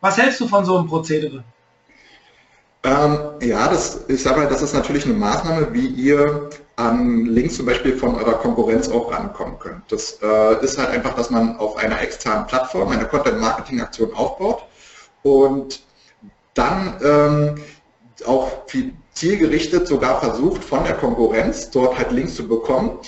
Was 0.00 0.18
hältst 0.18 0.40
du 0.40 0.48
von 0.48 0.64
so 0.64 0.76
einem 0.76 0.88
Prozedere? 0.88 1.42
Ähm, 2.84 3.18
ja, 3.40 3.68
das, 3.68 4.04
ich 4.08 4.22
sage 4.22 4.40
mal, 4.40 4.48
das 4.48 4.62
ist 4.62 4.72
natürlich 4.72 5.04
eine 5.04 5.14
Maßnahme, 5.14 5.72
wie 5.72 5.86
ihr 5.86 6.48
an 6.76 7.26
Links 7.26 7.56
zum 7.56 7.66
Beispiel 7.66 7.96
von 7.96 8.14
eurer 8.14 8.34
Konkurrenz 8.34 8.88
auch 8.88 9.10
rankommen 9.12 9.58
könnt. 9.58 9.90
Das 9.90 10.18
äh, 10.22 10.64
ist 10.64 10.78
halt 10.78 10.90
einfach, 10.90 11.14
dass 11.14 11.28
man 11.30 11.56
auf 11.56 11.76
einer 11.76 12.00
externen 12.00 12.46
Plattform 12.46 12.90
eine 12.90 13.04
Content-Marketing-Aktion 13.06 14.14
aufbaut 14.14 14.64
und 15.24 15.82
dann 16.54 16.94
ähm, 17.02 17.54
auch 18.24 18.68
viel 18.68 18.92
zielgerichtet 19.12 19.88
sogar 19.88 20.20
versucht, 20.20 20.62
von 20.62 20.84
der 20.84 20.94
Konkurrenz 20.94 21.70
dort 21.70 21.98
halt 21.98 22.12
Links 22.12 22.36
zu 22.36 22.46
bekommen. 22.46 22.98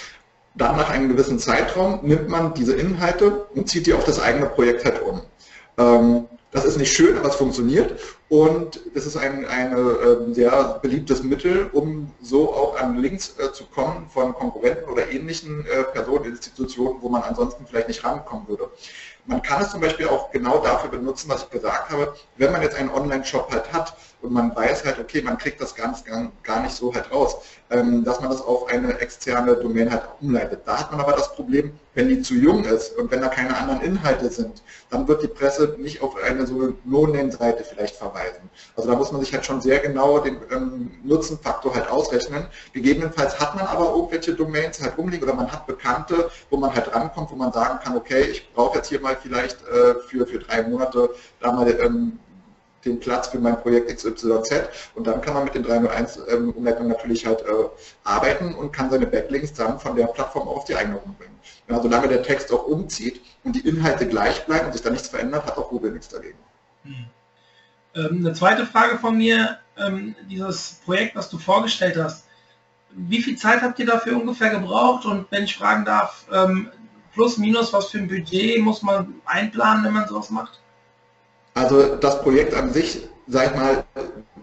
Dann 0.57 0.77
nach 0.77 0.91
einem 0.91 1.09
gewissen 1.09 1.39
Zeitraum 1.39 2.01
nimmt 2.03 2.29
man 2.29 2.55
diese 2.55 2.75
Inhalte 2.75 3.47
und 3.55 3.69
zieht 3.69 3.87
die 3.87 3.95
auf 3.95 4.03
das 4.05 4.21
eigene 4.21 4.47
Projekt 4.47 4.85
halt 4.85 5.01
um. 5.01 5.23
Ähm, 5.79 6.27
das 6.53 6.65
ist 6.65 6.79
nicht 6.79 6.93
schön, 6.93 7.17
aber 7.17 7.29
es 7.29 7.37
funktioniert 7.37 8.01
und 8.29 8.81
es 8.95 9.07
ist 9.07 9.17
ein 9.17 9.47
eine, 9.47 9.77
äh, 9.77 10.35
sehr 10.35 10.81
beliebtes 10.83 11.23
Mittel, 11.23 11.71
um 11.73 12.11
so 12.21 12.53
auch 12.53 12.77
an 12.81 12.97
Links 12.97 13.37
äh, 13.39 13.53
zu 13.53 13.65
kommen 13.65 14.09
von 14.11 14.35
Konkurrenten 14.35 14.89
oder 14.91 15.11
ähnlichen 15.11 15.65
äh, 15.67 15.85
Personen, 15.85 16.25
Institutionen, 16.25 17.01
wo 17.01 17.09
man 17.09 17.23
ansonsten 17.23 17.67
vielleicht 17.67 17.89
nicht 17.89 18.05
rankommen 18.05 18.49
würde. 18.49 18.69
Man 19.27 19.43
kann 19.43 19.63
es 19.63 19.71
zum 19.71 19.81
Beispiel 19.81 20.09
auch 20.09 20.33
genau 20.33 20.59
dafür 20.59 20.91
benutzen, 20.91 21.29
was 21.29 21.45
ich 21.45 21.51
gesagt 21.51 21.91
habe, 21.91 22.15
wenn 22.37 22.51
man 22.51 22.63
jetzt 22.63 22.75
einen 22.75 22.91
Online-Shop 22.91 23.53
halt 23.53 23.73
hat 23.73 23.97
und 24.23 24.33
man 24.33 24.55
weiß 24.55 24.85
halt, 24.85 24.99
okay, 24.99 25.23
man 25.23 25.39
kriegt 25.39 25.61
das 25.61 25.75
ganz 25.75 26.05
gar 26.05 26.63
nicht 26.63 26.75
so 26.75 26.93
halt 26.95 27.11
raus, 27.11 27.37
ähm, 27.71 28.05
dass 28.05 28.21
man 28.21 28.31
das 28.31 28.43
auf 28.43 28.69
eine 28.69 28.99
externe 28.99 29.55
Domain 29.57 29.91
halt 29.91 30.03
umleitet. 30.21 30.61
Da 30.67 30.79
hat 30.79 30.91
man 30.91 31.01
aber 31.01 31.13
das 31.13 31.33
Problem, 31.35 31.73
wenn 31.95 32.09
die 32.09 32.21
zu 32.21 32.35
jung 32.35 32.65
ist 32.65 32.97
und 32.99 33.11
wenn 33.11 33.21
da 33.21 33.29
keine 33.29 33.57
anderen 33.57 33.81
Inhalte 33.81 34.31
sind, 34.31 34.63
dann 34.91 35.09
wird 35.09 35.23
die 35.23 35.29
Presse 35.29 35.77
nicht 35.79 36.03
auf 36.03 36.17
eine 36.23 36.47
so 36.47 36.75
No-Name-Seite 36.85 37.65
vielleicht 37.65 37.97
verweisen. 37.97 38.51
Also 38.77 38.91
da 38.91 38.97
muss 38.97 39.11
man 39.11 39.21
sich 39.21 39.33
halt 39.33 39.45
schon 39.45 39.61
sehr 39.61 39.79
genau 39.79 40.19
den 40.19 40.37
ähm, 40.51 40.91
Nutzenfaktor 41.03 41.75
halt 41.75 41.89
ausrechnen. 41.91 42.47
Gegebenenfalls 42.73 43.41
hat 43.41 43.55
man 43.55 43.67
aber 43.67 43.95
irgendwelche 43.95 44.35
Domains 44.35 44.81
halt 44.83 44.99
umliegen 44.99 45.25
oder 45.25 45.35
man 45.35 45.51
hat 45.51 45.67
Bekannte, 45.67 46.31
wo 46.51 46.57
man 46.57 46.75
halt 46.75 46.95
rankommt, 46.95 47.31
wo 47.31 47.37
man 47.37 47.53
sagen 47.53 47.79
kann, 47.83 47.97
okay, 47.97 48.23
ich 48.23 48.53
brauche 48.53 48.79
jetzt 48.79 48.89
hier 48.89 49.01
mal 49.01 49.17
vielleicht 49.21 49.59
äh, 49.63 49.95
für, 50.09 50.27
für 50.27 50.39
drei 50.39 50.63
Monate 50.63 51.11
da 51.41 51.53
mal 51.53 51.69
ähm, 51.81 52.19
den 52.85 52.99
Platz 53.01 53.29
für 53.29 53.39
mein 53.39 53.61
Projekt 53.61 53.95
XYZ 53.95 54.69
und 54.95 55.07
dann 55.07 55.21
kann 55.21 55.35
man 55.35 55.45
mit 55.45 55.55
den 55.55 55.65
301-Umleitungen 55.65 56.85
ähm, 56.85 56.89
natürlich 56.89 57.27
halt 57.27 57.41
äh, 57.43 57.69
arbeiten 58.05 58.55
und 58.55 58.73
kann 58.73 58.91
seine 58.91 59.07
Backlinks 59.07 59.53
dann 59.53 59.79
von 59.79 59.97
der 59.97 60.07
Plattform 60.07 60.49
auf 60.49 60.65
die 60.65 60.75
eigene 60.75 60.99
umbringen. 60.99 61.35
Ja, 61.69 61.81
solange 61.81 62.09
der 62.09 62.23
Text 62.23 62.53
auch 62.53 62.67
umzieht 62.67 63.21
und 63.45 63.55
die 63.55 63.67
Inhalte 63.69 64.07
gleich 64.07 64.45
bleiben 64.47 64.67
und 64.67 64.73
sich 64.73 64.83
da 64.83 64.91
nichts 64.91 65.09
verändert, 65.09 65.47
hat 65.47 65.59
auch 65.59 65.69
Google 65.69 65.93
nichts 65.93 66.09
dagegen. 66.09 66.39
Hm. 66.85 67.07
Ähm, 67.95 68.19
eine 68.19 68.33
zweite 68.33 68.67
Frage 68.67 68.99
von 68.99 69.17
mir, 69.17 69.59
ähm, 69.77 70.15
dieses 70.29 70.81
Projekt, 70.85 71.17
was 71.17 71.29
du 71.29 71.39
vorgestellt 71.39 71.97
hast, 71.97 72.27
wie 72.93 73.23
viel 73.23 73.37
Zeit 73.37 73.63
habt 73.63 73.79
ihr 73.79 73.87
dafür 73.87 74.17
ungefähr 74.17 74.51
gebraucht 74.51 75.05
und 75.05 75.27
wenn 75.31 75.45
ich 75.45 75.57
fragen 75.57 75.85
darf, 75.85 76.27
plus, 77.15 77.39
minus, 77.39 77.73
was 77.73 77.87
für 77.87 77.99
ein 77.99 78.09
Budget 78.09 78.61
muss 78.61 78.83
man 78.83 79.15
einplanen, 79.25 79.85
wenn 79.85 79.93
man 79.93 80.09
sowas 80.09 80.31
macht? 80.31 80.60
Also 81.55 81.97
das 81.97 82.23
Projekt 82.23 82.55
an 82.55 82.73
sich, 82.73 83.09
sag 83.27 83.51
ich 83.51 83.57
mal, 83.57 83.85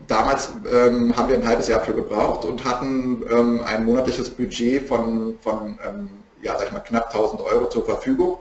damals 0.07 0.49
ähm, 0.71 1.15
haben 1.15 1.29
wir 1.29 1.35
ein 1.35 1.47
halbes 1.47 1.67
Jahr 1.67 1.81
für 1.81 1.93
gebraucht 1.93 2.45
und 2.45 2.63
hatten 2.63 3.23
ähm, 3.29 3.61
ein 3.65 3.85
monatliches 3.85 4.29
Budget 4.29 4.87
von, 4.87 5.37
von 5.41 5.79
ähm, 5.87 6.09
ja, 6.41 6.57
sag 6.57 6.67
ich 6.67 6.71
mal, 6.73 6.79
knapp 6.79 7.13
1000 7.13 7.41
Euro 7.41 7.69
zur 7.69 7.85
Verfügung. 7.85 8.39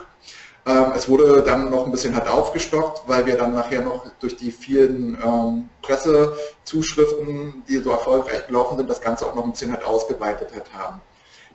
Ähm, 0.66 0.92
es 0.96 1.08
wurde 1.08 1.42
dann 1.42 1.70
noch 1.70 1.86
ein 1.86 1.92
bisschen 1.92 2.14
halt 2.14 2.28
aufgestockt, 2.28 3.02
weil 3.06 3.24
wir 3.24 3.36
dann 3.36 3.54
nachher 3.54 3.82
noch 3.82 4.04
durch 4.18 4.36
die 4.36 4.50
vielen 4.50 5.16
ähm, 5.24 5.68
Pressezuschriften, 5.82 7.62
die 7.68 7.78
so 7.78 7.90
erfolgreich 7.90 8.46
gelaufen 8.48 8.76
sind, 8.76 8.90
das 8.90 9.00
Ganze 9.00 9.26
auch 9.26 9.34
noch 9.34 9.44
ein 9.44 9.52
bisschen 9.52 9.70
halt 9.70 9.84
ausgeweitet 9.84 10.48
halt 10.52 10.66
haben. 10.76 11.00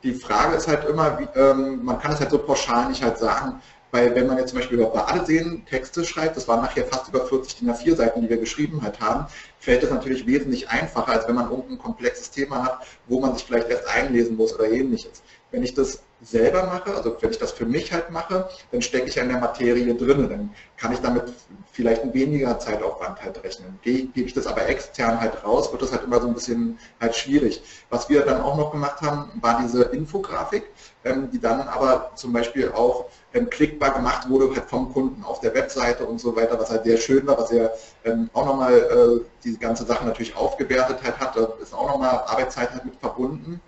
Die 0.03 0.13
Frage 0.13 0.55
ist 0.55 0.67
halt 0.67 0.85
immer, 0.85 1.19
wie, 1.19 1.27
ähm, 1.37 1.83
man 1.83 1.99
kann 1.99 2.13
es 2.13 2.21
halt 2.21 2.31
so 2.31 2.37
pauschal 2.37 2.87
nicht 2.87 3.03
halt 3.03 3.17
sagen, 3.17 3.61
weil 3.91 4.15
wenn 4.15 4.27
man 4.27 4.37
jetzt 4.37 4.49
zum 4.49 4.59
Beispiel 4.59 4.79
über 4.79 4.89
Badeseen 4.89 5.65
Texte 5.65 6.05
schreibt, 6.05 6.37
das 6.37 6.47
waren 6.47 6.61
nachher 6.61 6.85
fast 6.85 7.09
über 7.09 7.25
40 7.25 7.57
DIN 7.57 7.71
A4 7.71 7.95
Seiten, 7.95 8.21
die 8.21 8.29
wir 8.29 8.37
geschrieben 8.37 8.81
halt 8.81 8.99
haben, 8.99 9.27
fällt 9.59 9.83
es 9.83 9.91
natürlich 9.91 10.25
wesentlich 10.25 10.69
einfacher, 10.69 11.11
als 11.11 11.27
wenn 11.27 11.35
man 11.35 11.49
irgendein 11.49 11.77
komplexes 11.77 12.31
Thema 12.31 12.63
hat, 12.63 12.87
wo 13.07 13.19
man 13.19 13.35
sich 13.35 13.45
vielleicht 13.45 13.69
erst 13.69 13.87
einlesen 13.87 14.35
muss 14.37 14.55
oder 14.55 14.69
ähnliches. 14.69 15.21
Wenn 15.51 15.63
ich 15.63 15.73
das 15.73 16.01
selber 16.21 16.65
mache, 16.67 16.95
also 16.95 17.17
wenn 17.19 17.31
ich 17.31 17.39
das 17.39 17.51
für 17.51 17.65
mich 17.65 17.91
halt 17.91 18.11
mache, 18.11 18.47
dann 18.71 18.81
stecke 18.81 19.07
ich 19.07 19.17
in 19.17 19.27
der 19.27 19.39
Materie 19.39 19.93
drin, 19.95 20.29
dann 20.29 20.55
kann 20.77 20.93
ich 20.93 20.99
damit 20.99 21.33
vielleicht 21.71 22.03
ein 22.03 22.13
weniger 22.13 22.59
Zeitaufwand 22.59 23.21
halt 23.21 23.43
rechnen. 23.43 23.79
Gebe 23.81 24.11
ich 24.15 24.33
das 24.33 24.47
aber 24.47 24.67
extern 24.67 25.19
halt 25.19 25.43
raus, 25.43 25.71
wird 25.71 25.81
das 25.81 25.91
halt 25.91 26.03
immer 26.03 26.21
so 26.21 26.27
ein 26.27 26.33
bisschen 26.33 26.77
halt 26.99 27.15
schwierig. 27.15 27.61
Was 27.89 28.07
wir 28.09 28.21
dann 28.21 28.41
auch 28.41 28.55
noch 28.55 28.71
gemacht 28.71 29.01
haben, 29.01 29.31
war 29.41 29.61
diese 29.61 29.83
Infografik, 29.83 30.63
die 31.03 31.39
dann 31.39 31.61
aber 31.61 32.11
zum 32.15 32.31
Beispiel 32.33 32.71
auch 32.71 33.05
ähm, 33.33 33.49
klickbar 33.49 33.91
gemacht 33.91 34.29
wurde 34.29 34.53
halt 34.53 34.69
vom 34.69 34.93
Kunden 34.93 35.23
auf 35.23 35.39
der 35.39 35.53
Webseite 35.53 36.05
und 36.05 36.19
so 36.19 36.35
weiter, 36.35 36.59
was 36.59 36.69
halt 36.69 36.83
sehr 36.83 36.97
schön 36.97 37.25
war, 37.25 37.37
was 37.37 37.51
er 37.51 37.73
ähm, 38.05 38.29
auch 38.33 38.45
nochmal 38.45 38.73
äh, 38.73 39.25
die 39.43 39.57
ganze 39.57 39.85
Sache 39.85 40.05
natürlich 40.05 40.35
aufgewertet 40.35 40.99
halt 41.03 41.19
hat, 41.19 41.35
ist 41.59 41.73
auch 41.73 41.87
nochmal 41.87 42.23
Arbeitszeit 42.27 42.71
halt 42.71 42.85
mit 42.85 42.95
verbunden. 42.95 43.59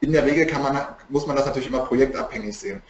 In 0.00 0.12
der 0.12 0.24
Regel 0.24 0.46
man, 0.58 0.78
muss 1.08 1.26
man 1.26 1.36
das 1.36 1.46
natürlich 1.46 1.68
immer 1.68 1.80
projektabhängig 1.80 2.56
sehen. 2.56 2.82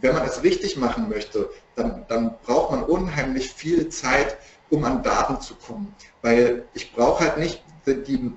Wenn 0.00 0.14
man 0.14 0.24
es 0.24 0.42
richtig 0.42 0.76
machen 0.76 1.08
möchte, 1.08 1.50
dann, 1.74 2.04
dann 2.08 2.36
braucht 2.42 2.70
man 2.70 2.84
unheimlich 2.84 3.52
viel 3.52 3.88
Zeit, 3.88 4.38
um 4.70 4.84
an 4.84 5.02
Daten 5.02 5.40
zu 5.40 5.54
kommen. 5.56 5.94
Weil 6.22 6.64
ich 6.72 6.92
brauche 6.94 7.24
halt 7.24 7.38
nicht 7.38 7.63
die 7.86 8.32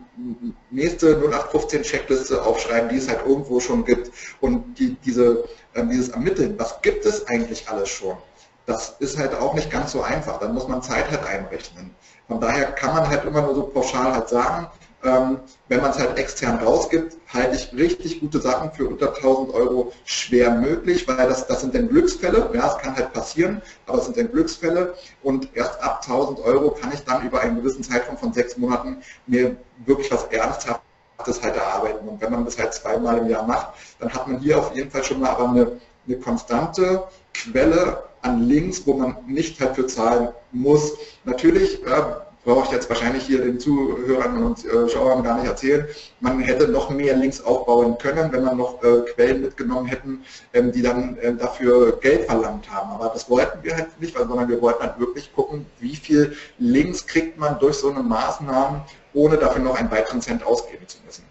nächste 0.69 1.15
0815 1.15 1.83
Checkliste 1.83 2.43
aufschreiben, 2.43 2.89
die 2.89 2.97
es 2.97 3.07
halt 3.07 3.25
irgendwo 3.25 3.59
schon 3.59 3.85
gibt. 3.85 4.11
Und 4.41 4.75
die, 4.79 4.95
diese, 5.05 5.45
äh, 5.73 5.85
dieses 5.85 6.09
Ermitteln, 6.09 6.57
was 6.57 6.81
gibt 6.81 7.05
es 7.05 7.25
eigentlich 7.27 7.69
alles 7.69 7.89
schon, 7.89 8.17
das 8.65 8.95
ist 8.99 9.17
halt 9.17 9.33
auch 9.35 9.53
nicht 9.53 9.71
ganz 9.71 9.93
so 9.93 10.01
einfach. 10.01 10.39
Dann 10.39 10.53
muss 10.53 10.67
man 10.67 10.81
Zeit 10.81 11.09
halt 11.09 11.25
einrechnen. 11.25 11.95
Von 12.27 12.41
daher 12.41 12.71
kann 12.73 12.93
man 12.93 13.07
halt 13.07 13.23
immer 13.23 13.41
nur 13.41 13.55
so 13.55 13.63
pauschal 13.63 14.13
halt 14.13 14.27
sagen, 14.27 14.67
ähm, 15.07 15.39
wenn 15.69 15.81
man 15.81 15.91
es 15.91 15.99
halt 15.99 16.17
extern 16.17 16.57
rausgibt, 16.57 17.17
halte 17.27 17.55
ich 17.55 17.73
richtig 17.73 18.19
gute 18.19 18.41
Sachen 18.41 18.71
für 18.73 18.87
unter 18.87 19.15
1000 19.15 19.53
Euro 19.53 19.93
schwer 20.03 20.51
möglich, 20.51 21.07
weil 21.07 21.29
das, 21.29 21.47
das 21.47 21.61
sind 21.61 21.73
dann 21.73 21.87
Glücksfälle, 21.87 22.49
ja, 22.53 22.67
es 22.67 22.77
kann 22.77 22.95
halt 22.95 23.13
passieren, 23.13 23.61
aber 23.85 23.99
es 23.99 24.05
sind 24.05 24.17
dann 24.17 24.31
Glücksfälle 24.31 24.95
und 25.23 25.49
erst 25.55 25.81
ab 25.81 26.01
1000 26.05 26.39
Euro 26.41 26.71
kann 26.71 26.91
ich 26.91 27.03
dann 27.05 27.25
über 27.25 27.39
einen 27.39 27.55
gewissen 27.55 27.83
Zeitraum 27.83 28.17
von 28.17 28.33
sechs 28.33 28.57
Monaten 28.57 28.97
mir 29.27 29.55
wirklich 29.85 30.11
was 30.11 30.25
Ernsthaftes 30.25 31.41
halt 31.41 31.55
erarbeiten. 31.55 32.07
Und 32.07 32.21
wenn 32.21 32.31
man 32.31 32.43
das 32.43 32.57
halt 32.59 32.73
zweimal 32.73 33.17
im 33.19 33.29
Jahr 33.29 33.47
macht, 33.47 33.69
dann 33.99 34.13
hat 34.13 34.27
man 34.27 34.39
hier 34.39 34.59
auf 34.59 34.75
jeden 34.75 34.91
Fall 34.91 35.03
schon 35.03 35.21
mal 35.21 35.29
aber 35.29 35.49
eine, 35.49 35.71
eine 36.05 36.17
konstante 36.17 37.03
Quelle 37.33 38.03
an 38.21 38.43
Links, 38.43 38.85
wo 38.85 38.93
man 38.93 39.17
nicht 39.25 39.59
halt 39.61 39.75
für 39.75 39.87
zahlen 39.87 40.29
muss. 40.51 40.93
Natürlich, 41.23 41.79
ja, 41.87 42.26
brauche 42.47 42.63
ich 42.67 42.71
jetzt 42.71 42.87
wahrscheinlich 42.87 43.25
hier 43.25 43.41
den 43.41 43.59
Zuhörern 43.59 44.41
und 44.41 44.63
äh, 44.63 44.87
Schauern 44.87 45.21
gar 45.21 45.37
nicht 45.37 45.47
erzählen. 45.47 45.85
Man 46.21 46.39
hätte 46.39 46.69
noch 46.69 46.89
mehr 46.89 47.13
Links 47.13 47.41
aufbauen 47.41 47.97
können, 47.97 48.31
wenn 48.31 48.45
man 48.45 48.55
noch 48.55 48.81
äh, 48.81 49.01
Quellen 49.13 49.41
mitgenommen 49.41 49.85
hätten, 49.85 50.23
ähm, 50.53 50.71
die 50.71 50.81
dann 50.81 51.17
äh, 51.17 51.35
dafür 51.35 51.99
Geld 51.99 52.23
verlangt 52.23 52.71
haben. 52.71 52.91
Aber 52.91 53.09
das 53.09 53.29
wollten 53.29 53.61
wir 53.63 53.75
halt 53.75 53.99
nicht, 53.99 54.17
sondern 54.17 54.47
wir 54.47 54.61
wollten 54.61 54.81
halt 54.81 54.97
wirklich 54.97 55.33
gucken, 55.35 55.65
wie 55.81 55.97
viel 55.97 56.37
Links 56.57 57.05
kriegt 57.05 57.37
man 57.37 57.59
durch 57.59 57.75
so 57.75 57.91
eine 57.91 58.01
Maßnahme, 58.01 58.81
ohne 59.13 59.35
dafür 59.35 59.61
noch 59.61 59.75
einen 59.75 59.91
weiteren 59.91 60.21
Cent 60.21 60.41
ausgeben 60.45 60.87
zu 60.87 60.99
müssen. 61.05 61.25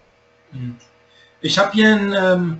Mhm. 0.52 0.76
Ich 1.40 1.58
habe 1.58 1.72
hier 1.72 1.94
einen, 1.94 2.12
ähm, 2.12 2.58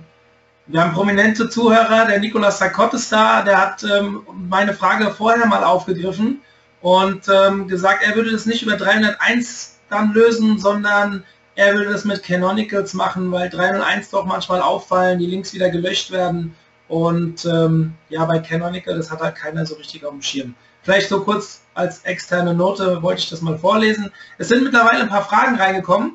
wir 0.65 0.81
haben 0.81 0.93
prominente 0.93 1.47
Zuhörer, 1.47 2.07
der 2.07 2.19
Nikolaus 2.19 2.57
Sarkot 2.57 2.95
ist 2.95 3.11
da, 3.11 3.43
der 3.43 3.61
hat 3.61 3.83
ähm, 3.83 4.25
meine 4.49 4.73
Frage 4.73 5.11
vorher 5.11 5.45
mal 5.45 5.63
aufgegriffen 5.63 6.41
und 6.81 7.27
ähm, 7.27 7.67
gesagt, 7.67 8.03
er 8.03 8.15
würde 8.15 8.31
das 8.31 8.45
nicht 8.45 8.63
über 8.63 8.77
301 8.77 9.79
dann 9.89 10.13
lösen, 10.13 10.59
sondern 10.59 11.23
er 11.55 11.73
würde 11.75 11.91
das 11.91 12.05
mit 12.05 12.23
Canonicals 12.23 12.93
machen, 12.93 13.31
weil 13.31 13.49
301 13.49 14.11
doch 14.11 14.25
manchmal 14.25 14.61
auffallen, 14.61 15.19
die 15.19 15.25
Links 15.25 15.53
wieder 15.53 15.69
gelöscht 15.69 16.11
werden 16.11 16.55
und 16.87 17.45
ähm, 17.45 17.93
ja, 18.09 18.23
bei 18.25 18.39
Canonical, 18.39 18.95
das 18.95 19.11
hat 19.11 19.21
halt 19.21 19.35
keiner 19.35 19.65
so 19.65 19.75
richtig 19.75 20.05
auf 20.05 20.11
dem 20.11 20.21
Schirm. 20.21 20.55
Vielleicht 20.83 21.09
so 21.09 21.21
kurz 21.21 21.61
als 21.73 21.99
externe 22.05 22.53
Note 22.53 23.01
wollte 23.01 23.21
ich 23.21 23.29
das 23.29 23.41
mal 23.41 23.57
vorlesen. 23.57 24.11
Es 24.37 24.47
sind 24.47 24.63
mittlerweile 24.63 25.01
ein 25.01 25.09
paar 25.09 25.25
Fragen 25.25 25.55
reingekommen. 25.55 26.13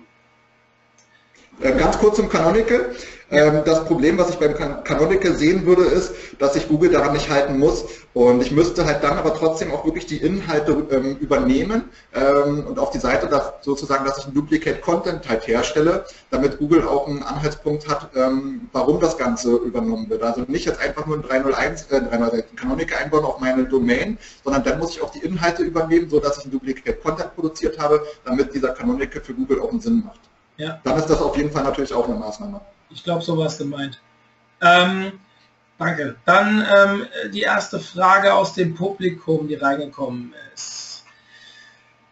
Äh, 1.60 1.72
ganz 1.72 1.98
kurz 1.98 2.16
zum 2.16 2.28
Canonical. 2.28 2.94
Ähm, 3.32 3.62
das 3.64 3.84
Problem, 3.86 4.18
was 4.18 4.30
ich 4.30 4.36
beim 4.36 4.54
Canonical 4.84 5.34
sehen 5.34 5.64
würde, 5.64 5.84
ist, 5.84 6.12
dass 6.38 6.52
sich 6.52 6.68
Google 6.68 6.90
daran 6.90 7.14
nicht 7.14 7.30
halten 7.30 7.58
muss. 7.58 7.84
Und 8.12 8.42
ich 8.42 8.52
müsste 8.52 8.84
halt 8.84 9.02
dann 9.02 9.16
aber 9.16 9.34
trotzdem 9.34 9.72
auch 9.72 9.86
wirklich 9.86 10.04
die 10.04 10.18
Inhalte 10.18 10.86
ähm, 10.90 11.16
übernehmen 11.16 11.84
ähm, 12.14 12.66
und 12.66 12.78
auf 12.78 12.90
die 12.90 12.98
Seite 12.98 13.28
sozusagen, 13.62 14.04
dass 14.04 14.18
ich 14.18 14.26
ein 14.26 14.34
Duplicate 14.34 14.82
Content 14.82 15.26
halt 15.30 15.46
herstelle, 15.46 16.04
damit 16.30 16.58
Google 16.58 16.86
auch 16.86 17.08
einen 17.08 17.22
Anhaltspunkt 17.22 17.88
hat, 17.88 18.10
warum 18.72 19.00
das 19.00 19.16
Ganze 19.16 19.56
übernommen 19.56 20.10
wird. 20.10 20.22
Also 20.22 20.42
nicht 20.46 20.66
jetzt 20.66 20.80
einfach 20.80 21.06
nur 21.06 21.16
ein 21.16 21.22
301, 21.22 21.86
äh, 21.90 22.02
301 22.02 22.44
Canonical 22.56 22.98
einbauen 22.98 23.24
auf 23.24 23.40
meine 23.40 23.64
Domain, 23.64 24.18
sondern 24.44 24.62
dann 24.64 24.78
muss 24.78 24.90
ich 24.90 25.02
auch 25.02 25.10
die 25.10 25.20
Inhalte 25.20 25.62
übernehmen, 25.62 26.10
sodass 26.10 26.38
ich 26.38 26.44
ein 26.46 26.50
Duplicate 26.50 27.00
Content 27.00 27.34
produziert 27.34 27.78
habe, 27.78 28.02
damit 28.24 28.54
dieser 28.54 28.70
Canonical 28.70 29.22
für 29.22 29.34
Google 29.34 29.60
auch 29.60 29.70
einen 29.70 29.80
Sinn 29.80 30.02
macht. 30.04 30.20
Ja. 30.56 30.78
Dann 30.84 30.98
ist 30.98 31.06
das 31.08 31.20
auf 31.20 31.36
jeden 31.36 31.50
Fall 31.50 31.64
natürlich 31.64 31.94
auch 31.94 32.08
eine 32.08 32.18
Maßnahme. 32.18 32.60
Ich 32.94 33.04
glaube, 33.04 33.22
so 33.22 33.36
war 33.36 33.46
es 33.46 33.58
gemeint. 33.58 34.00
Ähm, 34.60 35.12
danke. 35.78 36.16
Dann 36.24 36.66
ähm, 36.74 37.06
die 37.32 37.42
erste 37.42 37.80
Frage 37.80 38.34
aus 38.34 38.54
dem 38.54 38.74
Publikum, 38.74 39.48
die 39.48 39.54
reingekommen 39.54 40.34
ist. 40.54 41.04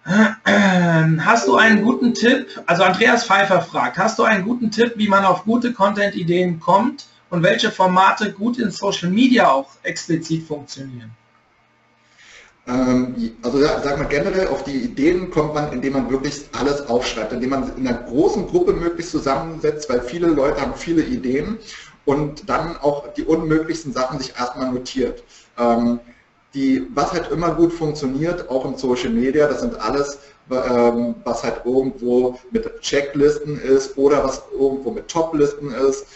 Hast 0.04 1.46
du 1.46 1.56
einen 1.56 1.84
guten 1.84 2.14
Tipp, 2.14 2.48
also 2.66 2.82
Andreas 2.82 3.24
Pfeiffer 3.24 3.60
fragt, 3.60 3.98
hast 3.98 4.18
du 4.18 4.24
einen 4.24 4.44
guten 4.44 4.70
Tipp, 4.70 4.94
wie 4.96 5.08
man 5.08 5.24
auf 5.24 5.44
gute 5.44 5.72
Content-Ideen 5.72 6.58
kommt 6.58 7.06
und 7.28 7.42
welche 7.42 7.70
Formate 7.70 8.32
gut 8.32 8.58
in 8.58 8.70
Social 8.70 9.10
Media 9.10 9.50
auch 9.50 9.68
explizit 9.82 10.46
funktionieren? 10.46 11.10
Ähm, 12.70 13.32
also 13.42 13.58
sag 13.58 13.98
mal 13.98 14.04
generell, 14.04 14.48
auf 14.48 14.62
die 14.62 14.76
Ideen 14.76 15.30
kommt 15.30 15.54
man, 15.54 15.72
indem 15.72 15.94
man 15.94 16.10
wirklich 16.10 16.44
alles 16.58 16.88
aufschreibt, 16.88 17.32
indem 17.32 17.50
man 17.50 17.76
in 17.76 17.86
einer 17.86 17.98
großen 17.98 18.46
Gruppe 18.46 18.72
möglichst 18.72 19.10
zusammensetzt, 19.10 19.90
weil 19.90 20.00
viele 20.02 20.28
Leute 20.28 20.60
haben 20.60 20.74
viele 20.74 21.02
Ideen 21.02 21.58
und 22.04 22.48
dann 22.48 22.76
auch 22.76 23.12
die 23.14 23.24
unmöglichsten 23.24 23.92
Sachen 23.92 24.18
sich 24.20 24.34
erstmal 24.38 24.70
notiert. 24.72 25.24
Ähm, 25.58 25.98
die, 26.54 26.86
was 26.94 27.12
halt 27.12 27.30
immer 27.30 27.54
gut 27.54 27.72
funktioniert, 27.72 28.48
auch 28.50 28.64
in 28.64 28.76
Social 28.76 29.10
Media, 29.10 29.46
das 29.46 29.60
sind 29.60 29.78
alles, 29.80 30.18
ähm, 30.50 31.14
was 31.24 31.44
halt 31.44 31.62
irgendwo 31.64 32.38
mit 32.50 32.80
Checklisten 32.80 33.60
ist 33.60 33.96
oder 33.96 34.24
was 34.24 34.42
irgendwo 34.52 34.90
mit 34.90 35.08
Toplisten 35.08 35.72
ist, 35.72 36.06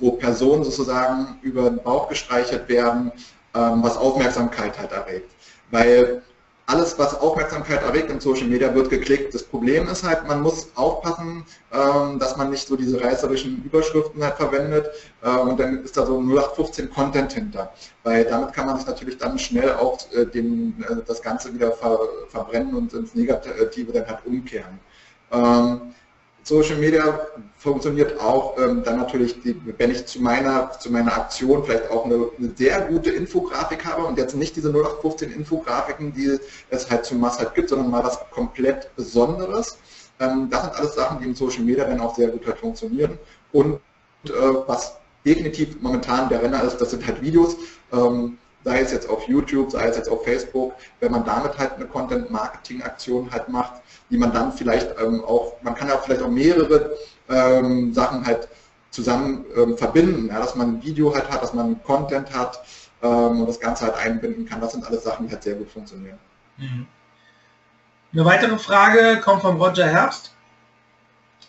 wo 0.00 0.12
Personen 0.12 0.64
sozusagen 0.64 1.38
über 1.42 1.70
den 1.70 1.82
Bauch 1.82 2.08
gestreichelt 2.08 2.68
werden, 2.68 3.12
was 3.52 3.96
Aufmerksamkeit 3.96 4.78
halt 4.78 4.92
erregt. 4.92 5.30
Weil 5.70 6.22
alles, 6.66 6.98
was 6.98 7.20
Aufmerksamkeit 7.20 7.82
erregt 7.82 8.10
im 8.10 8.20
Social 8.20 8.46
Media, 8.46 8.74
wird 8.74 8.88
geklickt. 8.88 9.34
Das 9.34 9.42
Problem 9.42 9.86
ist 9.88 10.02
halt, 10.02 10.26
man 10.26 10.40
muss 10.40 10.70
aufpassen, 10.76 11.44
ähm, 11.72 12.18
dass 12.18 12.36
man 12.36 12.50
nicht 12.50 12.66
so 12.66 12.76
diese 12.76 13.02
reißerischen 13.02 13.62
Überschriften 13.64 14.24
halt 14.24 14.36
verwendet 14.36 14.88
äh, 15.22 15.28
und 15.28 15.60
dann 15.60 15.84
ist 15.84 15.96
da 15.96 16.06
so 16.06 16.18
0815 16.18 16.90
Content 16.90 17.32
hinter. 17.32 17.72
Weil 18.02 18.24
damit 18.24 18.54
kann 18.54 18.66
man 18.66 18.78
sich 18.78 18.86
natürlich 18.86 19.18
dann 19.18 19.38
schnell 19.38 19.74
auch 19.74 19.98
äh, 20.12 20.24
den, 20.24 20.82
äh, 20.88 20.96
das 21.06 21.20
Ganze 21.20 21.52
wieder 21.52 21.72
ver, 21.72 21.98
verbrennen 22.28 22.74
und 22.74 22.92
ins 22.94 23.14
Negative 23.14 23.92
dann 23.92 24.06
halt 24.06 24.24
umkehren. 24.24 24.80
Social 26.44 26.76
Media 26.76 27.26
funktioniert 27.56 28.20
auch 28.20 28.58
ähm, 28.58 28.82
dann 28.84 28.98
natürlich, 28.98 29.40
die, 29.40 29.58
wenn 29.78 29.90
ich 29.90 30.04
zu 30.04 30.20
meiner, 30.20 30.70
zu 30.78 30.92
meiner 30.92 31.16
Aktion 31.16 31.64
vielleicht 31.64 31.90
auch 31.90 32.04
eine, 32.04 32.28
eine, 32.38 32.50
sehr 32.54 32.82
gute 32.82 33.10
Infografik 33.10 33.84
habe 33.86 34.04
und 34.04 34.18
jetzt 34.18 34.36
nicht 34.36 34.54
diese 34.54 34.68
0815 34.68 35.32
Infografiken, 35.32 36.12
die 36.12 36.38
es 36.68 36.90
halt 36.90 37.06
zu 37.06 37.14
Mass 37.14 37.38
halt 37.38 37.54
gibt, 37.54 37.70
sondern 37.70 37.90
mal 37.90 38.04
was 38.04 38.20
komplett 38.30 38.94
Besonderes. 38.94 39.78
Ähm, 40.20 40.48
das 40.50 40.64
sind 40.64 40.74
alles 40.74 40.94
Sachen, 40.94 41.18
die 41.18 41.24
im 41.24 41.34
Social 41.34 41.62
Media 41.62 41.84
dann 41.84 42.00
auch 42.00 42.14
sehr 42.14 42.28
gut 42.28 42.46
halt 42.46 42.58
funktionieren. 42.58 43.18
Und 43.52 43.80
äh, 44.26 44.30
was 44.66 44.98
definitiv 45.24 45.80
momentan 45.80 46.28
der 46.28 46.42
Renner 46.42 46.62
ist, 46.62 46.76
das 46.76 46.90
sind 46.90 47.06
halt 47.06 47.22
Videos. 47.22 47.56
Ähm, 47.90 48.36
sei 48.64 48.80
es 48.80 48.92
jetzt 48.92 49.08
auf 49.08 49.28
YouTube, 49.28 49.70
sei 49.70 49.86
es 49.88 49.96
jetzt 49.96 50.08
auf 50.08 50.24
Facebook, 50.24 50.74
wenn 51.00 51.12
man 51.12 51.24
damit 51.24 51.58
halt 51.58 51.74
eine 51.74 51.86
Content-Marketing-Aktion 51.86 53.30
halt 53.30 53.48
macht, 53.48 53.74
die 54.10 54.16
man 54.16 54.32
dann 54.32 54.52
vielleicht 54.52 54.98
ähm, 54.98 55.22
auch, 55.24 55.54
man 55.62 55.74
kann 55.74 55.88
ja 55.88 55.98
vielleicht 55.98 56.22
auch 56.22 56.30
mehrere 56.30 56.96
ähm, 57.28 57.92
Sachen 57.92 58.26
halt 58.26 58.48
zusammen 58.90 59.44
ähm, 59.56 59.76
verbinden, 59.76 60.28
ja, 60.28 60.38
dass 60.38 60.54
man 60.54 60.76
ein 60.76 60.82
Video 60.82 61.14
halt 61.14 61.30
hat, 61.30 61.42
dass 61.42 61.52
man 61.52 61.82
Content 61.82 62.34
hat 62.34 62.62
ähm, 63.02 63.40
und 63.40 63.46
das 63.48 63.60
Ganze 63.60 63.84
halt 63.84 63.96
einbinden 63.96 64.46
kann. 64.46 64.60
Das 64.60 64.72
sind 64.72 64.86
alles 64.86 65.04
Sachen, 65.04 65.26
die 65.26 65.32
halt 65.32 65.42
sehr 65.42 65.54
gut 65.54 65.70
funktionieren. 65.70 66.18
Mhm. 66.56 66.86
Eine 68.12 68.24
weitere 68.24 68.58
Frage 68.58 69.20
kommt 69.20 69.42
von 69.42 69.60
Roger 69.60 69.86
Herbst. 69.86 70.32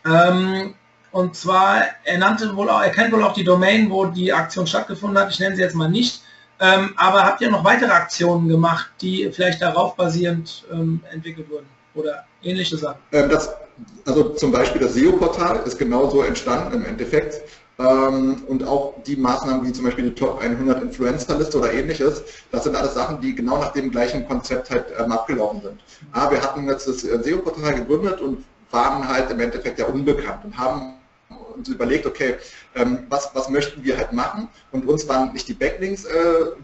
Ähm, 0.03 0.74
und 1.11 1.36
zwar, 1.36 1.84
er 2.03 2.18
nannte 2.18 2.55
wohl 2.55 2.70
auch, 2.70 2.82
er 2.82 2.89
kennt 2.89 3.13
wohl 3.13 3.24
auch 3.24 3.34
die 3.34 3.43
Domain, 3.43 3.89
wo 3.89 4.05
die 4.05 4.34
Aktion 4.34 4.68
stattgefunden 4.68 5.18
hat. 5.18 5.32
Ich 5.32 5.39
nenne 5.39 5.55
sie 5.55 5.61
jetzt 5.61 5.76
mal 5.76 5.89
nicht. 5.89 6.22
Ähm, 6.60 6.93
aber 6.95 7.24
habt 7.24 7.41
ihr 7.41 7.51
noch 7.51 7.64
weitere 7.64 7.91
Aktionen 7.91 8.47
gemacht, 8.47 8.89
die 9.01 9.30
vielleicht 9.32 9.62
darauf 9.62 9.95
basierend 9.95 10.66
ähm, 10.72 11.01
entwickelt 11.12 11.49
wurden 11.49 11.68
oder 11.93 12.26
ähnliche 12.43 12.78
Sachen? 12.78 12.99
Ähm, 13.12 13.30
das, 13.30 13.53
also 14.06 14.30
zum 14.30 14.51
Beispiel 14.51 14.82
das 14.82 14.93
SEO-Portal 14.93 15.62
ist 15.66 15.78
genauso 15.78 16.22
entstanden 16.22 16.74
im 16.74 16.86
Endeffekt. 16.86 17.41
Ähm, 17.78 18.43
und 18.47 18.64
auch 18.64 18.93
die 19.06 19.18
Maßnahmen 19.18 19.66
wie 19.66 19.74
zum 19.74 19.84
Beispiel 19.84 20.06
die 20.06 20.16
Top 20.16 20.41
100 20.41 20.82
Influencer-Liste 20.82 21.58
oder 21.58 21.74
ähnliches, 21.74 22.24
das 22.51 22.64
sind 22.64 22.74
alles 22.74 22.93
Sachen, 22.93 23.20
die 23.20 23.36
genau 23.36 23.58
nach 23.58 23.74
dem 23.74 23.91
gleichen 23.91 24.26
Konzept 24.28 24.70
halt 24.70 24.86
ähm, 24.97 25.12
abgelaufen 25.12 25.62
sind. 25.62 25.84
Aber 26.14 26.32
wir 26.32 26.41
hatten 26.41 26.70
jetzt 26.70 26.88
das 26.88 27.03
äh, 27.03 27.22
SEO-Portal 27.22 27.76
gegründet 27.76 28.22
und 28.22 28.45
waren 28.72 29.06
halt 29.06 29.30
im 29.30 29.41
Endeffekt 29.41 29.78
ja 29.80 29.88
unbekannt 29.88 30.45
und 30.45 30.58
haben 30.58 30.93
uns 31.56 31.70
überlegt, 31.70 32.06
okay, 32.06 32.36
ähm, 32.76 33.06
was, 33.10 33.32
was 33.34 33.50
möchten 33.50 33.84
wir 33.84 33.98
halt 33.98 34.14
machen? 34.14 34.50
Und 34.72 34.88
uns 34.88 35.08
waren 35.08 35.34
nicht 35.34 35.48
die 35.48 35.54
Backlinks 35.54 36.06
äh, 36.06 36.12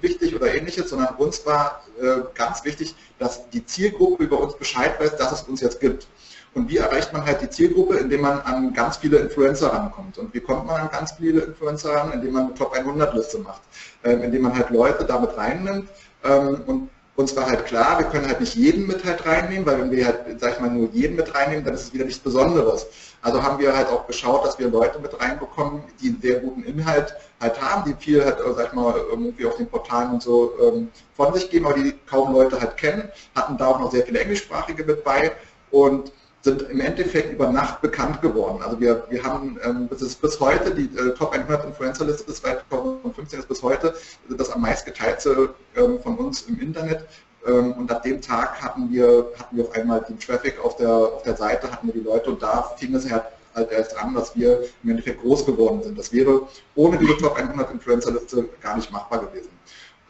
wichtig 0.01 0.35
oder 0.35 0.53
ähnliches, 0.53 0.89
sondern 0.89 1.15
uns 1.15 1.45
war 1.45 1.83
äh, 2.01 2.21
ganz 2.35 2.63
wichtig, 2.63 2.95
dass 3.19 3.49
die 3.49 3.65
Zielgruppe 3.65 4.23
über 4.23 4.39
uns 4.39 4.55
Bescheid 4.55 4.99
weiß, 4.99 5.17
dass 5.17 5.31
es 5.31 5.41
uns 5.43 5.61
jetzt 5.61 5.79
gibt. 5.79 6.07
Und 6.53 6.69
wie 6.69 6.77
erreicht 6.77 7.13
man 7.13 7.25
halt 7.25 7.41
die 7.41 7.49
Zielgruppe, 7.49 7.95
indem 7.95 8.21
man 8.21 8.41
an 8.41 8.73
ganz 8.73 8.97
viele 8.97 9.17
Influencer 9.19 9.71
rankommt? 9.71 10.17
Und 10.17 10.33
wie 10.33 10.41
kommt 10.41 10.67
man 10.67 10.81
an 10.81 10.89
ganz 10.91 11.13
viele 11.13 11.41
Influencer 11.41 11.93
ran? 11.93 12.11
Indem 12.11 12.33
man 12.33 12.45
eine 12.47 12.53
Top 12.53 12.73
100 12.73 13.13
Liste 13.13 13.39
macht, 13.39 13.61
ähm, 14.03 14.21
indem 14.21 14.41
man 14.43 14.55
halt 14.55 14.69
Leute 14.69 15.05
damit 15.05 15.37
reinnimmt 15.37 15.89
ähm, 16.23 16.61
und 16.67 16.89
uns 17.15 17.35
war 17.35 17.45
halt 17.45 17.65
klar, 17.65 17.99
wir 17.99 18.05
können 18.07 18.27
halt 18.27 18.39
nicht 18.39 18.55
jeden 18.55 18.87
mit 18.87 19.03
halt 19.05 19.25
reinnehmen, 19.25 19.65
weil 19.65 19.79
wenn 19.79 19.91
wir 19.91 20.05
halt, 20.05 20.39
sag 20.39 20.53
ich 20.53 20.59
mal, 20.59 20.69
nur 20.69 20.89
jeden 20.91 21.15
mit 21.15 21.33
reinnehmen, 21.33 21.63
dann 21.63 21.73
ist 21.73 21.83
es 21.83 21.93
wieder 21.93 22.05
nichts 22.05 22.19
Besonderes. 22.19 22.87
Also 23.21 23.43
haben 23.43 23.59
wir 23.59 23.75
halt 23.75 23.87
auch 23.89 24.07
geschaut, 24.07 24.45
dass 24.45 24.57
wir 24.57 24.69
Leute 24.69 24.99
mit 24.99 25.19
reinbekommen, 25.19 25.83
die 26.01 26.09
einen 26.09 26.21
sehr 26.21 26.39
guten 26.39 26.63
Inhalt 26.63 27.15
halt 27.39 27.61
haben, 27.61 27.89
die 27.89 28.03
viel 28.03 28.23
halt, 28.23 28.37
sag 28.55 28.67
ich 28.67 28.73
mal, 28.73 28.95
irgendwie 29.09 29.45
auf 29.45 29.57
den 29.57 29.67
Portalen 29.67 30.11
und 30.11 30.23
so 30.23 30.53
ähm, 30.61 30.89
von 31.15 31.33
sich 31.33 31.49
geben, 31.49 31.65
aber 31.65 31.75
die 31.75 31.93
kaum 32.07 32.33
Leute 32.33 32.59
halt 32.59 32.77
kennen, 32.77 33.09
hatten 33.35 33.57
da 33.57 33.67
auch 33.67 33.79
noch 33.79 33.91
sehr 33.91 34.05
viele 34.05 34.19
Englischsprachige 34.19 34.83
mit 34.83 35.03
bei 35.03 35.31
und 35.69 36.11
sind 36.41 36.63
im 36.63 36.79
Endeffekt 36.81 37.33
über 37.33 37.49
Nacht 37.49 37.81
bekannt 37.81 38.21
geworden. 38.21 38.63
Also 38.63 38.79
wir, 38.79 39.05
wir 39.09 39.23
haben, 39.23 39.59
ähm, 39.63 39.87
das 39.89 40.01
ist 40.01 40.21
bis 40.21 40.39
heute, 40.39 40.73
die 40.73 40.85
äh, 40.97 41.13
Top 41.13 41.33
100 41.33 41.65
Influencer-Liste 41.65 42.23
bis 42.23 42.37
2015 42.37 43.39
ist 43.39 43.47
bis 43.47 43.61
heute 43.61 43.93
das 44.29 44.49
am 44.49 44.61
meist 44.61 44.85
geteilte 44.85 45.53
ähm, 45.75 45.99
von 46.01 46.17
uns 46.17 46.41
im 46.43 46.59
Internet. 46.59 47.05
Ähm, 47.47 47.73
und 47.73 47.91
ab 47.91 48.03
dem 48.03 48.21
Tag 48.21 48.61
hatten 48.61 48.91
wir, 48.91 49.31
hatten 49.37 49.57
wir 49.57 49.65
auf 49.65 49.71
einmal 49.73 50.01
den 50.01 50.19
Traffic 50.19 50.59
auf 50.63 50.75
der, 50.75 50.89
auf 50.89 51.23
der 51.23 51.35
Seite, 51.35 51.71
hatten 51.71 51.87
wir 51.87 51.93
die 51.93 52.01
Leute 52.01 52.31
und 52.31 52.41
da 52.41 52.73
fing 52.77 52.93
es 52.93 53.09
halt, 53.09 53.23
halt 53.55 53.71
erst 53.71 53.97
an, 53.97 54.13
dass 54.13 54.35
wir 54.35 54.63
im 54.83 54.91
Endeffekt 54.91 55.21
groß 55.21 55.45
geworden 55.45 55.81
sind. 55.83 55.97
Das 55.97 56.13
wäre 56.13 56.47
ohne 56.75 56.97
diese 56.97 57.17
Top 57.17 57.35
100 57.37 57.71
Influencer-Liste 57.71 58.49
gar 58.61 58.75
nicht 58.75 58.91
machbar 58.91 59.25
gewesen. 59.25 59.49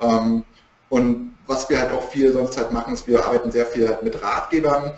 Ähm, 0.01 0.43
und 0.89 1.37
was 1.47 1.69
wir 1.69 1.79
halt 1.79 1.91
auch 1.93 2.09
viel 2.09 2.33
sonst 2.33 2.57
halt 2.57 2.71
machen, 2.71 2.93
ist, 2.93 3.07
wir 3.07 3.25
arbeiten 3.25 3.51
sehr 3.51 3.65
viel 3.65 3.87
halt 3.87 4.03
mit 4.03 4.21
Ratgebern. 4.21 4.93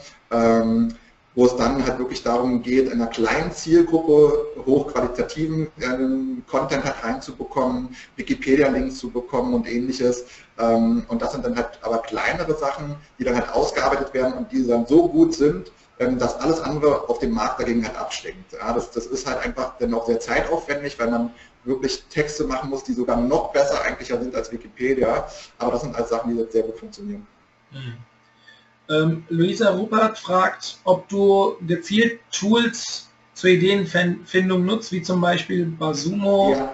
Wo 1.35 1.45
es 1.45 1.55
dann 1.55 1.83
halt 1.83 1.97
wirklich 1.97 2.21
darum 2.21 2.61
geht, 2.61 2.85
in 2.85 3.01
einer 3.01 3.07
kleinen 3.07 3.51
Zielgruppe 3.51 4.45
hochqualitativen 4.65 5.67
äh, 5.79 6.41
Content 6.47 6.83
halt 6.83 7.03
reinzubekommen, 7.03 7.95
Wikipedia-Links 8.17 8.99
zu 8.99 9.09
bekommen 9.09 9.53
und 9.55 9.67
ähnliches. 9.67 10.25
Ähm, 10.59 11.03
und 11.07 11.21
das 11.21 11.31
sind 11.31 11.43
dann 11.43 11.55
halt 11.55 11.79
aber 11.81 11.99
kleinere 11.99 12.55
Sachen, 12.55 12.95
die 13.17 13.23
dann 13.23 13.35
halt 13.35 13.49
ausgearbeitet 13.51 14.13
werden 14.13 14.33
und 14.33 14.51
die 14.51 14.65
dann 14.65 14.85
so 14.85 15.07
gut 15.07 15.33
sind, 15.33 15.71
ähm, 15.99 16.17
dass 16.19 16.39
alles 16.39 16.59
andere 16.59 17.09
auf 17.09 17.19
dem 17.19 17.31
Markt 17.31 17.59
dagegen 17.59 17.85
halt 17.85 17.97
abstinkt. 17.97 18.53
Ja, 18.53 18.73
das, 18.73 18.91
das 18.91 19.05
ist 19.07 19.27
halt 19.27 19.43
einfach 19.43 19.77
dann 19.79 19.93
auch 19.93 20.05
sehr 20.05 20.19
zeitaufwendig, 20.19 20.99
weil 20.99 21.09
man 21.09 21.31
wirklich 21.63 22.03
Texte 22.09 22.43
machen 22.43 22.69
muss, 22.69 22.83
die 22.83 22.93
sogar 22.93 23.17
noch 23.17 23.51
besser 23.51 23.81
eigentlich 23.83 24.07
sind 24.07 24.35
als 24.35 24.51
Wikipedia. 24.51 25.27
Aber 25.57 25.71
das 25.71 25.81
sind 25.81 25.95
alles 25.95 26.09
Sachen, 26.09 26.31
die 26.33 26.41
jetzt 26.41 26.53
sehr 26.53 26.63
gut 26.63 26.77
funktionieren. 26.77 27.25
Mhm. 27.71 27.97
Ähm, 28.89 29.23
Luisa 29.29 29.69
Rupert 29.69 30.17
fragt, 30.19 30.77
ob 30.83 31.07
du 31.09 31.55
gezielt 31.67 32.19
Tools 32.31 33.09
zur 33.33 33.49
Ideenfindung 33.51 34.65
nutzt, 34.65 34.91
wie 34.91 35.01
zum 35.01 35.21
Beispiel 35.21 35.65
Basumo. 35.65 36.51
Ja. 36.51 36.73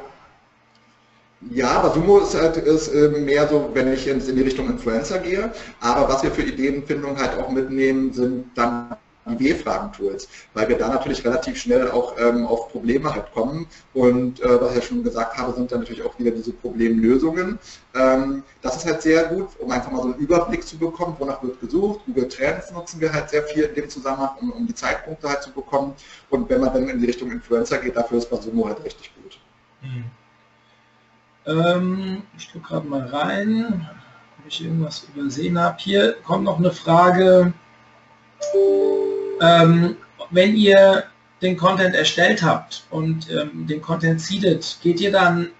Ja, 1.51 1.79
Basumo 1.79 2.19
ist, 2.19 2.35
halt, 2.35 2.57
ist 2.57 2.89
äh, 2.89 3.07
mehr 3.09 3.47
so, 3.47 3.69
wenn 3.73 3.93
ich 3.93 4.07
in 4.07 4.19
die 4.19 4.41
Richtung 4.41 4.67
Influencer 4.67 5.19
gehe. 5.19 5.53
Aber 5.79 6.09
was 6.09 6.21
wir 6.21 6.31
für 6.31 6.41
Ideenfindung 6.41 7.17
halt 7.17 7.37
auch 7.39 7.49
mitnehmen, 7.49 8.11
sind 8.11 8.45
dann 8.55 8.97
W-Fragen-Tools, 9.25 10.27
weil 10.53 10.69
wir 10.69 10.77
da 10.77 10.89
natürlich 10.89 11.23
relativ 11.25 11.57
schnell 11.57 11.91
auch 11.91 12.17
ähm, 12.19 12.45
auf 12.45 12.69
Probleme 12.69 13.13
halt 13.13 13.31
kommen. 13.33 13.67
Und 13.93 14.39
äh, 14.41 14.61
was 14.61 14.71
ich 14.71 14.75
ja 14.77 14.81
schon 14.81 15.03
gesagt 15.03 15.37
habe, 15.37 15.53
sind 15.53 15.71
dann 15.71 15.79
natürlich 15.79 16.03
auch 16.03 16.17
wieder 16.17 16.31
diese 16.31 16.53
Problemlösungen. 16.53 17.59
Ähm, 17.95 18.43
das 18.61 18.77
ist 18.77 18.85
halt 18.85 19.01
sehr 19.01 19.25
gut, 19.25 19.49
um 19.59 19.71
einfach 19.71 19.91
mal 19.91 20.01
so 20.01 20.09
einen 20.09 20.19
Überblick 20.19 20.63
zu 20.63 20.77
bekommen, 20.77 21.15
wonach 21.19 21.43
wird 21.43 21.59
gesucht. 21.59 22.01
Google 22.05 22.27
Trends 22.27 22.71
nutzen 22.71 22.99
wir 22.99 23.11
halt 23.13 23.29
sehr 23.29 23.43
viel 23.43 23.63
in 23.63 23.75
dem 23.75 23.89
Zusammenhang, 23.89 24.31
um, 24.41 24.51
um 24.51 24.67
die 24.67 24.75
Zeitpunkte 24.75 25.29
halt 25.29 25.43
zu 25.43 25.51
bekommen. 25.51 25.93
Und 26.29 26.49
wenn 26.49 26.61
man 26.61 26.73
dann 26.73 26.89
in 26.89 26.99
die 26.99 27.05
Richtung 27.05 27.31
Influencer 27.31 27.77
geht, 27.77 27.95
dafür 27.95 28.17
ist 28.17 28.29
Basumo 28.29 28.67
halt 28.67 28.83
richtig 28.83 29.11
gut. 29.15 29.39
Mhm. 29.81 30.05
Ähm, 31.45 32.23
ich 32.37 32.51
gucke 32.51 32.67
gerade 32.67 32.87
mal 32.87 33.05
rein, 33.07 33.89
ob 34.39 34.47
ich 34.47 34.63
irgendwas 34.63 35.07
übersehen 35.15 35.59
habe. 35.59 35.77
Hier 35.79 36.13
kommt 36.23 36.43
noch 36.43 36.57
eine 36.57 36.71
Frage. 36.71 37.53
Ähm, 39.41 39.97
wenn 40.31 40.55
ihr 40.55 41.03
den 41.41 41.57
Content 41.57 41.95
erstellt 41.95 42.43
habt 42.43 42.83
und 42.89 43.29
ähm, 43.29 43.65
den 43.67 43.81
Content 43.81 44.21
seedet, 44.21 44.77
geht 44.81 44.99
ihr 44.99 45.11
dann 45.11 45.51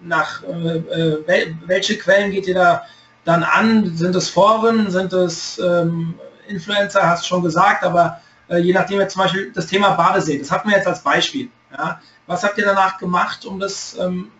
nach, 0.00 0.42
äh, 0.42 0.76
äh 0.76 1.54
welche 1.66 1.96
Quellen 1.96 2.30
geht 2.30 2.46
ihr 2.46 2.54
da 2.54 2.82
dann 3.24 3.42
an? 3.42 3.96
Sind 3.96 4.14
es 4.14 4.28
Foren? 4.28 4.90
Sind 4.90 5.12
es 5.12 5.58
ähm, 5.58 6.14
Influencer, 6.46 7.08
hast 7.08 7.26
schon 7.26 7.42
gesagt, 7.42 7.84
aber 7.84 8.20
äh, 8.48 8.58
je 8.58 8.72
nachdem 8.72 9.00
jetzt 9.00 9.14
zum 9.14 9.22
Beispiel 9.22 9.52
das 9.52 9.66
Thema 9.66 9.90
Badesee, 9.90 10.38
das 10.38 10.50
hatten 10.50 10.68
wir 10.68 10.76
jetzt 10.76 10.86
als 10.86 11.02
Beispiel. 11.02 11.48
Ja. 11.72 12.00
Was 12.26 12.44
habt 12.44 12.58
ihr 12.58 12.64
danach 12.64 12.98
gemacht, 12.98 13.44
um 13.44 13.58
das 13.58 13.96
ähm, 13.98 14.30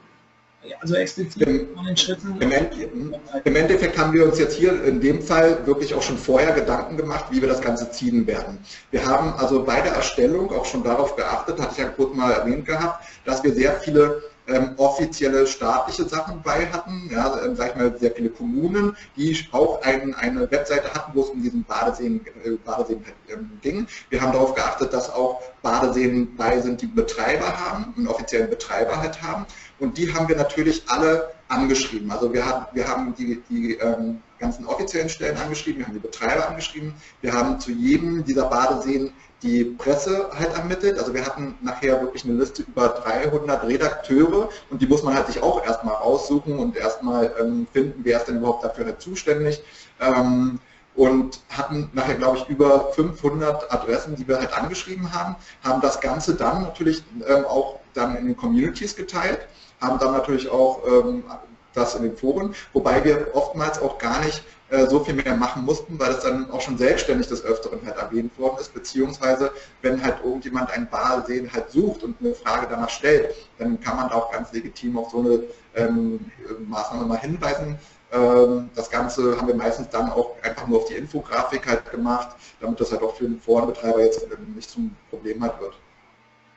also 0.80 0.94
explizit 0.94 1.42
Im, 1.42 1.74
von 1.74 1.84
den 1.84 1.96
Schritten? 1.96 2.36
Im, 2.40 3.14
Im, 3.44 3.56
Endeffekt 3.56 3.98
haben 3.98 4.12
wir 4.12 4.24
uns 4.24 4.38
jetzt 4.38 4.56
hier 4.56 4.82
in 4.84 5.00
dem 5.00 5.22
Fall 5.22 5.66
wirklich 5.66 5.94
auch 5.94 6.02
schon 6.02 6.18
vorher 6.18 6.52
Gedanken 6.52 6.96
gemacht, 6.96 7.26
wie 7.30 7.40
wir 7.40 7.48
das 7.48 7.60
Ganze 7.60 7.90
ziehen 7.90 8.26
werden. 8.26 8.58
Wir 8.90 9.04
haben 9.04 9.34
also 9.34 9.64
bei 9.64 9.80
der 9.80 9.92
Erstellung 9.92 10.50
auch 10.52 10.64
schon 10.64 10.82
darauf 10.82 11.16
geachtet, 11.16 11.60
hatte 11.60 11.72
ich 11.72 11.78
ja 11.78 11.88
kurz 11.88 12.14
mal 12.14 12.32
erwähnt 12.32 12.66
gehabt, 12.66 13.04
dass 13.24 13.42
wir 13.42 13.52
sehr 13.52 13.74
viele 13.74 14.22
ähm, 14.46 14.74
offizielle 14.76 15.46
staatliche 15.46 16.04
Sachen 16.04 16.42
bei 16.42 16.66
hatten, 16.66 17.08
ja, 17.10 17.40
ähm, 17.44 17.56
sag 17.56 17.70
ich 17.70 17.76
mal, 17.76 17.96
sehr 17.98 18.12
viele 18.12 18.28
Kommunen, 18.28 18.96
die 19.16 19.38
auch 19.52 19.80
ein, 19.82 20.14
eine 20.14 20.50
Webseite 20.50 20.92
hatten, 20.92 21.12
wo 21.14 21.22
es 21.22 21.30
um 21.30 21.42
diesen 21.42 21.64
Badeseen, 21.64 22.20
äh, 22.44 22.50
Badeseen 22.64 23.02
ähm, 23.28 23.50
ging. 23.62 23.86
Wir 24.10 24.20
haben 24.20 24.32
darauf 24.32 24.54
geachtet, 24.54 24.92
dass 24.92 25.10
auch 25.10 25.42
Badeseen 25.62 26.36
bei 26.36 26.60
sind, 26.60 26.82
die 26.82 26.86
Betreiber 26.86 27.58
haben, 27.58 27.94
einen 27.96 28.06
offiziellen 28.06 28.50
Betreiber 28.50 29.00
halt 29.00 29.22
haben. 29.22 29.46
Und 29.78 29.98
die 29.98 30.12
haben 30.12 30.28
wir 30.28 30.36
natürlich 30.36 30.84
alle 30.88 31.32
angeschrieben. 31.48 32.10
Also 32.10 32.32
wir 32.32 32.46
haben, 32.46 32.66
wir 32.72 32.88
haben 32.88 33.14
die, 33.16 33.42
die 33.50 33.74
ähm, 33.74 34.22
ganzen 34.38 34.66
offiziellen 34.66 35.08
Stellen 35.08 35.36
angeschrieben, 35.36 35.80
wir 35.80 35.86
haben 35.86 35.94
die 35.94 36.00
Betreiber 36.00 36.48
angeschrieben, 36.48 36.94
wir 37.20 37.32
haben 37.32 37.60
zu 37.60 37.70
jedem 37.70 38.24
dieser 38.24 38.46
Badeseen 38.46 39.12
die 39.42 39.64
Presse 39.64 40.30
halt 40.38 40.54
ermittelt. 40.56 40.98
Also 40.98 41.12
wir 41.12 41.24
hatten 41.24 41.54
nachher 41.60 42.00
wirklich 42.00 42.24
eine 42.24 42.34
Liste 42.34 42.62
über 42.62 42.88
300 42.88 43.64
Redakteure 43.64 44.48
und 44.70 44.80
die 44.80 44.86
muss 44.86 45.02
man 45.02 45.14
halt 45.14 45.26
sich 45.26 45.42
auch 45.42 45.64
erstmal 45.64 45.94
raussuchen 45.94 46.58
und 46.58 46.76
erstmal 46.76 47.32
ähm, 47.40 47.66
finden, 47.72 48.00
wer 48.04 48.18
ist 48.18 48.28
denn 48.28 48.38
überhaupt 48.38 48.64
dafür 48.64 48.86
nicht 48.86 49.02
zuständig. 49.02 49.62
Ähm, 50.00 50.58
und 50.96 51.40
hatten 51.48 51.90
nachher, 51.92 52.14
glaube 52.14 52.38
ich, 52.38 52.48
über 52.48 52.92
500 52.92 53.72
Adressen, 53.72 54.14
die 54.14 54.28
wir 54.28 54.38
halt 54.38 54.56
angeschrieben 54.56 55.12
haben, 55.12 55.34
haben 55.64 55.80
das 55.80 56.00
Ganze 56.00 56.34
dann 56.36 56.62
natürlich 56.62 57.02
ähm, 57.26 57.44
auch 57.46 57.80
dann 57.94 58.16
in 58.16 58.26
den 58.26 58.36
Communities 58.36 58.94
geteilt, 58.96 59.46
haben 59.80 59.98
dann 59.98 60.12
natürlich 60.12 60.48
auch 60.48 60.82
ähm, 60.86 61.24
das 61.72 61.94
in 61.94 62.02
den 62.02 62.16
Foren, 62.16 62.54
wobei 62.72 63.02
wir 63.04 63.28
oftmals 63.34 63.80
auch 63.80 63.98
gar 63.98 64.24
nicht 64.24 64.44
äh, 64.70 64.86
so 64.86 65.00
viel 65.00 65.14
mehr 65.14 65.36
machen 65.36 65.64
mussten, 65.64 65.98
weil 65.98 66.12
es 66.12 66.20
dann 66.20 66.50
auch 66.50 66.60
schon 66.60 66.78
selbstständig 66.78 67.26
des 67.28 67.44
Öfteren 67.44 67.80
halt 67.84 67.96
erwähnt 67.96 68.38
worden 68.38 68.58
ist, 68.60 68.72
beziehungsweise 68.72 69.52
wenn 69.82 70.02
halt 70.02 70.16
irgendjemand 70.24 70.70
ein 70.70 70.88
Barsehen 70.88 71.52
halt 71.52 71.70
sucht 71.70 72.02
und 72.02 72.16
eine 72.20 72.34
Frage 72.34 72.66
danach 72.70 72.90
stellt, 72.90 73.34
dann 73.58 73.80
kann 73.80 73.96
man 73.96 74.10
auch 74.10 74.30
ganz 74.30 74.52
legitim 74.52 74.96
auf 74.96 75.10
so 75.10 75.20
eine 75.20 75.42
ähm, 75.74 76.20
Maßnahme 76.68 77.06
mal 77.06 77.18
hinweisen. 77.18 77.78
Ähm, 78.12 78.70
das 78.74 78.90
Ganze 78.90 79.36
haben 79.36 79.48
wir 79.48 79.54
meistens 79.54 79.88
dann 79.90 80.10
auch 80.10 80.36
einfach 80.42 80.66
nur 80.66 80.78
auf 80.78 80.86
die 80.86 80.94
Infografik 80.94 81.66
halt 81.66 81.90
gemacht, 81.90 82.36
damit 82.60 82.80
das 82.80 82.92
halt 82.92 83.02
auch 83.02 83.16
für 83.16 83.24
den 83.24 83.40
Forenbetreiber 83.40 84.00
jetzt 84.00 84.26
nicht 84.54 84.70
zum 84.70 84.94
Problem 85.10 85.42
halt 85.42 85.60
wird. 85.60 85.74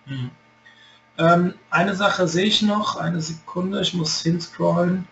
Mhm. 0.05 0.31
Ähm, 1.17 1.53
eine 1.69 1.95
Sache 1.95 2.27
sehe 2.27 2.45
ich 2.45 2.61
noch, 2.61 2.95
eine 2.97 3.21
Sekunde, 3.21 3.81
ich 3.81 3.93
muss 3.93 4.21
hinscrollen. 4.21 5.07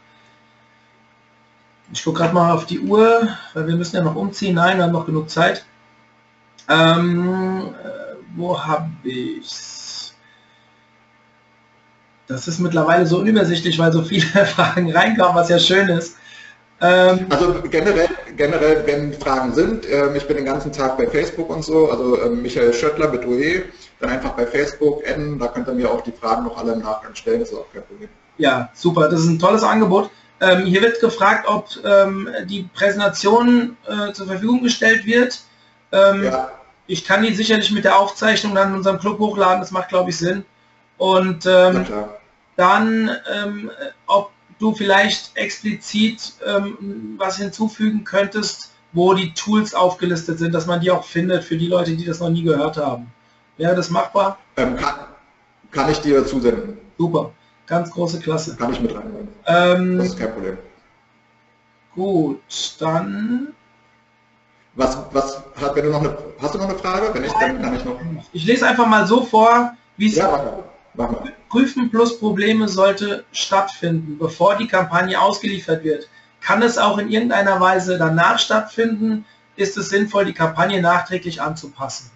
Ich 1.94 2.04
gucke 2.04 2.20
gerade 2.20 2.34
mal 2.34 2.54
auf 2.54 2.66
die 2.66 2.80
Uhr, 2.80 3.28
weil 3.54 3.68
wir 3.68 3.76
müssen 3.76 3.96
ja 3.96 4.04
noch 4.04 4.16
umziehen. 4.16 4.56
Nein, 4.56 4.78
wir 4.78 4.86
haben 4.86 4.92
noch 4.92 5.06
genug 5.06 5.30
Zeit. 5.30 5.66
Ähm, 6.70 7.76
äh, 7.84 8.16
wo 8.36 8.60
habe 8.64 8.90
ich 9.04 10.14
Das 12.28 12.48
ist 12.48 12.60
mittlerweile 12.60 13.06
so 13.06 13.20
unübersichtlich, 13.20 13.78
weil 13.78 13.92
so 13.92 14.04
viele 14.04 14.46
Fragen 14.46 14.92
reinkommen, 14.92 15.36
was 15.36 15.50
ja 15.50 15.60
schön 15.60 15.90
ist. 15.90 16.18
Ähm, 16.82 17.28
also 17.30 17.62
generell, 17.70 18.10
generell, 18.36 18.84
wenn 18.86 19.14
Fragen 19.14 19.54
sind, 19.54 19.86
äh, 19.86 20.16
ich 20.16 20.28
bin 20.28 20.38
den 20.38 20.46
ganzen 20.46 20.74
Tag 20.74 20.98
bei 20.98 21.08
Facebook 21.08 21.50
und 21.50 21.64
so, 21.64 21.90
also 21.90 22.20
äh, 22.20 22.30
Michael 22.30 22.74
Schöttler 22.74 23.10
mit 23.10 23.26
OE, 23.26 23.64
dann 24.02 24.10
einfach 24.10 24.32
bei 24.32 24.46
Facebook 24.46 25.02
adden, 25.08 25.40
da 25.40 25.48
könnt 25.48 25.68
ihr 25.70 25.74
mir 25.74 25.90
auch 25.90 26.02
die 26.02 26.12
Fragen 26.12 26.44
noch 26.44 26.58
alle 26.58 26.74
im 26.74 26.80
Nachgang 26.80 27.16
stellen, 27.16 27.40
das 27.40 27.50
ist 27.50 27.58
auch 27.58 27.72
kein 27.72 27.84
Problem. 27.84 28.10
Ja, 28.38 28.70
super, 28.74 29.08
das 29.08 29.22
ist 29.22 29.28
ein 29.28 29.40
tolles 29.40 29.64
Angebot. 29.64 30.10
Ähm, 30.42 30.66
hier 30.66 30.82
wird 30.82 31.00
gefragt, 31.00 31.48
ob 31.48 31.70
ähm, 31.86 32.28
die 32.46 32.64
Präsentation 32.74 33.78
äh, 33.88 34.12
zur 34.12 34.28
Verfügung 34.28 34.62
gestellt 34.62 35.06
wird. 35.06 35.40
Ähm, 35.94 36.26
ja. 36.26 36.52
Ich 36.88 37.06
kann 37.06 37.24
die 37.24 37.34
sicherlich 37.34 37.72
mit 37.72 37.86
der 37.86 37.98
Aufzeichnung 37.98 38.54
dann 38.54 38.70
in 38.70 38.76
unserem 38.76 39.00
Club 39.00 39.18
hochladen, 39.18 39.62
das 39.62 39.72
macht 39.72 39.90
glaube 39.90 40.10
ich 40.10 40.18
Sinn. 40.18 40.44
Und 40.98 41.46
ähm, 41.46 41.86
dann, 42.58 43.16
ähm, 43.34 43.72
ob 44.08 44.32
du 44.60 44.74
vielleicht 44.74 45.36
explizit 45.36 46.34
ähm, 46.46 47.16
was 47.18 47.38
hinzufügen 47.38 48.04
könntest, 48.04 48.72
wo 48.94 49.14
die 49.14 49.34
Tools 49.34 49.74
aufgelistet 49.74 50.40
sind, 50.40 50.54
dass 50.54 50.66
man 50.66 50.80
die 50.80 50.92
auch 50.92 51.04
findet 51.04 51.44
für 51.44 51.58
die 51.58 51.68
Leute, 51.68 51.96
die 51.96 52.06
das 52.06 52.20
noch 52.20 52.30
nie 52.30 52.44
gehört 52.44 52.78
haben. 52.78 53.12
Wäre 53.58 53.76
das 53.76 53.90
machbar? 53.90 54.38
kann, 54.56 54.78
kann 55.72 55.92
ich 55.92 56.00
dir 56.00 56.26
zusenden. 56.26 56.78
Super. 56.98 57.32
Ganz 57.68 57.92
große 57.92 58.20
Klasse. 58.20 58.56
Kann 58.56 58.72
ich 58.72 58.80
mit 58.80 58.96
reinnehmen. 58.96 59.28
Ähm, 59.46 59.98
das 59.98 60.08
ist 60.08 60.20
kein 60.20 60.32
Problem. 60.32 60.58
Gut, 61.94 62.42
dann. 62.80 63.54
Was, 64.76 64.98
was 65.12 65.42
hat, 65.56 65.76
wenn 65.76 65.86
du 65.86 65.92
noch 65.92 66.02
eine, 66.02 66.18
hast 66.42 66.54
du 66.54 66.58
noch 66.58 66.70
eine 66.70 66.78
Frage? 66.78 67.14
Wenn 67.14 67.22
nicht, 67.22 67.36
dann 67.40 67.62
kann 67.62 67.76
ich 67.76 67.86
noch. 67.86 67.98
Ich 68.34 68.46
lese 68.46 68.68
einfach 68.68 68.86
mal 68.86 69.08
so 69.08 69.24
vor, 69.24 69.74
wie 69.98 70.10
es 70.10 70.18
ja, 70.18 70.64
Prüfen 71.50 71.90
plus 71.90 72.20
Probleme 72.20 72.68
sollte 72.68 73.26
stattfinden, 73.32 74.18
bevor 74.18 74.56
die 74.56 74.68
Kampagne 74.68 75.20
ausgeliefert 75.20 75.84
wird. 75.84 76.10
Kann 76.42 76.62
es 76.62 76.78
auch 76.78 76.98
in 76.98 77.10
irgendeiner 77.10 77.60
Weise 77.60 77.98
danach 77.98 78.40
stattfinden? 78.40 79.26
Ist 79.56 79.78
es 79.78 79.90
sinnvoll, 79.90 80.26
die 80.26 80.34
Kampagne 80.34 80.82
nachträglich 80.82 81.42
anzupassen? 81.42 82.12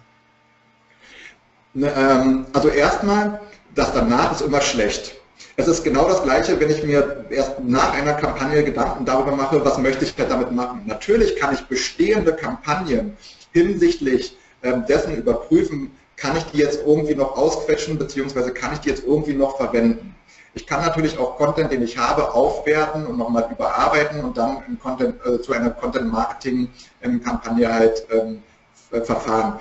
Ne, 1.72 1.92
ähm, 1.96 2.46
also 2.52 2.68
erstmal, 2.68 3.40
das 3.74 3.92
danach 3.92 4.32
ist 4.32 4.42
immer 4.42 4.60
schlecht. 4.60 5.14
Es 5.56 5.68
ist 5.68 5.84
genau 5.84 6.08
das 6.08 6.22
Gleiche, 6.22 6.58
wenn 6.58 6.70
ich 6.70 6.82
mir 6.82 7.26
erst 7.30 7.60
nach 7.60 7.92
einer 7.92 8.14
Kampagne 8.14 8.64
Gedanken 8.64 9.04
darüber 9.04 9.34
mache, 9.34 9.64
was 9.64 9.78
möchte 9.78 10.04
ich 10.04 10.14
damit 10.14 10.52
machen. 10.52 10.82
Natürlich 10.86 11.36
kann 11.36 11.54
ich 11.54 11.60
bestehende 11.62 12.34
Kampagnen 12.34 13.16
hinsichtlich 13.52 14.36
ähm, 14.62 14.84
dessen 14.86 15.16
überprüfen, 15.16 15.90
kann 16.20 16.36
ich 16.36 16.44
die 16.44 16.58
jetzt 16.58 16.80
irgendwie 16.86 17.14
noch 17.14 17.36
ausquetschen, 17.36 17.98
beziehungsweise 17.98 18.52
kann 18.52 18.74
ich 18.74 18.80
die 18.80 18.90
jetzt 18.90 19.04
irgendwie 19.04 19.32
noch 19.32 19.56
verwenden. 19.56 20.14
Ich 20.52 20.66
kann 20.66 20.82
natürlich 20.82 21.18
auch 21.18 21.36
Content, 21.36 21.72
den 21.72 21.82
ich 21.82 21.96
habe, 21.96 22.34
aufwerten 22.34 23.06
und 23.06 23.16
nochmal 23.16 23.48
überarbeiten 23.50 24.22
und 24.22 24.36
dann 24.36 24.78
Content, 24.80 25.14
äh, 25.24 25.40
zu 25.40 25.52
einer 25.52 25.70
Content-Marketing-Kampagne 25.70 27.72
halt 27.72 28.06
ähm, 28.10 28.42
verfahren. 28.90 29.60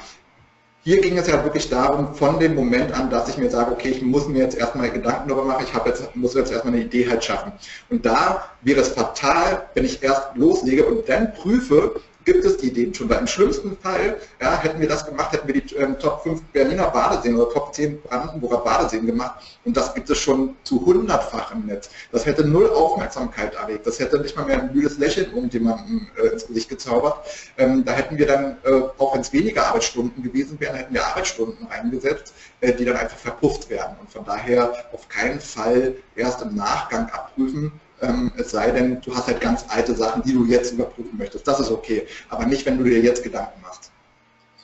Hier 0.84 1.00
ging 1.02 1.18
es 1.18 1.28
ja 1.28 1.44
wirklich 1.44 1.70
darum, 1.70 2.16
von 2.16 2.40
dem 2.40 2.56
Moment 2.56 2.94
an, 2.94 3.10
dass 3.10 3.30
ich 3.30 3.38
mir 3.38 3.50
sage, 3.50 3.72
okay, 3.72 3.90
ich 3.90 4.02
muss 4.02 4.28
mir 4.28 4.40
jetzt 4.40 4.58
erstmal 4.58 4.90
Gedanken 4.90 5.30
darüber 5.30 5.46
machen, 5.46 5.66
ich 5.66 5.86
jetzt, 5.86 6.16
muss 6.16 6.34
jetzt 6.34 6.52
erstmal 6.52 6.74
eine 6.74 6.84
Idee 6.84 7.08
halt 7.08 7.24
schaffen. 7.24 7.52
Und 7.90 8.06
da 8.06 8.50
wäre 8.62 8.82
es 8.82 8.90
fatal, 8.90 9.70
wenn 9.76 9.86
ich 9.86 10.02
erst 10.02 10.36
loslege 10.36 10.86
und 10.86 11.08
dann 11.08 11.34
prüfe, 11.34 12.02
gibt 12.32 12.46
es 12.46 12.58
die 12.58 12.68
Ideen 12.68 12.94
schon. 12.94 13.10
Weil 13.10 13.20
im 13.20 13.28
schlimmsten 13.28 13.76
Fall 13.78 14.18
ja, 14.40 14.62
hätten 14.62 14.80
wir 14.80 14.88
das 14.88 15.06
gemacht, 15.06 15.32
hätten 15.32 15.48
wir 15.48 15.60
die 15.60 15.76
ähm, 15.76 15.98
Top 15.98 16.22
5 16.22 16.42
Berliner 16.54 16.90
Badeseen 16.90 17.36
oder 17.36 17.52
Top 17.52 17.74
10 17.74 18.02
Brandenburger 18.04 18.60
Badeseen 18.60 19.06
gemacht 19.08 19.42
und 19.66 19.76
das 19.76 19.94
gibt 19.96 20.10
es 20.10 20.20
schon 20.20 20.56
zu 20.64 20.86
hundertfach 20.86 21.52
im 21.54 21.66
Netz. 21.66 21.90
Das 22.12 22.26
hätte 22.26 22.48
null 22.48 22.70
Aufmerksamkeit 22.70 23.56
erregt. 23.56 23.88
Das 23.88 24.00
hätte 24.00 24.20
nicht 24.20 24.36
mal 24.36 24.46
mehr 24.46 24.62
ein 24.62 24.74
müdes 24.74 24.98
Lächeln 25.00 25.34
irgendjemandem 25.34 26.08
äh, 26.22 26.28
ins 26.28 26.46
Gesicht 26.48 26.70
gezaubert. 26.70 27.26
Ähm, 27.58 27.84
da 27.84 27.94
hätten 27.94 28.18
wir 28.18 28.28
dann, 28.28 28.58
äh, 28.64 28.82
auch 28.98 29.16
wenn 29.16 29.22
es 29.22 29.34
weniger 29.34 29.66
Arbeitsstunden 29.68 30.22
gewesen 30.22 30.60
wären, 30.60 30.76
hätten 30.76 30.94
wir 30.94 31.06
Arbeitsstunden 31.06 31.68
eingesetzt, 31.70 32.34
äh, 32.62 32.74
die 32.74 32.86
dann 32.86 32.98
einfach 32.98 33.18
verpufft 33.18 33.70
werden. 33.70 33.96
Und 34.00 34.12
von 34.12 34.24
daher 34.24 34.74
auf 34.94 35.08
keinen 35.10 35.40
Fall 35.40 35.96
erst 36.16 36.42
im 36.42 36.56
Nachgang 36.56 37.10
abprüfen, 37.10 37.72
ähm, 38.02 38.32
es 38.38 38.52
sei 38.52 38.72
denn, 38.72 39.02
du 39.02 39.16
hast 39.16 39.28
halt 39.28 39.42
ganz 39.42 39.66
alte 39.70 39.96
Sachen, 39.96 40.24
die 40.24 40.34
du 40.34 40.46
jetzt 40.46 40.74
überprüfen 40.74 41.18
möchtest. 41.18 41.48
Das 41.48 41.60
ist 41.60 41.72
okay, 41.72 42.08
aber 42.30 42.46
nicht, 42.46 42.66
wenn 42.66 42.78
du 42.78 42.84
dir 42.84 43.00
jetzt 43.02 43.24
Gedanken 43.24 43.62
machst. 43.62 43.92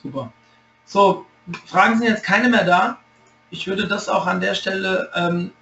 Super. 0.02 0.32
So, 0.84 1.26
Fragen 1.66 1.98
sind 1.98 2.08
jetzt 2.08 2.24
keine 2.24 2.48
mehr 2.48 2.64
da. 2.64 2.98
Ich 3.50 3.66
würde 3.66 3.86
das 3.86 4.08
auch 4.08 4.26
an 4.26 4.40
der 4.40 4.54
Stelle, 4.54 5.10
ähm, 5.14 5.52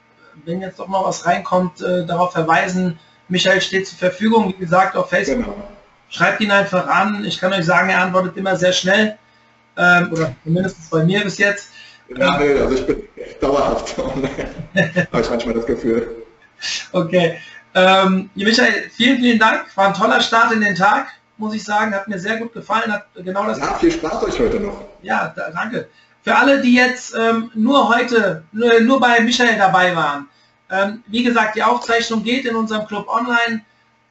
wenn 0.44 0.60
jetzt 0.60 0.78
doch 0.78 0.88
mal 0.88 1.04
was 1.04 1.26
reinkommt, 1.26 1.80
äh, 1.80 2.06
darauf 2.06 2.32
verweisen. 2.32 2.98
Michael 3.28 3.60
steht 3.60 3.86
zur 3.86 3.98
Verfügung, 3.98 4.48
wie 4.48 4.58
gesagt, 4.58 4.96
auf 4.96 5.10
Facebook. 5.10 5.44
Genau. 5.44 5.68
Schreibt 6.08 6.40
ihn 6.40 6.50
einfach 6.50 6.86
an. 6.86 7.24
Ich 7.24 7.40
kann 7.40 7.52
euch 7.52 7.64
sagen, 7.64 7.88
er 7.88 8.02
antwortet 8.02 8.36
immer 8.36 8.56
sehr 8.56 8.72
schnell. 8.72 9.18
Ähm, 9.76 10.12
oder 10.12 10.34
zumindest 10.44 10.90
bei 10.90 11.04
mir 11.04 11.22
bis 11.22 11.38
jetzt. 11.38 11.70
Ja, 12.16 12.38
nee, 12.38 12.58
also 12.58 12.74
ich 12.74 12.86
bin 12.86 13.02
dauerhaft. 13.40 13.96
Habe 13.98 15.20
ich 15.20 15.30
manchmal 15.30 15.54
das 15.54 15.66
Gefühl. 15.66 16.24
Okay. 16.92 17.38
Ähm, 17.74 18.30
Michael, 18.34 18.90
vielen, 18.90 19.18
vielen 19.18 19.38
Dank. 19.38 19.66
War 19.76 19.88
ein 19.88 19.94
toller 19.94 20.20
Start 20.20 20.52
in 20.52 20.60
den 20.60 20.76
Tag, 20.76 21.08
muss 21.36 21.54
ich 21.54 21.64
sagen. 21.64 21.94
Hat 21.94 22.06
mir 22.06 22.18
sehr 22.18 22.36
gut 22.36 22.52
gefallen. 22.52 22.92
Hat 22.92 23.06
genau 23.16 23.46
das. 23.46 23.58
Ja, 23.58 23.74
viel 23.74 23.90
Spaß 23.90 24.22
euch 24.22 24.38
heute 24.38 24.60
noch. 24.60 24.84
Ja, 25.02 25.32
da, 25.34 25.50
danke. 25.50 25.88
Für 26.22 26.36
alle, 26.36 26.62
die 26.62 26.74
jetzt 26.74 27.14
ähm, 27.14 27.50
nur 27.54 27.88
heute, 27.88 28.44
nur, 28.52 28.80
nur, 28.80 29.00
bei 29.00 29.20
Michael 29.20 29.58
dabei 29.58 29.94
waren. 29.94 30.28
Ähm, 30.70 31.02
wie 31.08 31.22
gesagt, 31.22 31.56
die 31.56 31.62
Aufzeichnung 31.62 32.22
geht 32.22 32.46
in 32.46 32.54
unserem 32.54 32.86
Club 32.86 33.08
online. 33.08 33.62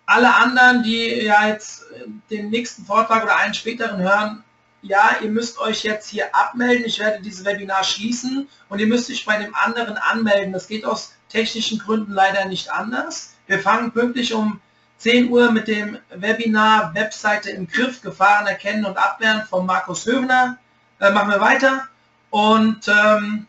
alle 0.05 0.35
anderen, 0.35 0.83
die 0.83 1.23
ja 1.23 1.47
jetzt 1.47 1.85
den 2.29 2.49
nächsten 2.49 2.85
Vortrag 2.85 3.23
oder 3.23 3.37
einen 3.37 3.53
späteren 3.53 3.99
hören, 3.99 4.43
ja, 4.81 5.11
ihr 5.23 5.29
müsst 5.29 5.59
euch 5.59 5.83
jetzt 5.83 6.09
hier 6.09 6.35
abmelden. 6.35 6.85
Ich 6.85 6.99
werde 6.99 7.23
dieses 7.23 7.45
Webinar 7.45 7.85
schließen 7.85 8.49
und 8.67 8.79
ihr 8.79 8.87
müsst 8.87 9.09
euch 9.09 9.25
bei 9.25 9.37
dem 9.37 9.55
anderen 9.55 9.95
anmelden. 9.95 10.51
Das 10.51 10.67
geht 10.67 10.85
aus 10.85 11.13
technischen 11.29 11.79
Gründen 11.79 12.11
leider 12.11 12.45
nicht 12.45 12.69
anders. 12.69 13.32
Wir 13.47 13.59
fangen 13.59 13.91
pünktlich 13.91 14.33
um 14.33 14.61
10 14.97 15.29
Uhr 15.29 15.51
mit 15.51 15.67
dem 15.67 15.97
Webinar 16.15 16.93
Webseite 16.95 17.49
im 17.49 17.67
Griff, 17.67 18.01
Gefahren 18.01 18.47
erkennen 18.47 18.85
und 18.85 18.97
abwehren 18.97 19.43
von 19.49 19.65
Markus 19.65 20.05
Höhner. 20.05 20.57
Äh, 20.99 21.11
machen 21.11 21.29
wir 21.29 21.41
weiter. 21.41 21.87
Und 22.29 22.87
ähm, 22.87 23.47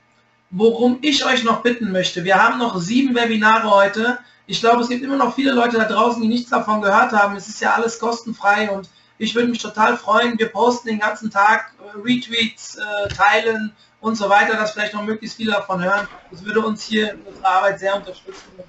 worum 0.51 0.99
ich 1.03 1.25
euch 1.25 1.45
noch 1.45 1.63
bitten 1.63 1.93
möchte, 1.93 2.25
wir 2.25 2.43
haben 2.43 2.59
noch 2.59 2.79
sieben 2.81 3.15
Webinare 3.15 3.71
heute. 3.71 4.19
Ich 4.47 4.61
glaube, 4.61 4.83
es 4.83 4.89
gibt 4.89 5.05
immer 5.05 5.17
noch 5.17 5.35
viele 5.35 5.53
Leute 5.53 5.79
da 5.79 5.85
draußen, 5.85 6.21
die 6.21 6.29
nichts 6.29 6.51
davon 6.51 6.83
gehört 6.83 7.13
haben. 7.13 7.37
Es 7.37 7.49
ist 7.49 7.61
ja 7.61 7.75
alles 7.75 7.99
kostenfrei 7.99 8.71
und 8.71 8.91
ich 9.19 9.35
würde 9.35 9.49
mich 9.49 9.63
total 9.63 9.97
freuen. 9.97 10.39
Wir 10.39 10.49
posten 10.49 10.89
den 10.89 10.99
ganzen 10.99 11.31
Tag 11.31 11.73
äh, 11.79 11.99
Retweets, 11.99 12.77
äh, 12.77 13.09
teilen 13.09 13.73
und 14.01 14.17
so 14.17 14.29
weiter, 14.29 14.57
dass 14.57 14.73
vielleicht 14.73 14.95
noch 14.95 15.05
möglichst 15.05 15.37
viele 15.37 15.53
davon 15.53 15.83
hören. 15.83 16.09
Das 16.31 16.45
würde 16.45 16.61
uns 16.61 16.83
hier 16.83 17.13
in 17.13 17.21
unserer 17.23 17.49
Arbeit 17.49 17.79
sehr 17.79 17.95
unterstützen 17.95 18.49
und 18.57 18.67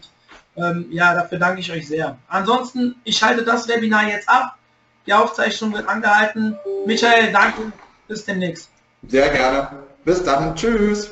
ähm, 0.57 0.87
ja, 0.89 1.13
dafür 1.13 1.39
danke 1.39 1.61
ich 1.61 1.71
euch 1.71 1.87
sehr. 1.87 2.17
Ansonsten, 2.27 2.95
ich 3.03 3.17
schalte 3.17 3.43
das 3.43 3.67
Webinar 3.67 4.07
jetzt 4.07 4.29
ab. 4.29 4.57
Die 5.05 5.13
Aufzeichnung 5.13 5.73
wird 5.73 5.87
angehalten. 5.87 6.57
Michael, 6.85 7.31
danke. 7.31 7.71
Bis 8.07 8.25
demnächst. 8.25 8.69
Sehr 9.07 9.29
gerne. 9.29 9.69
Bis 10.03 10.23
dann. 10.23 10.55
Tschüss. 10.55 11.11